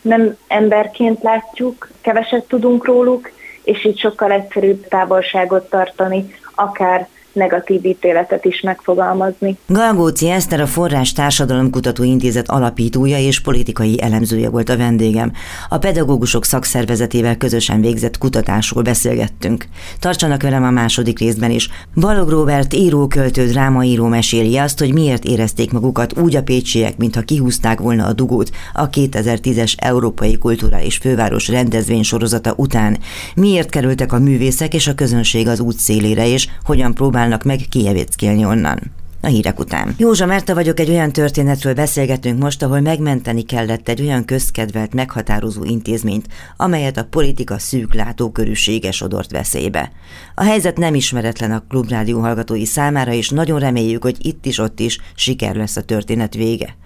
nem 0.00 0.36
emberként 0.48 1.22
látjuk, 1.22 1.90
keveset 2.00 2.44
tudunk 2.44 2.84
róluk, 2.84 3.30
és 3.64 3.84
így 3.84 3.98
sokkal 3.98 4.32
egyszerűbb 4.32 4.88
távolságot 4.88 5.68
tartani, 5.68 6.34
akár 6.54 7.08
negatív 7.32 7.84
ítéletet 7.84 8.44
is 8.44 8.60
megfogalmazni. 8.60 9.56
Galgóci 9.66 10.30
Eszter 10.30 10.60
a 10.60 10.66
Forrás 10.66 11.12
Társadalomkutató 11.12 12.02
Intézet 12.02 12.48
alapítója 12.48 13.18
és 13.18 13.40
politikai 13.40 14.02
elemzője 14.02 14.48
volt 14.48 14.68
a 14.68 14.76
vendégem. 14.76 15.32
A 15.68 15.78
pedagógusok 15.78 16.44
szakszervezetével 16.44 17.36
közösen 17.36 17.80
végzett 17.80 18.18
kutatásról 18.18 18.82
beszélgettünk. 18.82 19.64
Tartsanak 19.98 20.42
velem 20.42 20.64
a 20.64 20.70
második 20.70 21.18
részben 21.18 21.50
is. 21.50 21.68
Balog 21.94 22.28
Robert 22.28 22.74
író-költő 22.74 23.46
drámaíró 23.46 24.06
meséli 24.06 24.56
azt, 24.56 24.78
hogy 24.78 24.92
miért 24.92 25.24
érezték 25.24 25.72
magukat 25.72 26.18
úgy 26.18 26.36
a 26.36 26.42
pécsiek, 26.42 26.96
mintha 26.96 27.20
kihúzták 27.20 27.80
volna 27.80 28.06
a 28.06 28.12
dugót 28.12 28.50
a 28.72 28.90
2010-es 28.90 29.74
Európai 29.76 30.38
Kulturális 30.38 30.96
Főváros 30.96 31.48
rendezvény 31.48 32.02
sorozata 32.02 32.54
után. 32.56 32.98
Miért 33.34 33.70
kerültek 33.70 34.12
a 34.12 34.18
művészek 34.18 34.74
és 34.74 34.86
a 34.86 34.94
közönség 34.94 35.48
az 35.48 35.60
út 35.60 35.78
szélére, 35.78 36.28
és 36.28 36.48
hogyan 36.64 36.94
próbál 36.94 37.19
próbálnak 37.20 37.44
meg 37.44 37.66
kijevéckélni 37.70 38.44
onnan. 38.44 38.80
A 39.22 39.26
hírek 39.26 39.58
után. 39.58 39.94
Józsa 39.98 40.26
Márta 40.26 40.54
vagyok, 40.54 40.80
egy 40.80 40.90
olyan 40.90 41.12
történetről 41.12 41.74
beszélgetünk 41.74 42.42
most, 42.42 42.62
ahol 42.62 42.80
megmenteni 42.80 43.42
kellett 43.42 43.88
egy 43.88 44.00
olyan 44.00 44.24
közkedvelt, 44.24 44.94
meghatározó 44.94 45.64
intézményt, 45.64 46.26
amelyet 46.56 46.96
a 46.96 47.04
politika 47.04 47.58
szűk 47.58 47.94
látókörűsége 47.94 48.90
sodort 48.90 49.30
veszélybe. 49.30 49.92
A 50.34 50.42
helyzet 50.42 50.78
nem 50.78 50.94
ismeretlen 50.94 51.52
a 51.52 51.64
klubrádió 51.68 52.20
hallgatói 52.20 52.64
számára, 52.64 53.12
és 53.12 53.28
nagyon 53.28 53.58
reméljük, 53.58 54.02
hogy 54.02 54.16
itt 54.26 54.46
is 54.46 54.58
ott 54.58 54.80
is 54.80 54.98
siker 55.14 55.54
lesz 55.54 55.76
a 55.76 55.82
történet 55.82 56.34
vége. 56.34 56.76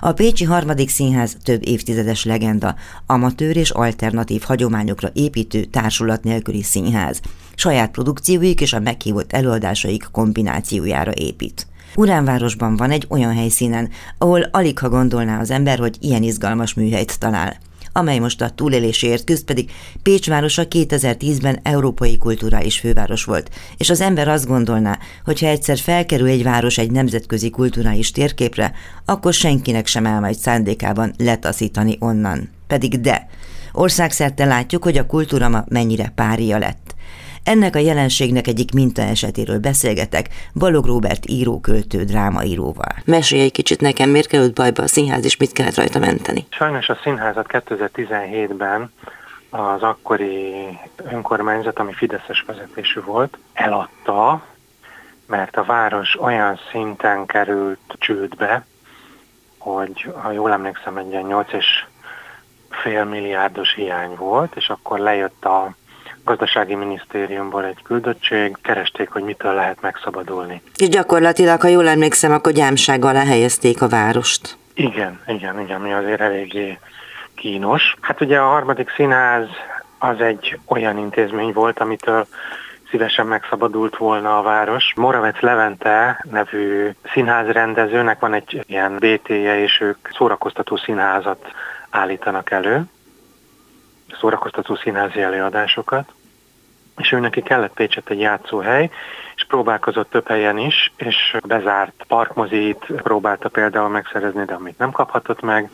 A 0.00 0.12
Pécsi 0.12 0.44
Harmadik 0.44 0.88
Színház 0.88 1.36
több 1.44 1.66
évtizedes 1.66 2.24
legenda, 2.24 2.74
amatőr 3.06 3.56
és 3.56 3.70
alternatív 3.70 4.42
hagyományokra 4.42 5.10
építő 5.12 5.64
társulat 5.64 6.24
nélküli 6.24 6.62
színház. 6.62 7.20
Saját 7.60 7.90
produkcióik 7.90 8.60
és 8.60 8.72
a 8.72 8.80
meghívott 8.80 9.32
előadásaik 9.32 10.08
kombinációjára 10.12 11.12
épít. 11.14 11.66
Uránvárosban 11.94 12.76
van 12.76 12.90
egy 12.90 13.06
olyan 13.08 13.34
helyszínen, 13.34 13.90
ahol 14.18 14.42
alig 14.42 14.78
ha 14.78 14.88
gondolná 14.88 15.40
az 15.40 15.50
ember, 15.50 15.78
hogy 15.78 15.96
ilyen 16.00 16.22
izgalmas 16.22 16.74
műhelyt 16.74 17.18
talál 17.18 17.58
amely 17.92 18.18
most 18.18 18.40
a 18.40 18.50
túlélésért 18.50 19.24
küzd, 19.24 19.44
pedig 19.44 19.70
Pécs 20.02 20.28
városa 20.28 20.66
2010-ben 20.70 21.58
európai 21.62 22.18
kulturális 22.18 22.78
főváros 22.78 23.24
volt, 23.24 23.50
és 23.76 23.90
az 23.90 24.00
ember 24.00 24.28
azt 24.28 24.46
gondolná, 24.46 24.98
hogy 25.24 25.40
ha 25.40 25.46
egyszer 25.46 25.78
felkerül 25.78 26.28
egy 26.28 26.42
város 26.42 26.78
egy 26.78 26.90
nemzetközi 26.90 27.50
kulturális 27.50 28.10
térképre, 28.10 28.72
akkor 29.04 29.32
senkinek 29.32 29.86
sem 29.86 30.02
majd 30.02 30.36
szándékában 30.36 31.12
letaszítani 31.18 31.96
onnan. 32.00 32.48
Pedig 32.66 33.00
de, 33.00 33.28
országszerte 33.72 34.44
látjuk, 34.44 34.82
hogy 34.82 34.98
a 34.98 35.06
kultúra 35.06 35.48
ma 35.48 35.64
mennyire 35.68 36.12
pária 36.14 36.58
lett. 36.58 36.94
Ennek 37.44 37.76
a 37.76 37.78
jelenségnek 37.78 38.46
egyik 38.46 38.72
mintaesetéről 38.72 39.58
beszélgetek 39.58 40.26
Balog 40.54 40.84
Róbert 40.84 41.28
író-költő 41.28 42.04
drámaíróval. 42.04 42.94
Mesélj 43.04 43.42
egy 43.42 43.52
kicsit 43.52 43.80
nekem, 43.80 44.10
miért 44.10 44.26
került 44.26 44.54
bajba 44.54 44.82
a 44.82 44.86
színház, 44.86 45.24
és 45.24 45.36
mit 45.36 45.52
kellett 45.52 45.76
rajta 45.76 45.98
menteni? 45.98 46.46
Sajnos 46.50 46.88
a 46.88 46.98
színházat 47.02 47.46
2017-ben 47.48 48.92
az 49.50 49.82
akkori 49.82 50.52
önkormányzat, 50.96 51.78
ami 51.78 51.92
Fideszes 51.92 52.44
vezetésű 52.46 53.00
volt, 53.00 53.38
eladta, 53.52 54.42
mert 55.26 55.56
a 55.56 55.64
város 55.64 56.20
olyan 56.20 56.60
szinten 56.70 57.26
került 57.26 57.96
csődbe, 57.98 58.66
hogy 59.58 60.12
ha 60.22 60.30
jól 60.32 60.52
emlékszem, 60.52 60.96
egy 60.96 61.10
ilyen 61.10 61.24
8 61.24 61.52
és 61.52 61.84
fél 62.70 63.04
milliárdos 63.04 63.74
hiány 63.74 64.14
volt, 64.16 64.56
és 64.56 64.68
akkor 64.68 64.98
lejött 64.98 65.44
a 65.44 65.74
gazdasági 66.24 66.74
minisztériumból 66.74 67.64
egy 67.64 67.82
küldöttség, 67.82 68.56
keresték, 68.62 69.10
hogy 69.10 69.22
mitől 69.22 69.54
lehet 69.54 69.80
megszabadulni. 69.80 70.62
És 70.76 70.88
gyakorlatilag, 70.88 71.60
ha 71.60 71.68
jól 71.68 71.88
emlékszem, 71.88 72.32
akkor 72.32 72.52
gyámsággal 72.52 73.12
lehelyezték 73.12 73.82
a 73.82 73.88
várost. 73.88 74.56
Igen, 74.74 75.20
igen, 75.26 75.60
igen, 75.60 75.80
mi 75.80 75.92
azért 75.92 76.20
eléggé 76.20 76.78
kínos. 77.34 77.96
Hát 78.00 78.20
ugye 78.20 78.38
a 78.38 78.48
harmadik 78.48 78.90
színház 78.90 79.46
az 79.98 80.20
egy 80.20 80.58
olyan 80.66 80.98
intézmény 80.98 81.52
volt, 81.52 81.80
amitől 81.80 82.26
szívesen 82.90 83.26
megszabadult 83.26 83.96
volna 83.96 84.38
a 84.38 84.42
város. 84.42 84.92
Moravec 84.96 85.40
Levente 85.40 86.24
nevű 86.30 86.90
színházrendezőnek 87.12 88.18
van 88.20 88.34
egy 88.34 88.64
ilyen 88.66 88.96
BT-je, 88.98 89.62
és 89.62 89.80
ők 89.80 90.08
szórakoztató 90.12 90.76
színházat 90.76 91.44
állítanak 91.90 92.50
elő, 92.50 92.82
szórakoztató 94.20 94.74
színházi 94.74 95.22
előadásokat, 95.22 96.12
és 96.96 97.12
ő 97.12 97.30
kellett 97.30 97.72
Pécset 97.72 98.10
egy 98.10 98.20
játszóhely, 98.20 98.90
és 99.34 99.44
próbálkozott 99.44 100.10
több 100.10 100.28
helyen 100.28 100.58
is, 100.58 100.92
és 100.96 101.36
bezárt 101.46 102.04
parkmozit 102.08 102.86
próbálta 102.86 103.48
például 103.48 103.88
megszerezni, 103.88 104.44
de 104.44 104.54
amit 104.54 104.78
nem 104.78 104.90
kaphatott 104.90 105.40
meg, 105.40 105.70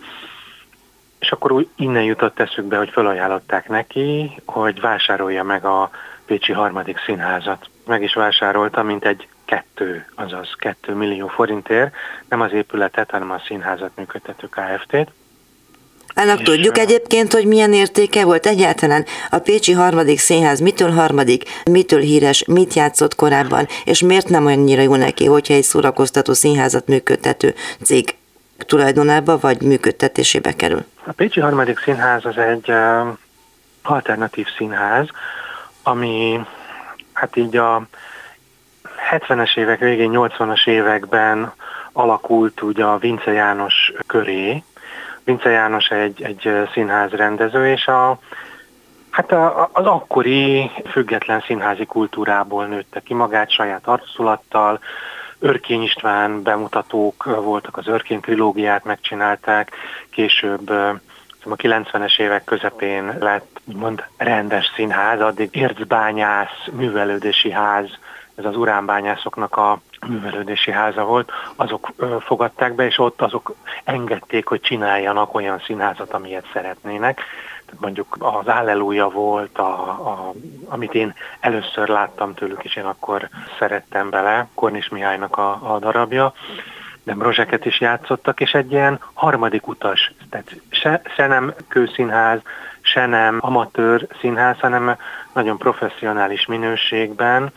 és 1.19 1.33
akkor 1.33 1.53
úgy 1.53 1.69
innen 1.77 2.03
jutott 2.03 2.41
eszükbe, 2.41 2.77
hogy 2.77 2.91
felajánlották 2.91 3.69
neki, 3.69 4.41
hogy 4.45 4.81
vásárolja 4.81 5.43
meg 5.43 5.65
a 5.65 5.91
Pécsi 6.27 6.53
harmadik 6.53 6.99
színházat. 6.99 7.69
Meg 7.87 8.03
is 8.03 8.15
vásárolta, 8.15 8.83
mint 8.83 9.05
egy 9.05 9.29
kettő, 9.45 10.07
azaz 10.15 10.55
kettő 10.59 10.95
millió 10.95 11.27
forintért, 11.27 11.95
nem 12.29 12.41
az 12.41 12.53
épületet, 12.53 13.11
hanem 13.11 13.31
a 13.31 13.39
színházat 13.39 13.91
működtető 13.97 14.49
Kft-t. 14.49 15.13
Annak 16.19 16.43
tudjuk 16.43 16.79
egyébként, 16.79 17.33
hogy 17.33 17.47
milyen 17.47 17.73
értéke 17.73 18.25
volt 18.25 18.47
egyáltalán? 18.47 19.05
A 19.31 19.39
Pécsi 19.39 19.73
harmadik 19.73 20.19
színház, 20.19 20.61
mitől 20.61 20.91
harmadik, 20.91 21.43
mitől 21.71 22.01
híres, 22.01 22.45
mit 22.45 22.75
játszott 22.75 23.15
korábban, 23.15 23.67
és 23.85 24.01
miért 24.01 24.29
nem 24.29 24.47
annyira 24.47 24.83
jó 24.83 24.95
neki, 24.95 25.27
hogyha 25.27 25.55
egy 25.55 25.63
szórakoztató 25.63 26.33
színházat 26.33 26.87
működtető 26.87 27.55
cég 27.83 28.15
tulajdonába 28.59 29.39
vagy 29.39 29.63
működtetésébe 29.63 30.53
kerül? 30.53 30.85
A 31.07 31.13
Pécsi 31.13 31.41
harmadik 31.41 31.79
színház 31.79 32.25
az 32.25 32.37
egy 32.37 32.73
alternatív 33.83 34.47
színház, 34.57 35.09
ami 35.83 36.41
hát 37.13 37.37
így 37.37 37.57
a 37.57 37.83
70-es 39.11 39.57
évek 39.59 39.79
végén, 39.79 40.11
80-as 40.13 40.69
években 40.69 41.53
alakult 41.93 42.63
ugye 42.63 42.85
a 42.85 42.99
Vince 42.99 43.33
János 43.33 43.93
köré. 44.07 44.63
Vince 45.27 45.51
János 45.51 45.89
egy, 45.89 46.23
egy 46.23 46.69
színház 46.73 47.11
rendező, 47.11 47.69
és 47.71 47.87
a, 47.87 48.19
hát 49.11 49.33
a, 49.33 49.69
az 49.73 49.87
akkori 49.87 50.71
független 50.91 51.41
színházi 51.41 51.87
kultúrából 51.87 52.67
nőtte 52.67 53.01
ki 53.01 53.15
magát 53.15 53.51
saját 53.51 53.87
arculattal, 53.87 54.81
Örkény 55.39 55.83
István 55.83 56.43
bemutatók 56.43 57.25
voltak, 57.25 57.77
az 57.77 57.87
Örkény 57.87 58.21
trilógiát 58.21 58.85
megcsinálták, 58.85 59.71
később 60.11 60.69
a 61.51 61.57
90-es 61.57 62.19
évek 62.19 62.45
közepén 62.45 63.17
lett 63.19 63.61
úgymond 63.65 64.05
rendes 64.17 64.73
színház, 64.75 65.21
addig 65.21 65.49
ércbányász, 65.53 66.67
művelődési 66.73 67.51
ház, 67.51 67.99
ez 68.35 68.45
az 68.45 68.57
uránbányászoknak 68.57 69.57
a 69.57 69.81
művelődési 70.09 70.71
háza 70.71 71.05
volt, 71.05 71.33
azok 71.57 71.93
fogadták 72.21 72.75
be, 72.75 72.87
és 72.87 72.99
ott 72.99 73.23
azok 73.23 73.55
engedték, 73.85 74.47
hogy 74.47 74.61
csináljanak 74.61 75.35
olyan 75.35 75.59
színházat, 75.67 76.13
amilyet 76.13 76.51
szeretnének. 76.53 77.21
Tehát 77.67 77.81
mondjuk 77.81 78.17
az 78.19 78.47
Alleluja 78.47 79.09
volt, 79.09 79.59
a, 79.59 79.89
a, 79.89 80.33
amit 80.69 80.95
én 80.95 81.15
először 81.41 81.89
láttam 81.89 82.35
tőlük, 82.35 82.65
és 82.65 82.77
én 82.77 82.85
akkor 82.85 83.29
szerettem 83.59 84.11
bele, 84.11 84.49
Kornis 84.55 84.89
Mihálynak 84.89 85.37
a, 85.37 85.75
a 85.75 85.79
darabja, 85.79 86.33
de 87.03 87.15
rozseket 87.19 87.65
is 87.65 87.81
játszottak, 87.81 88.41
és 88.41 88.55
egy 88.55 88.73
ilyen 88.73 89.01
harmadik 89.15 89.67
utas, 89.67 90.13
tehát 90.31 90.61
se, 90.69 91.03
se 91.15 91.27
nem 91.27 91.55
kőszínház, 91.69 92.41
se 92.81 93.07
nem 93.07 93.39
amatőr 93.41 94.07
színház, 94.21 94.61
hanem 94.61 94.97
nagyon 95.33 95.59
professzionális 95.59 96.47
minőségben 96.47 97.53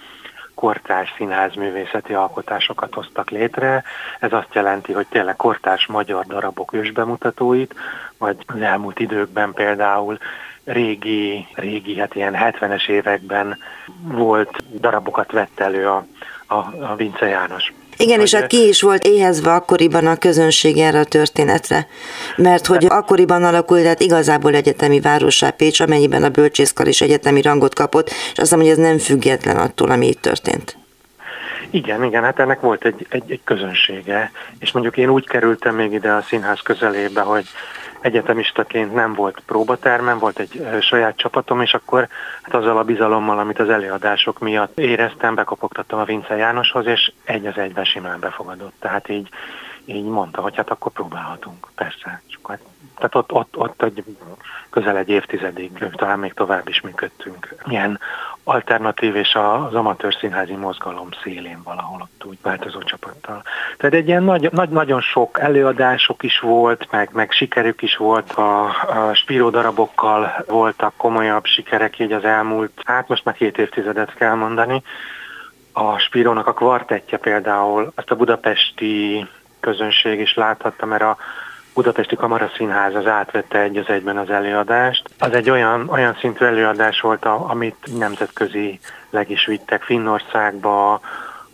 kortárs 0.59 1.13
színház 1.17 1.55
művészeti 1.55 2.13
alkotásokat 2.13 2.93
hoztak 2.93 3.29
létre. 3.29 3.83
Ez 4.19 4.33
azt 4.33 4.53
jelenti, 4.53 4.93
hogy 4.93 5.07
tényleg 5.09 5.35
kortárs 5.35 5.85
magyar 5.85 6.25
darabok 6.25 6.73
ősbemutatóit, 6.73 7.75
vagy 8.17 8.37
az 8.45 8.61
elmúlt 8.61 8.99
időkben 8.99 9.53
például 9.53 10.17
régi, 10.63 11.47
régi, 11.53 11.99
hát 11.99 12.15
ilyen 12.15 12.35
70-es 12.37 12.89
években 12.89 13.57
volt 14.01 14.63
darabokat 14.79 15.31
vett 15.31 15.59
elő 15.59 15.87
a, 15.87 16.05
a, 16.49 16.55
a 16.91 16.95
Vince 16.97 17.27
János. 17.27 17.73
Igen, 17.97 18.19
és 18.19 18.33
hát 18.33 18.47
ki 18.47 18.67
is 18.67 18.81
volt 18.81 19.05
éhezve 19.05 19.53
akkoriban 19.53 20.07
a 20.07 20.15
közönség 20.15 20.77
erre 20.77 20.99
a 20.99 21.03
történetre. 21.03 21.87
Mert 22.35 22.65
hogy 22.65 22.85
akkoriban 22.89 23.43
alakult, 23.43 23.81
tehát 23.81 23.99
igazából 23.99 24.55
egyetemi 24.55 24.99
városá 24.99 25.49
Pécs, 25.49 25.79
amennyiben 25.79 26.23
a 26.23 26.29
bölcsészkar 26.29 26.87
is 26.87 27.01
egyetemi 27.01 27.41
rangot 27.41 27.73
kapott, 27.73 28.09
és 28.09 28.37
azt 28.37 28.51
mondom, 28.51 28.69
hogy 28.69 28.79
ez 28.79 28.85
nem 28.85 28.97
független 28.97 29.57
attól, 29.57 29.91
ami 29.91 30.07
itt 30.07 30.21
történt. 30.21 30.77
Igen, 31.69 32.03
igen, 32.03 32.23
hát 32.23 32.39
ennek 32.39 32.59
volt 32.59 32.85
egy, 32.85 33.07
egy, 33.09 33.31
egy 33.31 33.41
közönsége, 33.43 34.31
és 34.59 34.71
mondjuk 34.71 34.97
én 34.97 35.09
úgy 35.09 35.27
kerültem 35.27 35.75
még 35.75 35.91
ide 35.91 36.11
a 36.11 36.21
színház 36.21 36.59
közelébe, 36.59 37.21
hogy 37.21 37.45
egyetemistaként 38.01 38.93
nem 38.93 39.13
volt 39.13 39.41
próbatermem, 39.45 40.19
volt 40.19 40.39
egy 40.39 40.67
saját 40.81 41.17
csapatom, 41.17 41.61
és 41.61 41.73
akkor 41.73 42.07
hát 42.41 42.53
azzal 42.53 42.77
a 42.77 42.83
bizalommal, 42.83 43.39
amit 43.39 43.59
az 43.59 43.69
előadások 43.69 44.39
miatt 44.39 44.79
éreztem, 44.79 45.35
bekopogtattam 45.35 45.99
a 45.99 46.03
Vince 46.03 46.35
Jánoshoz, 46.35 46.85
és 46.85 47.11
egy 47.23 47.45
az 47.45 47.57
egyben 47.57 47.85
simán 47.85 48.19
befogadott. 48.19 48.73
Tehát 48.79 49.09
így, 49.09 49.29
így 49.95 50.05
mondta, 50.05 50.41
hogy 50.41 50.55
hát 50.55 50.69
akkor 50.69 50.91
próbálhatunk, 50.91 51.67
persze. 51.75 52.21
Csak 52.27 52.47
hát, 52.47 52.59
tehát 52.97 53.15
ott, 53.15 53.31
ott, 53.31 53.57
ott 53.57 53.83
egy, 53.83 54.03
közel 54.69 54.97
egy 54.97 55.09
évtizedig, 55.09 55.91
talán 55.95 56.19
még 56.19 56.33
tovább 56.33 56.67
is 56.67 56.81
működtünk. 56.81 57.55
Milyen 57.65 57.99
alternatív 58.43 59.15
és 59.15 59.35
az 59.35 59.73
amatőr 59.73 60.15
színházi 60.19 60.53
mozgalom 60.53 61.07
szélén 61.23 61.61
valahol 61.63 62.01
ott 62.01 62.25
úgy 62.25 62.37
változó 62.41 62.79
csapattal. 62.83 63.43
Tehát 63.77 63.95
egy 63.95 64.07
ilyen 64.07 64.23
nagy, 64.23 64.51
nagy, 64.51 64.69
nagyon 64.69 65.01
sok 65.01 65.39
előadások 65.39 66.23
is 66.23 66.39
volt, 66.39 66.87
meg, 66.91 67.09
meg 67.13 67.31
sikerük 67.31 67.81
is 67.81 67.97
volt, 67.97 68.31
a, 68.31 68.65
a 68.65 69.13
Spiró 69.13 69.49
darabokkal 69.49 70.43
voltak 70.47 70.93
komolyabb 70.97 71.45
sikerek 71.45 71.99
így 71.99 72.11
az 72.11 72.23
elmúlt, 72.23 72.81
hát 72.85 73.07
most 73.07 73.25
már 73.25 73.35
két 73.35 73.57
évtizedet 73.57 74.13
kell 74.13 74.35
mondani. 74.35 74.83
A 75.71 75.97
Spirónak 75.97 76.47
a 76.47 76.53
kvartettje 76.53 77.17
például, 77.17 77.91
azt 77.95 78.11
a 78.11 78.15
budapesti 78.15 79.27
közönség 79.59 80.19
is 80.19 80.33
láthatta, 80.33 80.85
mert 80.85 81.01
a 81.01 81.17
Budapesti 81.73 82.15
Kamaraszínház 82.15 82.95
az 82.95 83.07
átvette 83.07 83.59
egy 83.59 83.77
az 83.77 83.87
egyben 83.87 84.17
az 84.17 84.29
előadást. 84.29 85.09
Az 85.19 85.31
egy 85.31 85.49
olyan, 85.49 85.89
olyan 85.89 86.17
szintű 86.19 86.45
előadás 86.45 87.01
volt, 87.01 87.25
amit 87.25 87.97
nemzetközi 87.97 88.79
leg 89.09 89.29
is 89.29 89.45
vittek 89.45 89.83
Finnországba, 89.83 91.01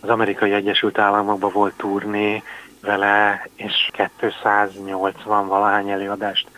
az 0.00 0.08
Amerikai 0.08 0.52
Egyesült 0.52 0.98
Államokba 0.98 1.48
volt 1.48 1.74
turné 1.76 2.42
vele, 2.80 3.48
és 3.56 3.90
280 4.12 5.46
valahány 5.46 5.90
előadást 5.90 6.48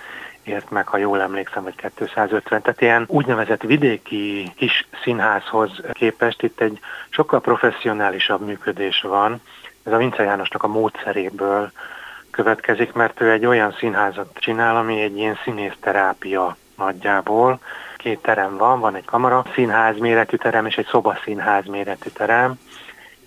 ért 0.42 0.70
meg, 0.70 0.86
ha 0.86 0.96
jól 0.96 1.20
emlékszem, 1.20 1.62
vagy 1.62 1.74
250. 1.96 2.62
Tehát 2.62 2.80
ilyen 2.80 3.04
úgynevezett 3.06 3.62
vidéki 3.62 4.52
kis 4.56 4.88
színházhoz 5.02 5.70
képest 5.92 6.42
itt 6.42 6.60
egy 6.60 6.78
sokkal 7.08 7.40
professzionálisabb 7.40 8.46
működés 8.46 9.00
van. 9.00 9.40
Ez 9.88 9.94
a 9.94 9.96
Vince 9.96 10.22
Jánosnak 10.22 10.62
a 10.62 10.68
módszeréből 10.68 11.70
következik, 12.30 12.92
mert 12.92 13.20
ő 13.20 13.30
egy 13.30 13.46
olyan 13.46 13.72
színházat 13.78 14.30
csinál, 14.34 14.76
ami 14.76 15.00
egy 15.00 15.16
ilyen 15.16 15.38
színészterápia 15.44 16.56
nagyjából. 16.76 17.60
Két 17.96 18.18
terem 18.18 18.56
van, 18.56 18.80
van 18.80 18.94
egy 18.94 19.04
kamara 19.04 19.44
színház 19.54 19.98
méretű 19.98 20.36
terem 20.36 20.66
és 20.66 20.76
egy 20.76 20.86
szobaszínház 20.86 21.66
méretű 21.66 22.08
terem, 22.10 22.58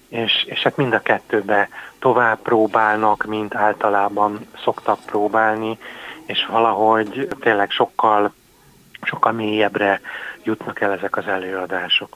és, 0.10 0.44
és 0.44 0.62
hát 0.64 0.78
mind 0.78 0.94
a 0.94 1.02
kettőbe 1.02 1.70
tovább 2.00 2.40
próbálnak, 2.42 3.24
mint 3.24 3.56
általában 3.56 4.48
szoktak 4.64 5.00
próbálni, 5.06 5.78
és 6.26 6.46
valahogy 6.46 7.28
tényleg 7.40 7.72
sokkal, 7.72 8.34
sokkal 9.02 9.32
mélyebbre 9.32 10.02
jutnak 10.44 10.82
el 10.82 10.92
ezek 10.92 11.18
az 11.18 11.28
előadások. 11.28 12.10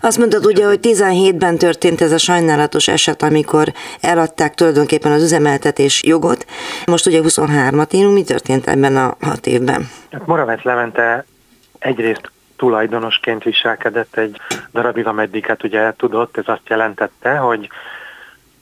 Azt 0.00 0.18
mondtad 0.18 0.46
ugye, 0.46 0.66
hogy 0.66 0.78
17-ben 0.82 1.58
történt 1.58 2.00
ez 2.00 2.12
a 2.12 2.18
sajnálatos 2.18 2.88
eset, 2.88 3.22
amikor 3.22 3.72
eladták 4.00 4.54
tulajdonképpen 4.54 5.12
az 5.12 5.22
üzemeltetés 5.22 6.02
jogot. 6.04 6.46
Most 6.86 7.06
ugye 7.06 7.20
23-at 7.22 7.94
írunk, 7.94 8.14
mi 8.14 8.22
történt 8.22 8.66
ebben 8.66 8.96
a 8.96 9.16
hat 9.20 9.46
évben? 9.46 9.88
Hát 10.12 10.26
Moravec 10.26 10.62
Levente 10.62 11.24
egyrészt 11.78 12.30
tulajdonosként 12.56 13.42
viselkedett 13.42 14.16
egy 14.16 14.40
darabig, 14.72 15.06
ameddig 15.06 15.46
hát 15.46 15.64
ugye 15.64 15.92
tudott, 15.96 16.36
ez 16.36 16.44
azt 16.46 16.68
jelentette, 16.68 17.36
hogy 17.36 17.68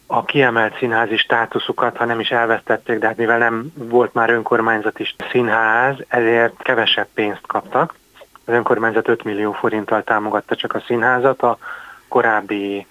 a 0.07 0.25
kiemelt 0.25 0.77
színházi 0.79 1.17
státuszukat, 1.17 1.97
ha 1.97 2.05
nem 2.05 2.21
is 2.21 2.31
elvesztették, 2.31 2.99
de 2.99 3.07
hát 3.07 3.17
mivel 3.17 3.39
nem 3.39 3.73
volt 3.75 4.15
már 4.15 4.31
önkormányzati 4.31 5.07
színház, 5.31 5.97
ezért 6.09 6.63
kevesebb 6.63 7.07
pénzt 7.15 7.47
kaptak. 7.47 7.95
Az 8.51 8.57
önkormányzat 8.57 9.09
5 9.09 9.25
millió 9.25 9.53
forinttal 9.53 10.03
támogatta 10.03 10.57
csak 10.57 10.75
a 10.75 10.83
színházat, 10.87 11.43
a 11.43 11.59
korábbi 12.09 12.87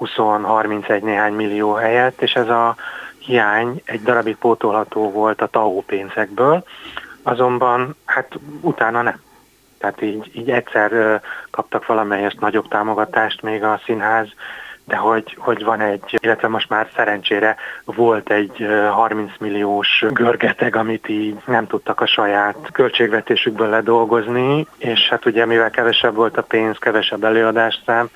20-31 0.00 1.02
néhány 1.02 1.32
millió 1.32 1.72
helyett, 1.72 2.22
és 2.22 2.34
ez 2.34 2.48
a 2.48 2.76
hiány 3.18 3.82
egy 3.84 4.02
darabig 4.02 4.36
pótolható 4.36 5.10
volt 5.10 5.40
a 5.40 5.46
TAO 5.46 5.80
pénzekből, 5.80 6.64
azonban 7.22 7.96
hát 8.04 8.38
utána 8.60 9.02
nem. 9.02 9.20
Tehát 9.78 10.02
így, 10.02 10.30
így 10.32 10.50
egyszer 10.50 11.20
kaptak 11.50 11.86
valamelyest 11.86 12.40
nagyobb 12.40 12.68
támogatást 12.68 13.42
még 13.42 13.62
a 13.62 13.80
színház, 13.84 14.28
de 14.84 14.96
hogy, 14.96 15.36
hogy 15.38 15.64
van 15.64 15.80
egy, 15.80 16.18
illetve 16.22 16.48
most 16.48 16.68
már 16.68 16.88
szerencsére 16.94 17.56
volt 17.84 18.30
egy 18.30 18.66
30 18.90 19.30
milliós 19.38 20.04
görgeteg, 20.10 20.76
amit 20.76 21.08
így 21.08 21.36
nem 21.46 21.66
tudtak 21.66 22.00
a 22.00 22.06
saját 22.06 22.56
költségvetésükből 22.72 23.68
ledolgozni, 23.68 24.66
és 24.78 25.08
hát 25.08 25.26
ugye 25.26 25.46
mivel 25.46 25.70
kevesebb 25.70 26.14
volt 26.14 26.36
a 26.36 26.42
pénz, 26.42 26.78
kevesebb 26.78 27.24
előadásszám, 27.24 28.08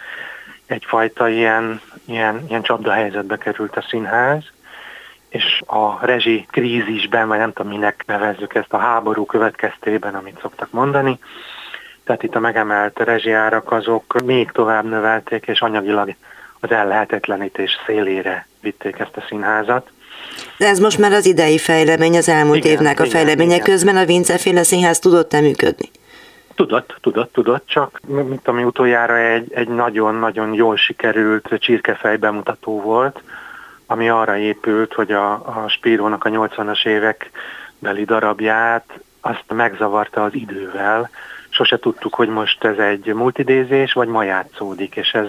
egyfajta 0.66 1.28
ilyen, 1.28 1.80
ilyen, 2.04 2.44
ilyen 2.48 2.62
csapdahelyzetbe 2.62 3.36
került 3.36 3.76
a 3.76 3.84
színház, 3.88 4.44
és 5.28 5.62
a 5.66 6.06
rezsi 6.06 6.46
krízisben, 6.50 7.28
vagy 7.28 7.38
nem 7.38 7.52
tudom 7.52 7.72
minek 7.72 8.04
nevezzük 8.06 8.54
ezt 8.54 8.72
a 8.72 8.78
háború 8.78 9.26
következtében, 9.26 10.14
amit 10.14 10.40
szoktak 10.40 10.70
mondani, 10.70 11.18
tehát 12.04 12.22
itt 12.22 12.34
a 12.34 12.40
megemelt 12.40 12.98
rezsiárak 12.98 13.72
azok 13.72 14.20
még 14.24 14.50
tovább 14.50 14.84
növelték, 14.84 15.46
és 15.46 15.60
anyagilag 15.60 16.14
az 16.60 16.70
ellehetetlenítés 16.70 17.70
szélére 17.86 18.46
vitték 18.60 18.98
ezt 18.98 19.16
a 19.16 19.24
színházat. 19.28 19.90
De 20.58 20.66
ez 20.66 20.78
most 20.78 20.98
már 20.98 21.12
az 21.12 21.26
idei 21.26 21.58
fejlemény, 21.58 22.16
az 22.16 22.28
elmúlt 22.28 22.64
igen, 22.64 22.70
évnek 22.70 23.00
a 23.00 23.04
igen, 23.04 23.16
fejleménye 23.16 23.54
igen. 23.54 23.66
közben 23.66 23.96
a 23.96 24.04
Vinceféle 24.04 24.62
Színház 24.62 24.98
tudott-e 24.98 25.40
működni? 25.40 25.90
Tudott, 26.54 26.96
tudott, 27.00 27.32
tudott, 27.32 27.66
csak 27.66 28.00
mint 28.06 28.48
ami 28.48 28.64
utoljára 28.64 29.18
egy, 29.18 29.52
egy 29.52 29.68
nagyon-nagyon 29.68 30.54
jól 30.54 30.76
sikerült 30.76 31.48
csirkefej 31.58 32.16
bemutató 32.16 32.80
volt, 32.80 33.22
ami 33.86 34.08
arra 34.08 34.36
épült, 34.36 34.92
hogy 34.92 35.12
a, 35.12 35.32
a 35.32 35.64
Spírónak 35.68 36.24
a 36.24 36.30
80-as 36.30 36.86
évek 36.86 37.30
beli 37.78 38.04
darabját 38.04 39.00
azt 39.20 39.44
megzavarta 39.54 40.24
az 40.24 40.34
idővel. 40.34 41.10
Sose 41.48 41.78
tudtuk, 41.78 42.14
hogy 42.14 42.28
most 42.28 42.64
ez 42.64 42.78
egy 42.78 43.14
multidézés, 43.14 43.92
vagy 43.92 44.08
ma 44.08 44.22
játszódik, 44.22 44.96
és 44.96 45.12
ez, 45.12 45.26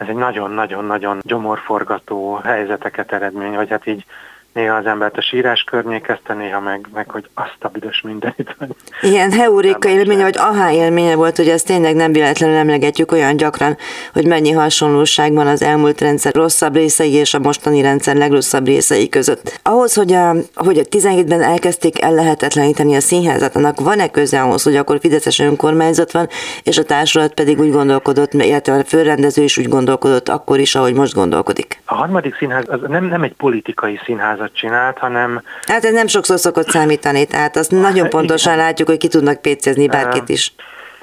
ez 0.00 0.08
egy 0.08 0.14
nagyon-nagyon-nagyon 0.14 1.18
gyomorforgató 1.22 2.34
helyzeteket 2.34 3.12
eredmény, 3.12 3.54
vagy 3.54 3.70
hát 3.70 3.86
így 3.86 4.04
néha 4.52 4.76
az 4.76 4.86
embert 4.86 5.16
a 5.16 5.22
sírás 5.22 5.62
környékezte, 5.62 6.34
néha 6.34 6.60
meg, 6.60 6.88
meg 6.94 7.10
hogy 7.10 7.28
azt 7.34 7.56
a 7.58 7.68
büdös 7.68 8.00
mindenit. 8.00 8.56
Ilyen 9.00 9.32
heuréka 9.32 9.88
élménye, 9.88 10.22
vagy 10.22 10.36
ahá 10.38 10.72
élménye 10.72 11.14
volt, 11.14 11.36
hogy 11.36 11.48
ezt 11.48 11.66
tényleg 11.66 11.94
nem 11.94 12.12
véletlenül 12.12 12.56
emlegetjük 12.56 13.12
olyan 13.12 13.36
gyakran, 13.36 13.76
hogy 14.12 14.26
mennyi 14.26 14.50
hasonlóság 14.50 15.32
van 15.32 15.46
az 15.46 15.62
elmúlt 15.62 16.00
rendszer 16.00 16.34
rosszabb 16.34 16.74
részei 16.74 17.12
és 17.12 17.34
a 17.34 17.38
mostani 17.38 17.80
rendszer 17.80 18.16
legrosszabb 18.16 18.66
részei 18.66 19.08
között. 19.08 19.60
Ahhoz, 19.62 19.94
hogy 19.94 20.12
a, 20.12 20.34
hogy 20.54 20.78
a 20.78 20.82
17-ben 20.82 21.42
elkezdték 21.42 22.02
ellehetetleníteni 22.02 22.96
a 22.96 23.00
színházat, 23.00 23.56
annak 23.56 23.80
van-e 23.80 24.08
köze 24.08 24.42
ahhoz, 24.42 24.62
hogy 24.62 24.76
akkor 24.76 24.98
Fideszes 25.00 25.38
önkormányzat 25.38 26.12
van, 26.12 26.28
és 26.62 26.78
a 26.78 26.84
társulat 26.84 27.34
pedig 27.34 27.60
úgy 27.60 27.70
gondolkodott, 27.70 28.32
illetve 28.32 28.72
a 28.72 28.84
főrendező 28.84 29.42
is 29.42 29.58
úgy 29.58 29.68
gondolkodott 29.68 30.28
akkor 30.28 30.58
is, 30.58 30.74
ahogy 30.74 30.94
most 30.94 31.14
gondolkodik? 31.14 31.82
A 31.84 31.94
harmadik 31.94 32.36
színház 32.36 32.64
az 32.68 32.80
nem, 32.88 33.04
nem 33.04 33.22
egy 33.22 33.34
politikai 33.34 34.00
színház, 34.04 34.39
színházat 34.40 34.56
csinált, 34.56 34.98
hanem... 34.98 35.42
Hát 35.66 35.84
ez 35.84 35.92
nem 35.92 36.06
sokszor 36.06 36.38
szokott 36.38 36.68
számítani, 36.68 37.26
tehát 37.26 37.56
azt 37.56 37.70
nagyon 37.70 38.08
pontosan 38.08 38.52
igen. 38.52 38.64
látjuk, 38.64 38.88
hogy 38.88 38.98
ki 38.98 39.08
tudnak 39.08 39.42
pécézni 39.42 39.86
bárkit 39.86 40.28
is. 40.28 40.54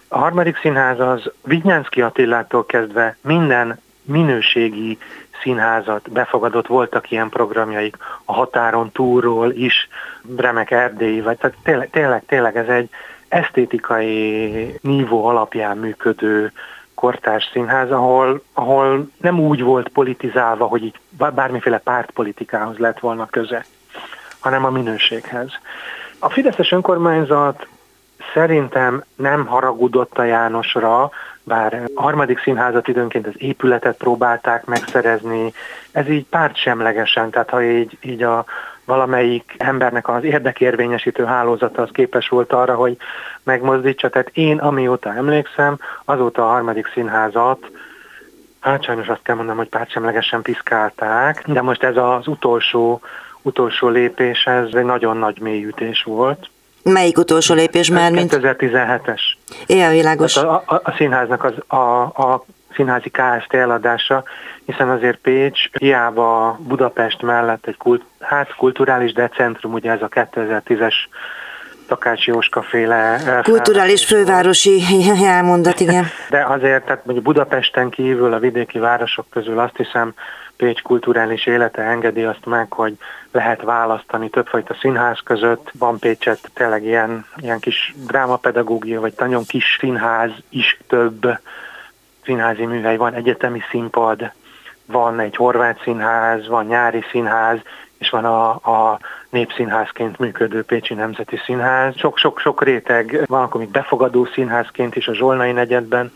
A 0.07 0.17
harmadik 0.17 0.57
színház 0.57 0.99
az 0.99 1.31
Vigyánszki 1.43 2.01
Attillától 2.01 2.65
kezdve 2.65 3.17
minden 3.21 3.79
minőségi 4.03 4.97
színházat 5.41 6.11
befogadott, 6.11 6.67
voltak 6.67 7.11
ilyen 7.11 7.29
programjaik 7.29 7.97
a 8.25 8.33
határon 8.33 8.91
túlról 8.91 9.51
is, 9.51 9.87
Bremek 10.21 10.71
Erdélyi, 10.71 11.21
vagy 11.21 11.37
tehát 11.37 11.57
tényleg, 11.63 11.89
tényleg, 11.89 12.23
tényleg 12.27 12.57
ez 12.57 12.67
egy 12.67 12.89
esztétikai 13.27 14.79
nívó 14.81 15.25
alapján 15.25 15.77
működő 15.77 16.51
kortárs 16.97 17.49
színház, 17.51 17.91
ahol, 17.91 18.41
ahol 18.53 19.09
nem 19.17 19.39
úgy 19.39 19.61
volt 19.61 19.89
politizálva, 19.89 20.65
hogy 20.65 20.83
így 20.83 20.99
bármiféle 21.33 21.77
pártpolitikához 21.77 22.77
lett 22.77 22.99
volna 22.99 23.25
köze, 23.25 23.65
hanem 24.39 24.65
a 24.65 24.69
minőséghez. 24.69 25.49
A 26.19 26.29
Fideszes 26.29 26.71
önkormányzat 26.71 27.67
szerintem 28.33 29.03
nem 29.15 29.45
haragudott 29.45 30.17
a 30.17 30.23
Jánosra, 30.23 31.11
bár 31.43 31.83
a 31.95 32.01
harmadik 32.01 32.39
színházat 32.39 32.87
időnként 32.87 33.27
az 33.27 33.33
épületet 33.37 33.97
próbálták 33.97 34.65
megszerezni, 34.65 35.53
ez 35.91 36.09
így 36.09 36.25
pártsemlegesen, 36.25 37.29
tehát 37.29 37.49
ha 37.49 37.63
így, 37.63 37.97
így 38.01 38.23
a, 38.23 38.45
valamelyik 38.87 39.55
embernek 39.57 40.07
az 40.09 40.23
érdekérvényesítő 40.23 41.25
hálózata 41.25 41.81
az 41.81 41.89
képes 41.91 42.27
volt 42.27 42.53
arra, 42.53 42.75
hogy 42.75 42.97
megmozdítsa. 43.43 44.09
Tehát 44.09 44.29
én, 44.33 44.57
amióta 44.57 45.13
emlékszem, 45.13 45.77
azóta 46.05 46.43
a 46.43 46.51
harmadik 46.51 46.87
színházat 46.93 47.71
Hát 48.59 48.83
sajnos 48.83 49.07
azt 49.07 49.21
kell 49.23 49.35
mondanom, 49.35 49.59
hogy 49.59 49.69
pártsemlegesen 49.69 50.41
piszkálták, 50.41 51.43
de 51.45 51.61
most 51.61 51.83
ez 51.83 51.97
az 51.97 52.27
utolsó, 52.27 53.01
utolsó 53.41 53.87
lépés, 53.87 54.45
ez 54.45 54.67
egy 54.71 54.85
nagyon 54.85 55.17
nagy 55.17 55.39
mélyütés 55.39 56.03
volt. 56.03 56.49
Melyik 56.83 57.17
utolsó 57.17 57.53
lépés 57.53 57.89
már, 57.89 58.11
mint? 58.11 58.35
2017-es. 58.35 59.21
Ilyen 59.65 59.91
világos. 59.91 60.37
a, 60.37 60.63
a, 60.65 60.81
a 60.83 60.91
színháznak 60.91 61.43
az, 61.43 61.77
a, 61.77 62.01
a 62.03 62.45
színházi 62.77 63.09
KST 63.09 63.53
eladása, 63.53 64.23
hiszen 64.65 64.89
azért 64.89 65.17
Pécs 65.17 65.69
hiába 65.71 66.59
Budapest 66.67 67.21
mellett 67.21 67.67
egy 67.67 67.77
kult, 67.77 68.03
hát 68.19 68.55
kulturális 68.55 69.13
decentrum, 69.13 69.73
ugye 69.73 69.91
ez 69.91 70.01
a 70.01 70.07
2010-es 70.07 70.93
Takács 71.87 72.25
Jóska 72.25 72.61
féle... 72.61 73.19
Kulturális 73.43 74.05
fővárosi 74.05 74.81
elmondat, 75.25 75.79
igen. 75.79 76.05
De 76.29 76.45
azért, 76.45 76.85
tehát 76.85 77.05
mondjuk 77.05 77.25
Budapesten 77.25 77.89
kívül 77.89 78.33
a 78.33 78.39
vidéki 78.39 78.79
városok 78.79 79.25
közül 79.29 79.59
azt 79.59 79.77
hiszem, 79.77 80.13
Pécs 80.57 80.81
kulturális 80.81 81.45
élete 81.45 81.81
engedi 81.81 82.23
azt 82.23 82.45
meg, 82.45 82.73
hogy 82.73 82.97
lehet 83.31 83.61
választani 83.61 84.29
többfajta 84.29 84.75
színház 84.79 85.19
között. 85.23 85.71
Van 85.79 85.99
Pécset 85.99 86.39
tényleg 86.53 86.83
ilyen, 86.83 87.25
ilyen 87.37 87.59
kis 87.59 87.93
drámapedagógia, 88.07 88.99
vagy 88.99 89.13
nagyon 89.17 89.43
kis 89.43 89.77
színház 89.79 90.31
is 90.49 90.79
több 90.87 91.39
színházi 92.27 92.65
műhely, 92.65 92.97
van 92.97 93.13
egyetemi 93.13 93.61
színpad, 93.69 94.31
van 94.85 95.19
egy 95.19 95.35
horvát 95.35 95.81
színház, 95.83 96.47
van 96.47 96.65
nyári 96.65 97.03
színház, 97.11 97.59
és 97.97 98.09
van 98.09 98.25
a, 98.25 98.49
a 98.49 98.99
népszínházként 99.29 100.19
működő 100.19 100.63
Pécsi 100.63 100.93
Nemzeti 100.93 101.37
Színház. 101.45 101.97
Sok-sok-sok 101.97 102.63
réteg 102.63 103.23
van, 103.27 103.49
még 103.53 103.69
befogadó 103.69 104.25
színházként 104.25 104.95
is 104.95 105.07
a 105.07 105.13
Zsolnai 105.13 105.51
negyedben 105.51 106.11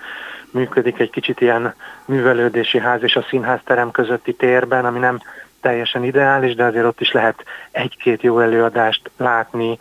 működik 0.52 1.00
egy 1.00 1.10
kicsit 1.10 1.41
ilyen 1.41 1.74
művelődési 2.06 2.80
ház 2.80 3.04
és 3.04 3.15
a 3.15 3.26
színházterem 3.30 3.91
közötti 3.91 4.34
térben, 4.34 4.86
ami 4.86 5.00
nem 5.00 5.19
teljesen 5.62 6.04
ideális, 6.04 6.56
de 6.56 6.63
azért 6.63 6.86
ott 6.86 7.02
is 7.02 7.12
lehet 7.12 7.43
egy-két 7.71 8.21
jó 8.21 8.39
előadást 8.39 9.10
látni, 9.17 9.78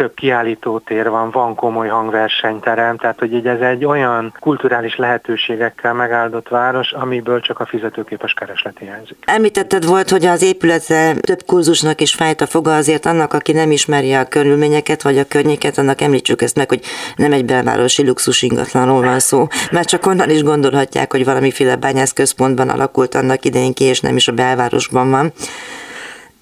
több 0.00 0.14
kiállítótér 0.14 1.10
van, 1.10 1.30
van 1.30 1.54
komoly 1.54 1.88
hangversenyterem, 1.88 2.96
tehát 2.96 3.18
hogy 3.18 3.32
így 3.32 3.46
ez 3.46 3.60
egy 3.60 3.84
olyan 3.84 4.34
kulturális 4.38 4.96
lehetőségekkel 4.96 5.92
megáldott 5.92 6.48
város, 6.48 6.92
amiből 6.92 7.40
csak 7.40 7.60
a 7.60 7.66
fizetőképes 7.66 8.32
kereslet 8.32 8.78
hiányzik. 8.78 9.16
Említetted 9.24 9.84
volt, 9.84 10.10
hogy 10.10 10.26
az 10.26 10.42
épületre 10.42 11.14
több 11.14 11.42
kurzusnak 11.46 12.00
is 12.00 12.14
fájt 12.14 12.40
a 12.40 12.46
foga, 12.46 12.74
azért 12.76 13.06
annak, 13.06 13.32
aki 13.32 13.52
nem 13.52 13.70
ismeri 13.70 14.12
a 14.12 14.24
körülményeket 14.24 15.02
vagy 15.02 15.18
a 15.18 15.24
környéket, 15.24 15.78
annak 15.78 16.00
említsük 16.00 16.42
ezt 16.42 16.56
meg, 16.56 16.68
hogy 16.68 16.80
nem 17.16 17.32
egy 17.32 17.44
belvárosi 17.44 18.06
luxus 18.06 18.42
ingatlanról 18.42 19.02
van 19.02 19.18
szó, 19.18 19.46
mert 19.70 19.88
csak 19.88 20.06
onnan 20.06 20.30
is 20.30 20.42
gondolhatják, 20.42 21.12
hogy 21.12 21.24
valamiféle 21.24 21.76
bányász 21.76 22.12
központban 22.12 22.68
alakult 22.68 23.14
annak 23.14 23.44
idején 23.44 23.74
ki, 23.74 23.84
és 23.84 24.00
nem 24.00 24.16
is 24.16 24.28
a 24.28 24.32
belvárosban 24.32 25.10
van. 25.10 25.32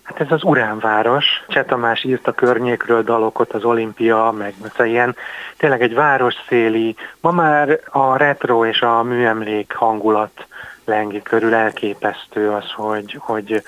Hát 0.08 0.20
ez 0.20 0.30
az 0.30 0.44
Uránváros. 0.44 1.24
Cseh 1.48 1.64
Tamás 1.64 2.04
írt 2.04 2.26
a 2.26 2.32
környékről 2.32 3.02
dalokat, 3.02 3.52
az 3.52 3.64
olimpia, 3.64 4.34
meg 4.38 4.54
ilyen 4.78 5.16
tényleg 5.56 5.82
egy 5.82 5.94
városszéli, 5.94 6.96
ma 7.20 7.30
már 7.30 7.80
a 7.90 8.16
retro 8.16 8.66
és 8.66 8.80
a 8.82 9.02
műemlék 9.02 9.72
hangulat 9.72 10.46
lengi 10.84 11.22
körül 11.22 11.54
elképesztő 11.54 12.50
az, 12.50 12.72
hogy, 12.72 13.16
hogy 13.18 13.62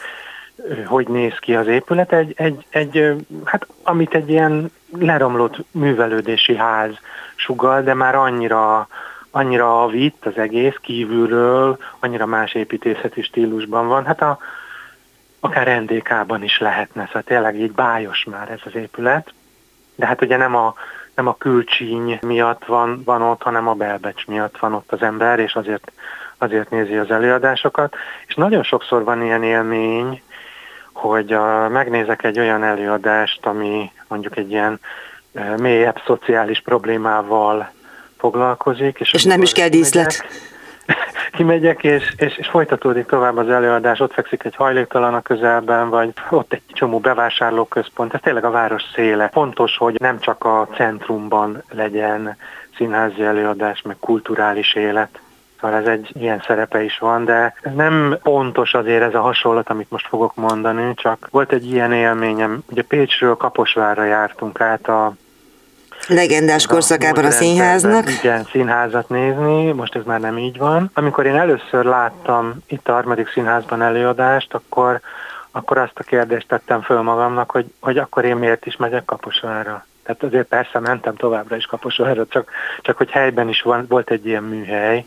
hogy 0.86 1.08
néz 1.08 1.38
ki 1.38 1.54
az 1.54 1.66
épület, 1.66 2.12
egy, 2.12 2.34
egy, 2.36 2.66
egy, 2.70 3.14
hát 3.44 3.66
amit 3.82 4.14
egy 4.14 4.30
ilyen 4.30 4.72
leromlott 4.98 5.56
művelődési 5.70 6.56
ház 6.56 6.92
sugal, 7.34 7.82
de 7.82 7.94
már 7.94 8.14
annyira, 8.14 8.88
annyira 9.30 9.86
vitt 9.86 10.26
az 10.26 10.38
egész 10.38 10.76
kívülről, 10.80 11.78
annyira 11.98 12.26
más 12.26 12.54
építészeti 12.54 13.22
stílusban 13.22 13.88
van. 13.88 14.04
Hát 14.04 14.22
a, 14.22 14.38
akár 15.40 15.82
NDK-ban 15.82 16.42
is 16.42 16.58
lehetne, 16.58 17.06
szóval 17.06 17.22
tényleg 17.22 17.60
így 17.60 17.72
bájos 17.72 18.24
már 18.24 18.50
ez 18.50 18.60
az 18.64 18.74
épület, 18.74 19.32
de 19.94 20.06
hát 20.06 20.22
ugye 20.22 20.36
nem 20.36 20.56
a, 20.56 20.74
nem 21.14 21.26
a 21.26 21.36
külcsíny 21.36 22.18
miatt 22.20 22.64
van, 22.64 23.02
van 23.04 23.22
ott, 23.22 23.42
hanem 23.42 23.68
a 23.68 23.74
belbecs 23.74 24.26
miatt 24.26 24.58
van 24.58 24.74
ott 24.74 24.92
az 24.92 25.02
ember, 25.02 25.38
és 25.38 25.54
azért, 25.54 25.92
azért 26.38 26.70
nézi 26.70 26.96
az 26.96 27.10
előadásokat, 27.10 27.94
és 28.26 28.34
nagyon 28.34 28.62
sokszor 28.62 29.04
van 29.04 29.22
ilyen 29.22 29.42
élmény, 29.42 30.22
hogy 30.92 31.32
a, 31.32 31.68
megnézek 31.68 32.24
egy 32.24 32.38
olyan 32.38 32.64
előadást, 32.64 33.46
ami 33.46 33.92
mondjuk 34.08 34.36
egy 34.36 34.50
ilyen 34.50 34.80
mélyebb 35.56 36.00
szociális 36.06 36.60
problémával 36.60 37.70
foglalkozik. 38.18 39.00
És, 39.00 39.12
és 39.12 39.24
nem 39.24 39.42
is 39.42 39.52
kell 39.52 39.68
díszlet. 39.68 40.24
kimegyek, 41.36 41.84
és, 41.84 42.14
és, 42.16 42.36
és 42.36 42.46
folytatódik 42.46 43.06
tovább 43.06 43.36
az 43.36 43.48
előadás, 43.48 44.00
ott 44.00 44.12
fekszik 44.12 44.44
egy 44.44 44.56
hajléktalan 44.56 45.14
a 45.14 45.22
közelben, 45.22 45.88
vagy 45.88 46.12
ott 46.30 46.52
egy 46.52 46.62
csomó 46.72 46.98
bevásárlóközpont, 46.98 48.14
ez 48.14 48.20
tényleg 48.22 48.44
a 48.44 48.50
város 48.50 48.82
széle. 48.94 49.28
Fontos, 49.32 49.76
hogy 49.76 50.00
nem 50.00 50.18
csak 50.18 50.44
a 50.44 50.68
centrumban 50.74 51.62
legyen 51.70 52.36
színházi 52.76 53.22
előadás, 53.22 53.82
meg 53.82 53.96
kulturális 54.00 54.74
élet, 54.74 55.20
Szóval 55.60 55.76
ez 55.76 55.86
egy 55.86 56.10
ilyen 56.12 56.42
szerepe 56.46 56.82
is 56.82 56.98
van, 56.98 57.24
de 57.24 57.54
nem 57.74 58.16
pontos 58.22 58.74
azért 58.74 59.02
ez 59.02 59.14
a 59.14 59.20
hasonlat, 59.20 59.70
amit 59.70 59.90
most 59.90 60.06
fogok 60.06 60.34
mondani, 60.34 60.94
csak 60.94 61.28
volt 61.30 61.52
egy 61.52 61.72
ilyen 61.72 61.92
élményem. 61.92 62.62
Ugye 62.70 62.82
Pécsről 62.82 63.36
Kaposvárra 63.36 64.04
jártunk 64.04 64.60
át 64.60 64.88
a 64.88 65.14
legendás 66.10 66.66
korszakában 66.66 67.24
a 67.24 67.30
színháznak. 67.30 68.10
Igen, 68.10 68.44
színházat 68.50 69.08
nézni, 69.08 69.72
most 69.72 69.94
ez 69.94 70.02
már 70.04 70.20
nem 70.20 70.38
így 70.38 70.58
van. 70.58 70.90
Amikor 70.94 71.26
én 71.26 71.36
először 71.36 71.84
láttam 71.84 72.54
itt 72.66 72.88
a 72.88 72.92
harmadik 72.92 73.28
színházban 73.28 73.82
előadást, 73.82 74.54
akkor, 74.54 75.00
akkor 75.50 75.78
azt 75.78 75.98
a 75.98 76.02
kérdést 76.02 76.48
tettem 76.48 76.82
föl 76.82 77.02
magamnak, 77.02 77.50
hogy, 77.50 77.72
hogy 77.80 77.98
akkor 77.98 78.24
én 78.24 78.36
miért 78.36 78.66
is 78.66 78.76
megyek 78.76 79.04
Kaposvárra. 79.04 79.86
Tehát 80.02 80.22
azért 80.22 80.48
persze 80.48 80.78
mentem 80.78 81.14
továbbra 81.14 81.56
is 81.56 81.64
Kaposvárra, 81.64 82.26
csak, 82.28 82.50
csak 82.80 82.96
hogy 82.96 83.10
helyben 83.10 83.48
is 83.48 83.62
van, 83.62 83.86
volt 83.88 84.10
egy 84.10 84.26
ilyen 84.26 84.42
műhely, 84.42 85.04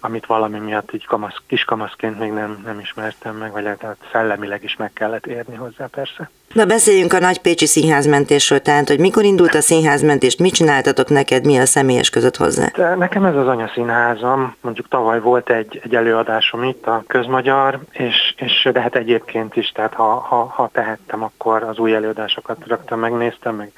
amit 0.00 0.26
valami 0.26 0.58
miatt 0.58 0.92
így 0.92 1.06
kamasz, 1.06 1.36
kiskamaszként 1.46 2.18
még 2.18 2.32
nem, 2.32 2.62
nem 2.64 2.80
ismertem 2.80 3.36
meg, 3.36 3.52
vagy 3.52 3.62
lehet 3.62 3.96
szellemileg 4.12 4.64
is 4.64 4.76
meg 4.76 4.92
kellett 4.92 5.26
érni 5.26 5.54
hozzá 5.54 5.86
persze. 5.86 6.30
Na 6.54 6.64
beszéljünk 6.64 7.12
a 7.12 7.18
Nagypécsi 7.18 7.66
színházmentésről, 7.66 8.60
tehát 8.60 8.88
hogy 8.88 9.00
mikor 9.00 9.24
indult 9.24 9.54
a 9.54 9.60
színházmentés, 9.60 10.36
mit 10.36 10.54
csináltatok 10.54 11.08
neked, 11.08 11.44
mi 11.44 11.58
a 11.58 11.66
személyes 11.66 12.10
között 12.10 12.36
hozzá? 12.36 12.66
De 12.74 12.94
nekem 12.94 13.24
ez 13.24 13.34
az 13.34 13.46
anyaszínházam, 13.46 14.56
mondjuk 14.60 14.88
tavaly 14.88 15.20
volt 15.20 15.50
egy, 15.50 15.80
egy 15.82 15.94
előadásom 15.94 16.62
itt, 16.62 16.86
a 16.86 17.04
közmagyar, 17.06 17.78
és, 17.90 18.34
és 18.36 18.68
de 18.72 18.80
hát 18.80 18.96
egyébként 18.96 19.56
is, 19.56 19.72
tehát 19.74 19.94
ha, 19.94 20.14
ha, 20.14 20.44
ha 20.44 20.70
tehettem, 20.72 21.22
akkor 21.22 21.62
az 21.62 21.78
új 21.78 21.94
előadásokat 21.94 22.66
rögtön 22.66 22.98
megnéztem, 22.98 23.54
meg 23.54 23.72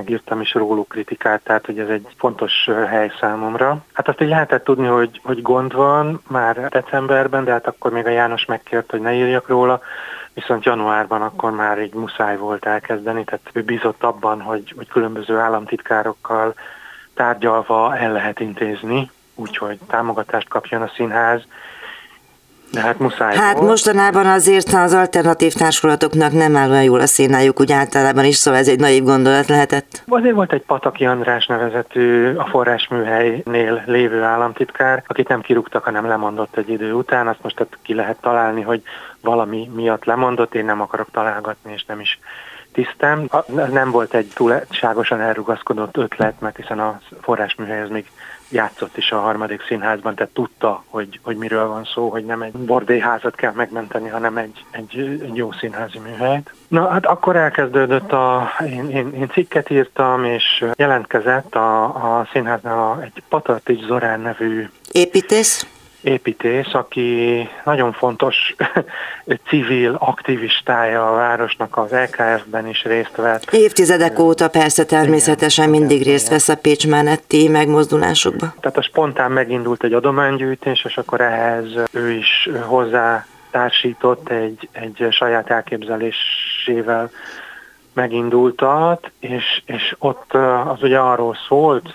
megírtam 0.00 0.40
is 0.40 0.54
róluk 0.54 0.88
kritikát, 0.88 1.40
tehát 1.42 1.66
hogy 1.66 1.78
ez 1.78 1.88
egy 1.88 2.06
fontos 2.16 2.68
hely 2.88 3.12
számomra. 3.20 3.84
Hát 3.92 4.08
azt 4.08 4.20
így 4.20 4.28
lehetett 4.28 4.64
tudni, 4.64 4.86
hogy, 4.86 5.20
hogy 5.22 5.42
gond 5.42 5.72
van 5.74 6.22
már 6.28 6.68
decemberben, 6.68 7.44
de 7.44 7.52
hát 7.52 7.66
akkor 7.66 7.92
még 7.92 8.06
a 8.06 8.10
János 8.10 8.44
megkért, 8.44 8.90
hogy 8.90 9.00
ne 9.00 9.14
írjak 9.14 9.48
róla, 9.48 9.80
viszont 10.32 10.64
januárban 10.64 11.22
akkor 11.22 11.50
már 11.50 11.82
így 11.82 11.94
muszáj 11.94 12.36
volt 12.36 12.66
elkezdeni, 12.66 13.24
tehát 13.24 13.50
ő 13.52 13.62
bízott 13.62 14.02
abban, 14.02 14.40
hogy, 14.40 14.72
hogy 14.76 14.88
különböző 14.88 15.36
államtitkárokkal 15.36 16.54
tárgyalva 17.14 17.96
el 17.96 18.12
lehet 18.12 18.40
intézni, 18.40 19.10
úgyhogy 19.34 19.78
támogatást 19.86 20.48
kapjon 20.48 20.82
a 20.82 20.90
színház, 20.94 21.42
de 22.72 22.80
hát 22.80 22.98
muszáj 22.98 23.36
Hát 23.36 23.56
volt. 23.56 23.68
mostanában 23.68 24.26
azért 24.26 24.72
az 24.72 24.92
alternatív 24.92 25.52
társulatoknak 25.52 26.32
nem 26.32 26.56
áll 26.56 26.70
olyan 26.70 26.82
jól 26.82 27.00
a 27.00 27.06
szénájuk, 27.06 27.60
úgy 27.60 27.72
általában 27.72 28.24
is, 28.24 28.36
szóval 28.36 28.60
ez 28.60 28.68
egy 28.68 28.80
naív 28.80 29.02
gondolat 29.02 29.46
lehetett. 29.46 30.02
Azért 30.08 30.34
volt 30.34 30.52
egy 30.52 30.62
Pataki 30.62 31.06
András 31.06 31.46
nevezetű 31.46 32.34
a 32.34 32.46
forrásműhelynél 32.46 33.82
lévő 33.86 34.22
államtitkár, 34.22 35.02
akit 35.06 35.28
nem 35.28 35.40
kirúgtak, 35.40 35.84
hanem 35.84 36.06
lemondott 36.06 36.56
egy 36.56 36.68
idő 36.68 36.92
után. 36.92 37.28
Azt 37.28 37.42
most 37.42 37.66
ki 37.82 37.94
lehet 37.94 38.20
találni, 38.20 38.60
hogy 38.60 38.82
valami 39.20 39.70
miatt 39.74 40.04
lemondott, 40.04 40.54
én 40.54 40.64
nem 40.64 40.80
akarok 40.80 41.08
találgatni, 41.12 41.72
és 41.72 41.84
nem 41.84 42.00
is 42.00 42.18
tisztem. 42.72 43.28
Nem 43.70 43.90
volt 43.90 44.14
egy 44.14 44.32
túlságosan 44.34 45.20
elrugaszkodott 45.20 45.96
ötlet, 45.96 46.40
mert 46.40 46.56
hiszen 46.56 46.78
a 46.78 47.00
forrásműhely 47.20 47.82
az 47.82 47.88
még 47.88 48.10
játszott 48.50 48.96
is 48.96 49.10
a 49.10 49.20
harmadik 49.20 49.62
színházban, 49.62 50.14
tehát 50.14 50.32
tudta, 50.32 50.84
hogy, 50.88 51.20
hogy 51.22 51.36
miről 51.36 51.66
van 51.66 51.84
szó, 51.94 52.08
hogy 52.08 52.24
nem 52.24 52.42
egy 52.42 52.52
bordélyházat 52.52 53.34
kell 53.34 53.52
megmenteni, 53.52 54.08
hanem 54.08 54.36
egy, 54.36 54.64
egy, 54.70 54.98
egy 55.22 55.36
jó 55.36 55.52
színházi 55.52 55.98
műhelyt. 55.98 56.54
Na 56.68 56.88
hát 56.88 57.06
akkor 57.06 57.36
elkezdődött 57.36 58.12
a, 58.12 58.50
én, 58.66 58.90
én, 58.90 59.14
én 59.14 59.28
cikket 59.28 59.70
írtam, 59.70 60.24
és 60.24 60.64
jelentkezett 60.76 61.54
a, 61.54 61.84
a 61.84 62.28
színháznál 62.32 63.02
egy 63.02 63.22
Patartics 63.28 63.86
Zorán 63.86 64.20
nevű 64.20 64.68
építész 64.92 65.66
építész, 66.02 66.74
aki 66.74 67.48
nagyon 67.64 67.92
fontos 67.92 68.54
civil 69.48 69.96
aktivistája 69.98 71.10
a 71.10 71.14
városnak, 71.14 71.76
az 71.76 71.90
LKF-ben 71.90 72.66
is 72.66 72.84
részt 72.84 73.16
vett. 73.16 73.52
Évtizedek 73.52 74.18
óta 74.18 74.48
persze 74.48 74.84
természetesen 74.84 75.68
igen, 75.68 75.78
mindig 75.78 76.00
igen, 76.00 76.12
részt 76.12 76.28
vesz 76.28 76.48
a 76.48 76.56
Pécs 76.56 76.88
melletti 76.88 77.48
megmozdulásokba. 77.48 78.54
Tehát 78.60 78.78
a 78.78 78.82
spontán 78.82 79.32
megindult 79.32 79.84
egy 79.84 79.92
adománygyűjtés, 79.92 80.84
és 80.84 80.96
akkor 80.96 81.20
ehhez 81.20 81.66
ő 81.92 82.10
is 82.10 82.48
hozzá 82.62 83.26
társított 83.50 84.28
egy, 84.28 84.68
egy 84.72 85.06
saját 85.10 85.50
elképzelésével 85.50 87.10
megindultat, 87.92 89.10
és, 89.18 89.62
és 89.64 89.94
ott 89.98 90.34
az 90.66 90.82
ugye 90.82 90.98
arról 90.98 91.36
szólt, 91.48 91.94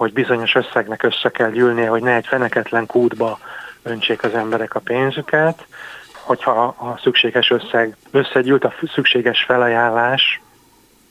hogy 0.00 0.12
bizonyos 0.12 0.54
összegnek 0.54 1.02
össze 1.02 1.28
kell 1.28 1.50
gyűlnie, 1.50 1.88
hogy 1.88 2.02
ne 2.02 2.14
egy 2.14 2.26
feneketlen 2.26 2.86
kútba 2.86 3.38
öntsék 3.82 4.22
az 4.22 4.34
emberek 4.34 4.74
a 4.74 4.80
pénzüket, 4.80 5.66
hogyha 6.12 6.62
a 6.64 6.98
szükséges 7.02 7.50
összeg 7.50 7.96
összegyűlt, 8.10 8.64
a 8.64 8.74
szükséges 8.94 9.44
felajánlás 9.44 10.40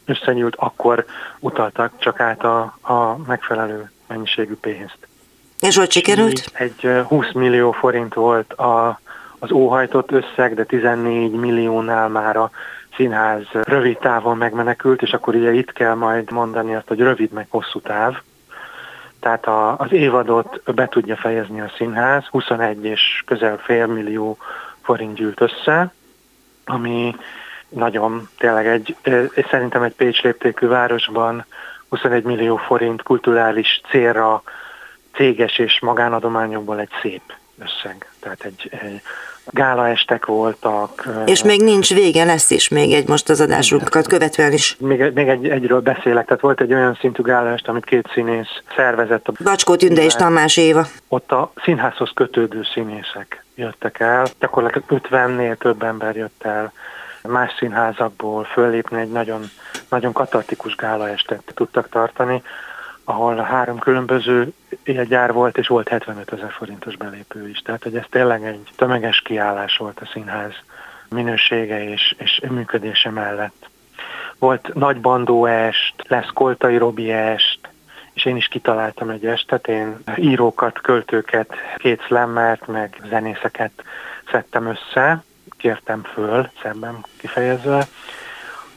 összegyűlt, 0.06 0.56
akkor 0.58 1.06
utaltak 1.40 1.94
csak 1.98 2.20
át 2.20 2.44
a, 2.44 2.78
a 2.82 3.18
megfelelő 3.28 3.92
mennyiségű 4.08 4.56
pénzt. 4.56 4.98
És 5.60 5.78
hogy 5.78 5.92
sikerült? 5.92 6.52
Egy 6.54 6.90
20 7.08 7.32
millió 7.32 7.72
forint 7.72 8.14
volt 8.14 8.54
a, 8.54 9.00
az 9.40 9.52
óhajtott 9.52 10.12
összeg, 10.12 10.54
de 10.54 10.64
14 10.64 11.32
milliónál 11.32 12.08
már 12.08 12.38
a 12.38 12.52
színház 12.96 13.44
rövid 13.52 13.98
távon 13.98 14.38
megmenekült, 14.38 15.02
és 15.02 15.12
akkor 15.12 15.36
ugye 15.36 15.54
itt 15.54 15.72
kell 15.72 15.94
majd 15.94 16.32
mondani 16.32 16.76
azt, 16.76 16.88
hogy 16.88 17.00
rövid 17.00 17.32
meg 17.32 17.48
hosszú 17.50 17.80
táv. 17.82 18.16
Tehát 19.20 19.46
a, 19.46 19.78
az 19.78 19.92
évadot 19.92 20.74
be 20.74 20.88
tudja 20.88 21.16
fejezni 21.16 21.62
a 21.62 21.72
színház, 21.78 22.26
21 22.26 22.86
és 22.86 23.24
közel 23.26 23.58
fél 23.58 23.88
millió 23.88 24.38
forint 24.82 25.14
gyűlt 25.14 25.42
össze, 25.42 25.94
ami 26.66 27.16
nagyon 27.70 28.30
tényleg 28.38 28.68
egy, 28.68 28.96
szerintem 29.50 29.84
egy 29.84 29.94
Pécs 29.94 30.22
léptékű 30.22 30.68
városban 30.68 31.46
21 31.90 32.24
millió 32.24 32.56
forint 32.56 33.04
kulturális 33.04 33.82
célra 33.90 34.44
céges 35.14 35.58
és 35.58 35.80
magánadományokból 35.80 36.80
egy 36.80 36.92
szép 37.02 37.34
összeg. 37.60 38.12
Tehát 38.20 38.44
egy, 38.44 38.70
egy 38.72 39.02
gálaestek 39.52 40.26
voltak. 40.26 41.08
És 41.26 41.44
még 41.44 41.62
nincs 41.62 41.94
vége, 41.94 42.24
lesz 42.24 42.50
is 42.50 42.68
még 42.68 42.94
egy 42.94 43.08
most 43.08 43.30
az 43.30 43.42
adásunkat 43.42 44.08
követően 44.08 44.52
is. 44.52 44.76
Még, 44.80 45.12
még 45.14 45.28
egy, 45.28 45.50
egyről 45.50 45.80
beszélek, 45.80 46.26
tehát 46.26 46.42
volt 46.42 46.62
egy 46.62 46.74
olyan 46.74 46.98
szintű 47.00 47.24
gálaest, 47.24 47.68
amit 47.68 47.86
két 47.86 48.10
színész 48.14 48.62
szervezett. 48.76 49.28
A 49.28 49.32
Bacskó 49.44 49.76
Tünde 49.76 50.04
és 50.04 50.14
Tamás 50.14 50.58
Éva. 50.58 50.86
Ott 51.08 51.32
a 51.32 51.52
színházhoz 51.64 52.12
kötődő 52.14 52.62
színészek 52.74 53.44
jöttek 53.56 54.00
el, 54.00 54.26
gyakorlatilag 54.40 55.02
50-nél 55.10 55.58
több 55.58 55.84
ember 55.84 56.16
jött 56.16 56.44
el 56.44 56.72
más 57.28 57.56
színházakból 57.58 58.44
föllépni, 58.44 59.00
egy 59.00 59.12
nagyon, 59.12 59.42
nagyon 59.90 60.14
katartikus 60.14 60.76
gálaestet 60.76 61.44
tudtak 61.54 61.90
tartani, 61.90 62.42
ahol 63.10 63.36
három 63.36 63.80
különböző 63.80 64.54
élgyár 64.84 65.34
volt, 65.34 65.58
és 65.58 65.68
volt 65.68 65.88
75 65.88 66.34
ezer 66.34 66.52
forintos 66.52 66.96
belépő 66.96 67.50
is. 67.50 67.60
Tehát, 67.60 67.84
hogy 67.84 67.96
ez 67.96 68.06
tényleg 68.10 68.44
egy 68.44 68.70
tömeges 68.76 69.22
kiállás 69.22 69.78
volt 69.78 70.00
a 70.00 70.10
színház 70.14 70.54
minősége 71.10 71.90
és, 71.90 72.16
és 72.18 72.42
működése 72.50 73.10
mellett. 73.10 73.70
Volt 74.40 74.74
nagy 74.74 75.02
bandó 75.02 75.46
est, 75.46 75.94
lesz 76.08 76.30
Koltai 76.34 76.78
Robi 76.78 77.12
est, 77.12 77.60
és 78.14 78.26
én 78.26 78.36
is 78.36 78.48
kitaláltam 78.48 79.10
egy 79.10 79.26
estet, 79.26 79.68
én 79.68 79.98
írókat, 80.16 80.82
költőket, 80.82 81.54
két 81.78 82.02
szlemmert, 82.08 82.68
meg 82.68 83.02
zenészeket 83.10 83.84
szedtem 84.32 84.66
össze, 84.68 85.24
kértem 85.58 86.04
föl, 86.04 86.50
szemben 86.62 87.06
kifejezve, 87.18 87.88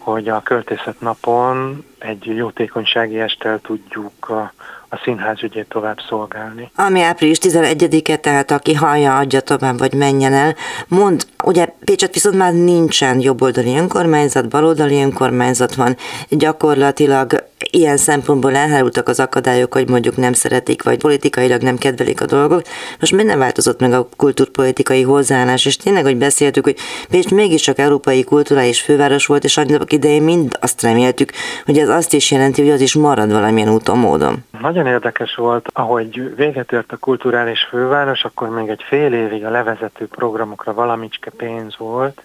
hogy 0.03 0.29
a 0.29 0.41
költészet 0.43 1.01
napon 1.01 1.85
egy 1.99 2.25
jótékonysági 2.25 3.21
estel 3.21 3.61
tudjuk 3.61 4.29
a, 4.29 4.53
a 4.89 5.01
színház 5.05 5.43
ügyét 5.43 5.69
tovább 5.69 5.99
szolgálni. 6.09 6.71
Ami 6.75 7.01
április 7.01 7.39
11-e, 7.41 8.17
tehát 8.17 8.51
aki 8.51 8.75
hallja, 8.75 9.17
adja 9.17 9.41
tovább, 9.41 9.79
vagy 9.79 9.95
menjen 9.95 10.33
el. 10.33 10.55
Mond, 10.89 11.27
ugye 11.45 11.67
Pécset 11.85 12.15
viszont 12.15 12.37
már 12.37 12.53
nincsen 12.53 13.21
jobboldali 13.21 13.77
önkormányzat, 13.77 14.49
baloldali 14.49 15.03
önkormányzat 15.03 15.75
van, 15.75 15.97
gyakorlatilag 16.29 17.51
ilyen 17.71 17.97
szempontból 17.97 18.57
elhárultak 18.57 19.09
az 19.09 19.21
akadályok, 19.21 19.73
hogy 19.73 19.89
mondjuk 19.89 20.17
nem 20.17 20.33
szeretik, 20.33 20.83
vagy 20.83 20.99
politikailag 20.99 21.63
nem 21.63 21.79
kedvelik 21.79 22.21
a 22.21 22.27
dolgok. 22.27 22.63
Most 23.01 23.25
nem 23.25 23.39
változott 23.39 23.81
meg 23.81 23.93
a 23.93 24.09
kultúrpolitikai 24.17 25.03
hozzáállás, 25.03 25.67
és 25.67 25.77
tényleg, 25.77 26.05
hogy 26.05 26.17
beszéltük, 26.17 26.65
hogy 26.65 26.77
Pécs 27.11 27.31
mégiscsak 27.31 27.79
európai 27.79 28.25
kulturális 28.25 28.81
főváros 28.81 29.27
volt, 29.27 29.45
és 29.45 29.57
annak 29.57 29.93
idején 29.93 30.23
mind 30.23 30.59
azt 30.61 30.83
reméltük, 30.83 31.33
hogy 31.65 31.79
ez 31.79 31.89
azt 31.89 32.13
is 32.13 32.31
jelenti, 32.31 32.63
hogy 32.63 32.71
az 32.71 32.81
is 32.81 32.95
marad 32.95 33.33
valamilyen 33.33 33.73
úton, 33.73 33.99
módon. 33.99 34.45
Nagyon 34.61 34.87
érdekes 34.87 35.35
volt, 35.35 35.69
ahogy 35.73 36.35
véget 36.37 36.73
ért 36.73 36.93
a 36.93 36.97
kulturális 36.97 37.63
főváros, 37.63 38.25
akkor 38.25 38.49
még 38.49 38.69
egy 38.69 38.83
fél 38.89 39.13
évig 39.13 39.45
a 39.45 39.51
levezető 39.51 40.07
programokra 40.07 40.75
valamicske 40.75 41.31
pénz 41.31 41.77
volt, 41.79 42.23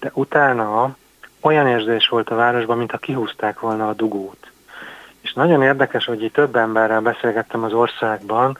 de 0.00 0.10
utána 0.14 0.96
olyan 1.40 1.66
érzés 1.66 2.08
volt 2.08 2.30
a 2.30 2.34
városban, 2.34 2.78
mintha 2.78 2.98
kihúzták 2.98 3.60
volna 3.60 3.88
a 3.88 3.92
dugót. 3.92 4.41
És 5.32 5.38
nagyon 5.38 5.62
érdekes, 5.62 6.04
hogy 6.04 6.22
itt 6.22 6.32
több 6.32 6.56
emberrel 6.56 7.00
beszélgettem 7.00 7.62
az 7.62 7.72
országban, 7.72 8.58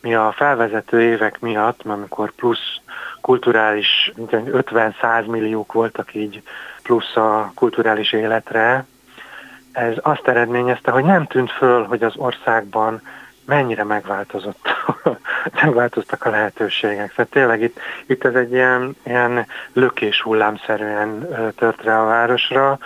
mi 0.00 0.14
a 0.14 0.32
felvezető 0.36 1.02
évek 1.02 1.40
miatt, 1.40 1.82
amikor 1.84 2.32
plusz 2.32 2.80
kulturális, 3.20 4.12
50-100 4.16 5.26
milliók 5.26 5.72
voltak 5.72 6.14
így 6.14 6.42
plusz 6.82 7.16
a 7.16 7.52
kulturális 7.54 8.12
életre, 8.12 8.84
ez 9.72 9.94
azt 10.02 10.28
eredményezte, 10.28 10.90
hogy 10.90 11.04
nem 11.04 11.26
tűnt 11.26 11.50
föl, 11.50 11.84
hogy 11.84 12.02
az 12.02 12.16
országban 12.16 13.02
mennyire 13.46 13.84
megváltozott, 13.84 14.68
megváltoztak 15.62 16.24
a 16.24 16.30
lehetőségek. 16.30 17.10
Szóval 17.10 17.26
tényleg 17.30 17.62
itt, 17.62 17.80
itt 18.06 18.24
ez 18.24 18.34
egy 18.34 18.52
ilyen, 18.52 18.96
ilyen 19.02 19.46
lökés 19.72 20.22
hullámszerűen 20.22 21.28
tört 21.56 21.82
rá 21.82 22.02
a 22.02 22.06
városra, 22.06 22.78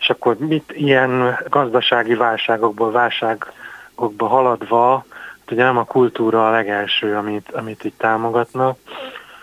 és 0.00 0.10
akkor 0.10 0.38
mit 0.38 0.72
ilyen 0.72 1.38
gazdasági 1.48 2.14
válságokból, 2.14 2.90
válságokba 2.90 4.26
haladva, 4.26 5.04
hát 5.10 5.50
ugye 5.50 5.62
nem 5.62 5.78
a 5.78 5.84
kultúra 5.84 6.48
a 6.48 6.50
legelső, 6.50 7.16
amit, 7.16 7.52
amit 7.52 7.84
itt 7.84 7.98
támogatnak, 7.98 8.78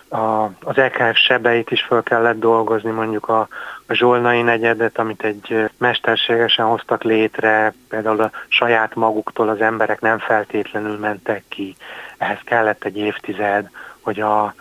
a, 0.09 0.43
az 0.43 0.77
EKF 0.77 1.17
sebeit 1.17 1.71
is 1.71 1.81
fel 1.81 2.03
kellett 2.03 2.39
dolgozni, 2.39 2.91
mondjuk 2.91 3.29
a, 3.29 3.47
a 3.87 3.93
Zsolnai 3.93 4.41
negyedet, 4.41 4.97
amit 4.97 5.23
egy 5.23 5.69
mesterségesen 5.77 6.65
hoztak 6.65 7.03
létre, 7.03 7.73
például 7.89 8.21
a 8.21 8.31
saját 8.47 8.95
maguktól 8.95 9.49
az 9.49 9.61
emberek 9.61 10.01
nem 10.01 10.19
feltétlenül 10.19 10.97
mentek 10.97 11.43
ki. 11.47 11.75
Ehhez 12.17 12.39
kellett 12.43 12.83
egy 12.83 12.97
évtized, 12.97 13.69
hogy 14.01 14.19
a, 14.19 14.53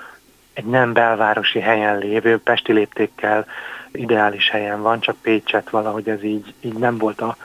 egy 0.53 0.65
nem 0.65 0.93
belvárosi 0.93 1.61
helyen 1.61 1.99
lévő, 1.99 2.39
Pesti 2.39 2.73
léptékkel 2.73 3.47
ideális 3.93 4.51
helyen 4.51 4.83
van, 4.83 5.01
csak 5.01 5.17
Pécset 5.23 5.71
valahogy 5.71 6.09
ez 6.09 6.23
így, 6.23 6.55
így 6.61 6.79
nem 6.79 6.99
volt 6.99 7.21
a, 7.21 7.37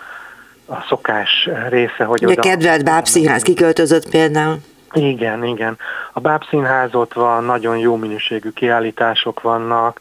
a 0.66 0.86
szokás 0.88 1.50
része, 1.70 2.04
hogy 2.04 2.24
Ugye 2.24 2.32
oda... 2.32 2.42
kedvelt 2.42 2.84
bábszínház 2.84 3.42
kiköltözött 3.42 4.10
például. 4.10 4.58
Igen, 4.94 5.44
igen. 5.44 5.78
A 6.14 6.20
bábszínház 6.20 6.96
ott 6.96 7.14
van, 7.14 7.44
nagyon 7.44 7.78
jó 7.78 7.96
minőségű 7.96 8.50
kiállítások 8.50 9.42
vannak, 9.42 10.00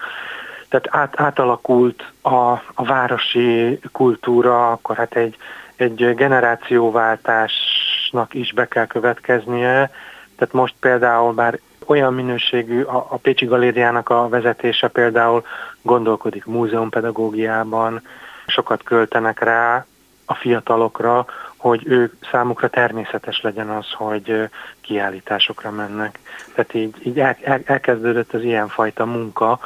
tehát 0.68 0.88
át, 0.90 1.20
átalakult 1.20 2.12
a, 2.22 2.50
a 2.74 2.84
városi 2.84 3.80
kultúra, 3.92 4.70
akkor 4.70 4.96
hát 4.96 5.16
egy, 5.16 5.36
egy 5.76 6.14
generációváltásnak 6.14 8.34
is 8.34 8.52
be 8.52 8.68
kell 8.68 8.86
következnie. 8.86 9.90
Tehát 10.36 10.54
most 10.54 10.74
például 10.80 11.32
bár 11.32 11.58
olyan 11.90 12.14
minőségű, 12.14 12.82
a, 12.82 13.06
a 13.08 13.16
Pécsi 13.16 13.46
Galériának 13.46 14.08
a 14.08 14.28
vezetése 14.28 14.88
például 14.88 15.44
gondolkodik 15.82 16.44
múzeumpedagógiában, 16.44 18.02
sokat 18.46 18.82
költenek 18.82 19.40
rá 19.40 19.86
a 20.24 20.34
fiatalokra, 20.34 21.26
hogy 21.56 21.82
ők 21.86 22.14
számukra 22.30 22.68
természetes 22.68 23.40
legyen 23.40 23.68
az, 23.68 23.92
hogy 23.92 24.48
kiállításokra 24.80 25.70
mennek. 25.70 26.18
Tehát 26.54 26.74
így, 26.74 26.94
így 27.02 27.20
el, 27.20 27.36
el, 27.42 27.60
elkezdődött 27.64 28.32
az 28.32 28.42
ilyenfajta 28.42 29.04
munka, 29.04 29.58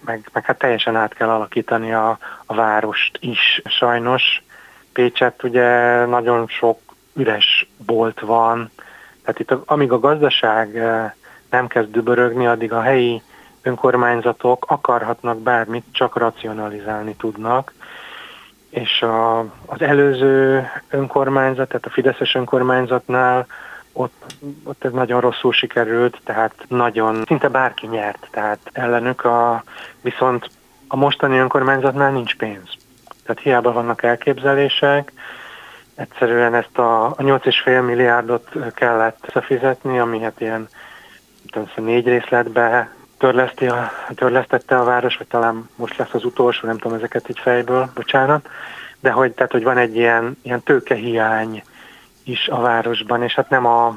meg, 0.00 0.28
meg 0.32 0.44
hát 0.44 0.58
teljesen 0.58 0.96
át 0.96 1.14
kell 1.14 1.28
alakítani 1.28 1.92
a, 1.92 2.18
a 2.46 2.54
várost 2.54 3.18
is. 3.20 3.62
Sajnos 3.64 4.42
Pécset 4.92 5.42
ugye 5.42 6.04
nagyon 6.04 6.48
sok 6.48 6.80
üres 7.14 7.68
bolt 7.86 8.20
van, 8.20 8.70
tehát 9.24 9.40
itt 9.40 9.50
amíg 9.64 9.92
a 9.92 9.98
gazdaság 9.98 10.82
nem 11.54 11.66
kezd 11.66 11.90
dübörögni, 11.90 12.46
addig 12.46 12.72
a 12.72 12.80
helyi 12.80 13.22
önkormányzatok 13.62 14.64
akarhatnak 14.68 15.38
bármit, 15.38 15.84
csak 15.92 16.16
racionalizálni 16.16 17.14
tudnak, 17.14 17.72
és 18.70 19.02
a, 19.02 19.38
az 19.66 19.80
előző 19.80 20.68
önkormányzat, 20.90 21.68
tehát 21.68 21.86
a 21.86 21.90
Fideszes 21.90 22.34
önkormányzatnál 22.34 23.46
ott, 23.92 24.26
ott 24.64 24.84
ez 24.84 24.92
nagyon 24.92 25.20
rosszul 25.20 25.52
sikerült, 25.52 26.20
tehát 26.24 26.54
nagyon, 26.68 27.22
szinte 27.26 27.48
bárki 27.48 27.86
nyert, 27.86 28.28
tehát 28.30 28.58
ellenük 28.72 29.24
a, 29.24 29.64
viszont 30.00 30.50
a 30.88 30.96
mostani 30.96 31.38
önkormányzatnál 31.38 32.10
nincs 32.10 32.36
pénz. 32.36 32.68
Tehát 33.26 33.42
hiába 33.42 33.72
vannak 33.72 34.02
elképzelések, 34.02 35.12
egyszerűen 35.94 36.54
ezt 36.54 36.78
a, 36.78 37.06
a 37.06 37.16
8,5 37.16 37.86
milliárdot 37.86 38.48
kellett 38.74 39.24
összefizetni, 39.26 39.98
ami 39.98 40.20
hát 40.20 40.40
ilyen 40.40 40.68
tudom, 41.50 41.86
négy 41.86 42.06
részletbe 42.06 42.94
törleszti 43.18 43.66
a, 43.66 43.90
törlesztette 44.14 44.76
a 44.76 44.84
város, 44.84 45.16
vagy 45.16 45.26
talán 45.26 45.68
most 45.76 45.96
lesz 45.96 46.14
az 46.14 46.24
utolsó, 46.24 46.66
nem 46.66 46.78
tudom 46.78 46.96
ezeket 46.96 47.28
így 47.28 47.38
fejből, 47.38 47.90
bocsánat, 47.94 48.48
de 49.00 49.10
hogy, 49.10 49.32
tehát, 49.32 49.52
hogy 49.52 49.62
van 49.62 49.78
egy 49.78 49.96
ilyen, 49.96 50.38
ilyen 50.42 50.62
tőkehiány 50.62 51.62
is 52.24 52.48
a 52.48 52.60
városban, 52.60 53.22
és 53.22 53.34
hát 53.34 53.48
nem 53.48 53.66
a 53.66 53.96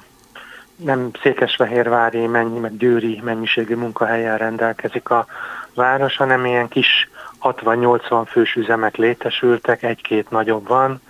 nem 0.76 1.10
székesfehérvári, 1.22 2.26
mennyi, 2.26 2.60
meg 2.60 2.78
győri 2.78 3.22
mennyiségű 3.24 3.76
munkahelyen 3.76 4.38
rendelkezik 4.38 5.10
a 5.10 5.26
város, 5.74 6.18
hanem 6.18 6.45
ilyen 6.45 6.68
kis 6.68 7.10
60-80 7.41 8.26
fős 8.28 8.56
üzemek 8.56 8.95
létesültek, 8.95 9.84
egy-két 9.84 10.30
nagyobb 10.30 10.68
van. 10.68 11.02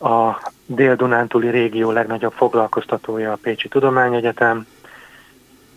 A 0.00 0.50
Dél-Dunántúli 0.66 1.48
régió 1.48 1.90
legnagyobb 1.90 2.32
foglalkoztatója 2.32 3.32
a 3.32 3.38
Pécsi 3.42 3.68
Tudományegyetem, 3.68 4.66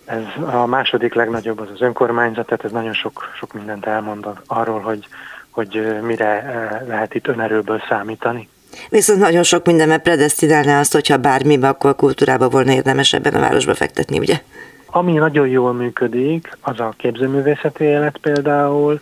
ez 0.05 0.43
a 0.53 0.65
második 0.65 1.13
legnagyobb 1.13 1.59
az 1.59 1.67
az 1.73 1.81
önkormányzat, 1.81 2.45
tehát 2.45 2.63
ez 2.63 2.71
nagyon 2.71 2.93
sok, 2.93 3.31
sok 3.37 3.53
mindent 3.53 3.85
elmond 3.85 4.25
arról, 4.47 4.79
hogy, 4.79 5.07
hogy 5.49 6.01
mire 6.01 6.83
lehet 6.87 7.13
itt 7.13 7.27
önerőből 7.27 7.81
számítani. 7.89 8.49
Viszont 8.89 9.19
nagyon 9.19 9.43
sok 9.43 9.65
mindenben 9.65 10.01
predestinálná 10.01 10.79
azt, 10.79 10.93
hogyha 10.93 11.17
bármibe, 11.17 11.67
akkor 11.67 11.89
a 11.89 11.93
kultúrába 11.93 12.49
volna 12.49 12.71
érdemes 12.71 13.13
ebben 13.13 13.33
a 13.33 13.39
városba 13.39 13.75
fektetni, 13.75 14.19
ugye? 14.19 14.41
Ami 14.85 15.13
nagyon 15.13 15.47
jól 15.47 15.73
működik, 15.73 16.57
az 16.61 16.79
a 16.79 16.93
képzőművészeti 16.97 17.83
élet 17.83 18.17
például, 18.17 18.99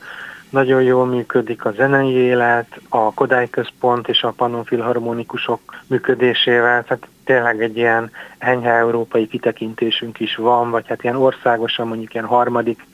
nagyon 0.51 0.81
jól 0.81 1.05
működik 1.05 1.65
a 1.65 1.71
zenei 1.71 2.13
élet, 2.13 2.79
a 2.89 3.13
Kodály 3.13 3.49
Központ 3.49 4.07
és 4.07 4.23
a 4.23 4.31
Pannon 4.31 4.63
Filharmonikusok 4.63 5.59
működésével, 5.87 6.83
tehát 6.83 7.07
tényleg 7.23 7.61
egy 7.61 7.77
ilyen 7.77 8.11
enyhe 8.37 8.71
európai 8.71 9.27
kitekintésünk 9.27 10.19
is 10.19 10.35
van, 10.35 10.69
vagy 10.69 10.87
hát 10.87 11.03
ilyen 11.03 11.15
országosan 11.15 11.87
mondjuk 11.87 12.13
ilyen 12.13 12.25
harmadik, 12.25 12.85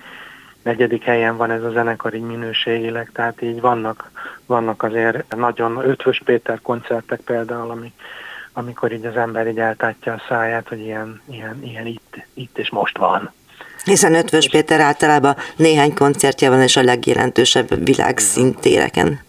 negyedik 0.61 1.03
helyen 1.03 1.37
van 1.37 1.51
ez 1.51 1.63
a 1.63 1.69
zenekar 1.71 2.13
így 2.13 2.21
minőségileg, 2.21 3.09
tehát 3.13 3.41
így 3.41 3.61
vannak, 3.61 4.11
vannak 4.45 4.83
azért 4.83 5.35
nagyon 5.35 5.77
ötvös 5.89 6.21
Péter 6.25 6.61
koncertek 6.61 7.19
például, 7.19 7.69
ami, 7.71 7.93
amikor 8.53 8.91
így 8.91 9.05
az 9.05 9.17
ember 9.17 9.47
így 9.47 9.59
eltátja 9.59 10.13
a 10.13 10.21
száját, 10.27 10.67
hogy 10.67 10.79
ilyen, 10.79 11.21
ilyen, 11.29 11.63
ilyen 11.63 11.85
itt, 11.85 12.15
itt 12.33 12.57
és 12.57 12.69
most 12.69 12.97
van. 12.97 13.31
Hiszen 13.88 14.15
Ötvös 14.15 14.49
Péter 14.49 14.79
általában 14.79 15.35
néhány 15.55 15.93
koncertje 15.93 16.49
van, 16.49 16.61
és 16.61 16.75
a 16.75 16.81
legjelentősebb 16.81 17.85
világszintéreken. 17.85 19.19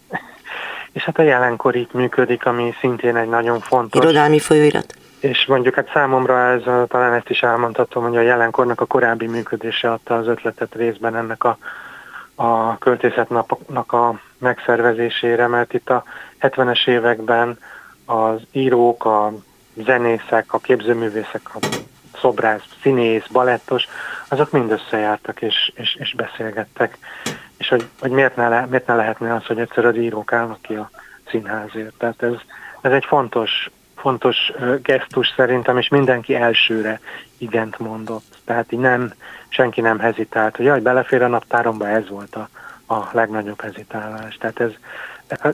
És 0.92 1.02
hát 1.02 1.18
a 1.18 1.22
jelenkor 1.22 1.76
itt 1.76 1.92
működik, 1.92 2.46
ami 2.46 2.74
szintén 2.80 3.16
egy 3.16 3.28
nagyon 3.28 3.60
fontos. 3.60 4.04
Irodalmi 4.04 4.38
folyóirat? 4.38 4.94
És 5.20 5.46
mondjuk 5.46 5.74
hát 5.74 5.90
számomra 5.92 6.38
ez, 6.38 6.62
talán 6.88 7.12
ezt 7.12 7.30
is 7.30 7.42
elmondhatom, 7.42 8.02
hogy 8.02 8.16
a 8.16 8.20
jelenkornak 8.20 8.80
a 8.80 8.86
korábbi 8.86 9.26
működése 9.26 9.90
adta 9.92 10.16
az 10.16 10.26
ötletet 10.26 10.74
részben 10.74 11.16
ennek 11.16 11.44
a, 11.44 11.58
a 12.34 12.78
költészetnapnak 12.78 13.92
a 13.92 14.20
megszervezésére, 14.38 15.46
mert 15.46 15.74
itt 15.74 15.90
a 15.90 16.04
70-es 16.40 16.88
években 16.88 17.58
az 18.06 18.40
írók, 18.52 19.04
a 19.04 19.32
zenészek, 19.74 20.52
a 20.52 20.58
képzőművészek, 20.58 21.40
a 21.54 21.58
szobrász, 22.20 22.64
színész, 22.82 23.26
balettos, 23.32 23.88
azok 24.28 24.50
mind 24.50 24.70
összejártak 24.70 25.42
és, 25.42 25.72
és, 25.74 25.94
és 25.94 26.14
beszélgettek. 26.14 26.98
És 27.56 27.68
hogy, 27.68 27.88
hogy 28.00 28.10
miért, 28.10 28.36
ne 28.36 28.48
le, 28.48 28.66
miért 28.66 28.86
ne 28.86 28.94
lehetne 28.94 29.34
az, 29.34 29.46
hogy 29.46 29.58
egyszer 29.58 29.84
az 29.84 29.96
írók 29.96 30.32
állnak 30.32 30.62
ki 30.62 30.74
a 30.74 30.90
színházért. 31.30 31.94
Tehát 31.98 32.22
ez, 32.22 32.34
ez 32.80 32.92
egy 32.92 33.04
fontos, 33.04 33.70
fontos 33.96 34.52
gesztus 34.82 35.32
szerintem, 35.36 35.78
és 35.78 35.88
mindenki 35.88 36.34
elsőre 36.34 37.00
igent 37.38 37.78
mondott. 37.78 38.36
Tehát 38.44 38.72
így 38.72 38.78
nem, 38.78 39.12
senki 39.48 39.80
nem 39.80 39.98
hezitált, 39.98 40.56
hogy 40.56 40.64
jaj, 40.64 40.80
belefér 40.80 41.22
a 41.22 41.28
naptáromba, 41.28 41.88
ez 41.88 42.08
volt 42.08 42.36
a, 42.36 42.48
a 42.94 43.08
legnagyobb 43.12 43.60
hezitálás. 43.60 44.36
Tehát 44.36 44.60
ez, 44.60 44.70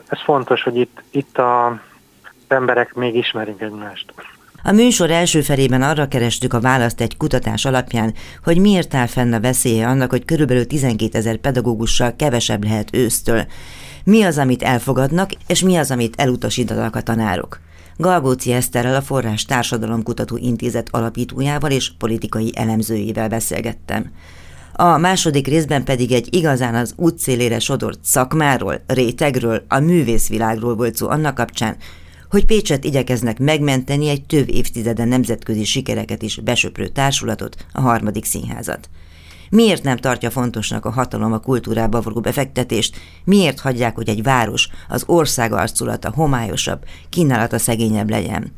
ez 0.07 0.21
fontos, 0.21 0.63
hogy 0.63 0.75
itt, 0.75 1.01
itt 1.11 1.37
a 1.37 1.79
emberek 2.47 2.93
még 2.93 3.15
ismerik 3.15 3.61
egymást. 3.61 4.13
A 4.67 4.71
műsor 4.71 5.11
első 5.11 5.41
felében 5.41 5.81
arra 5.81 6.07
kerestük 6.07 6.53
a 6.53 6.59
választ 6.59 7.01
egy 7.01 7.17
kutatás 7.17 7.65
alapján, 7.65 8.13
hogy 8.43 8.57
miért 8.57 8.93
áll 8.93 9.05
fenn 9.05 9.33
a 9.33 9.39
veszélye 9.39 9.87
annak, 9.87 10.09
hogy 10.09 10.25
körülbelül 10.25 10.67
12 10.67 11.17
ezer 11.17 11.37
pedagógussal 11.37 12.15
kevesebb 12.15 12.63
lehet 12.63 12.95
ősztől. 12.95 13.45
Mi 14.03 14.23
az, 14.23 14.37
amit 14.37 14.63
elfogadnak, 14.63 15.29
és 15.47 15.61
mi 15.61 15.75
az, 15.75 15.91
amit 15.91 16.13
elutasítanak 16.17 16.95
a 16.95 17.01
tanárok. 17.01 17.59
Galgóci 17.97 18.51
Eszterrel 18.51 18.95
a 18.95 19.01
Forrás 19.01 19.45
Társadalomkutató 19.45 20.37
Intézet 20.37 20.87
alapítójával 20.91 21.71
és 21.71 21.91
politikai 21.97 22.51
elemzőivel 22.55 23.29
beszélgettem. 23.29 24.11
A 24.73 24.97
második 24.97 25.47
részben 25.47 25.83
pedig 25.83 26.11
egy 26.11 26.35
igazán 26.35 26.75
az 26.75 26.93
útszélére 26.95 27.59
sodort 27.59 27.99
szakmáról, 28.03 28.83
rétegről, 28.87 29.63
a 29.67 29.79
művészvilágról 29.79 30.75
volt 30.75 30.95
szó 30.95 31.09
annak 31.09 31.35
kapcsán, 31.35 31.75
hogy 32.35 32.45
Pécset 32.45 32.83
igyekeznek 32.83 33.39
megmenteni 33.39 34.07
egy 34.07 34.25
több 34.25 34.49
évtizeden 34.49 35.07
nemzetközi 35.07 35.63
sikereket 35.63 36.21
is 36.21 36.39
besöprő 36.39 36.87
társulatot, 36.87 37.65
a 37.71 37.81
harmadik 37.81 38.25
színházat. 38.25 38.89
Miért 39.49 39.83
nem 39.83 39.97
tartja 39.97 40.29
fontosnak 40.29 40.85
a 40.85 40.91
hatalom 40.91 41.33
a 41.33 41.39
kultúrába 41.39 42.01
való 42.01 42.19
befektetést? 42.19 42.95
Miért 43.23 43.59
hagyják, 43.59 43.95
hogy 43.95 44.09
egy 44.09 44.23
város, 44.23 44.69
az 44.89 45.03
ország 45.05 45.53
arculata 45.53 46.11
homályosabb, 46.15 46.85
kínálata 47.09 47.57
szegényebb 47.57 48.09
legyen? 48.09 48.51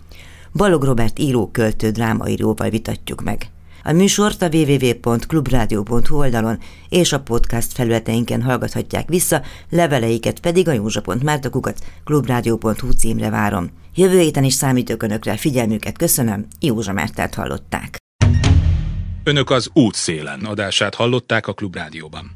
Balog 0.54 0.84
Robert 0.84 1.20
író, 1.20 1.50
költő, 1.52 1.90
drámaíróval 1.90 2.70
vitatjuk 2.70 3.24
meg. 3.24 3.50
A 3.88 3.92
műsort 3.92 4.42
a 4.42 4.50
www.clubradio.hu 4.52 6.18
oldalon 6.18 6.60
és 6.90 7.14
a 7.14 7.20
podcast 7.20 7.74
felületeinken 7.74 8.42
hallgathatják 8.42 9.10
vissza, 9.10 9.42
leveleiket 9.70 10.40
pedig 10.40 10.68
a 10.68 10.72
józsa.mártakukat 10.72 11.80
clubradio.hu 12.04 12.92
címre 12.92 13.30
várom. 13.30 13.70
Jövő 13.96 14.20
héten 14.20 14.44
is 14.44 14.54
számítok 14.54 15.04
Önökre, 15.04 15.38
figyelmüket 15.38 15.98
köszönöm, 15.98 16.48
Józsa 16.60 16.94
Mártát 16.94 17.36
hallották. 17.36 17.98
Önök 19.24 19.50
az 19.50 19.70
útszélen 19.74 20.40
adását 20.40 20.96
hallották 20.96 21.48
a 21.48 21.54
Klubrádióban. 21.54 22.36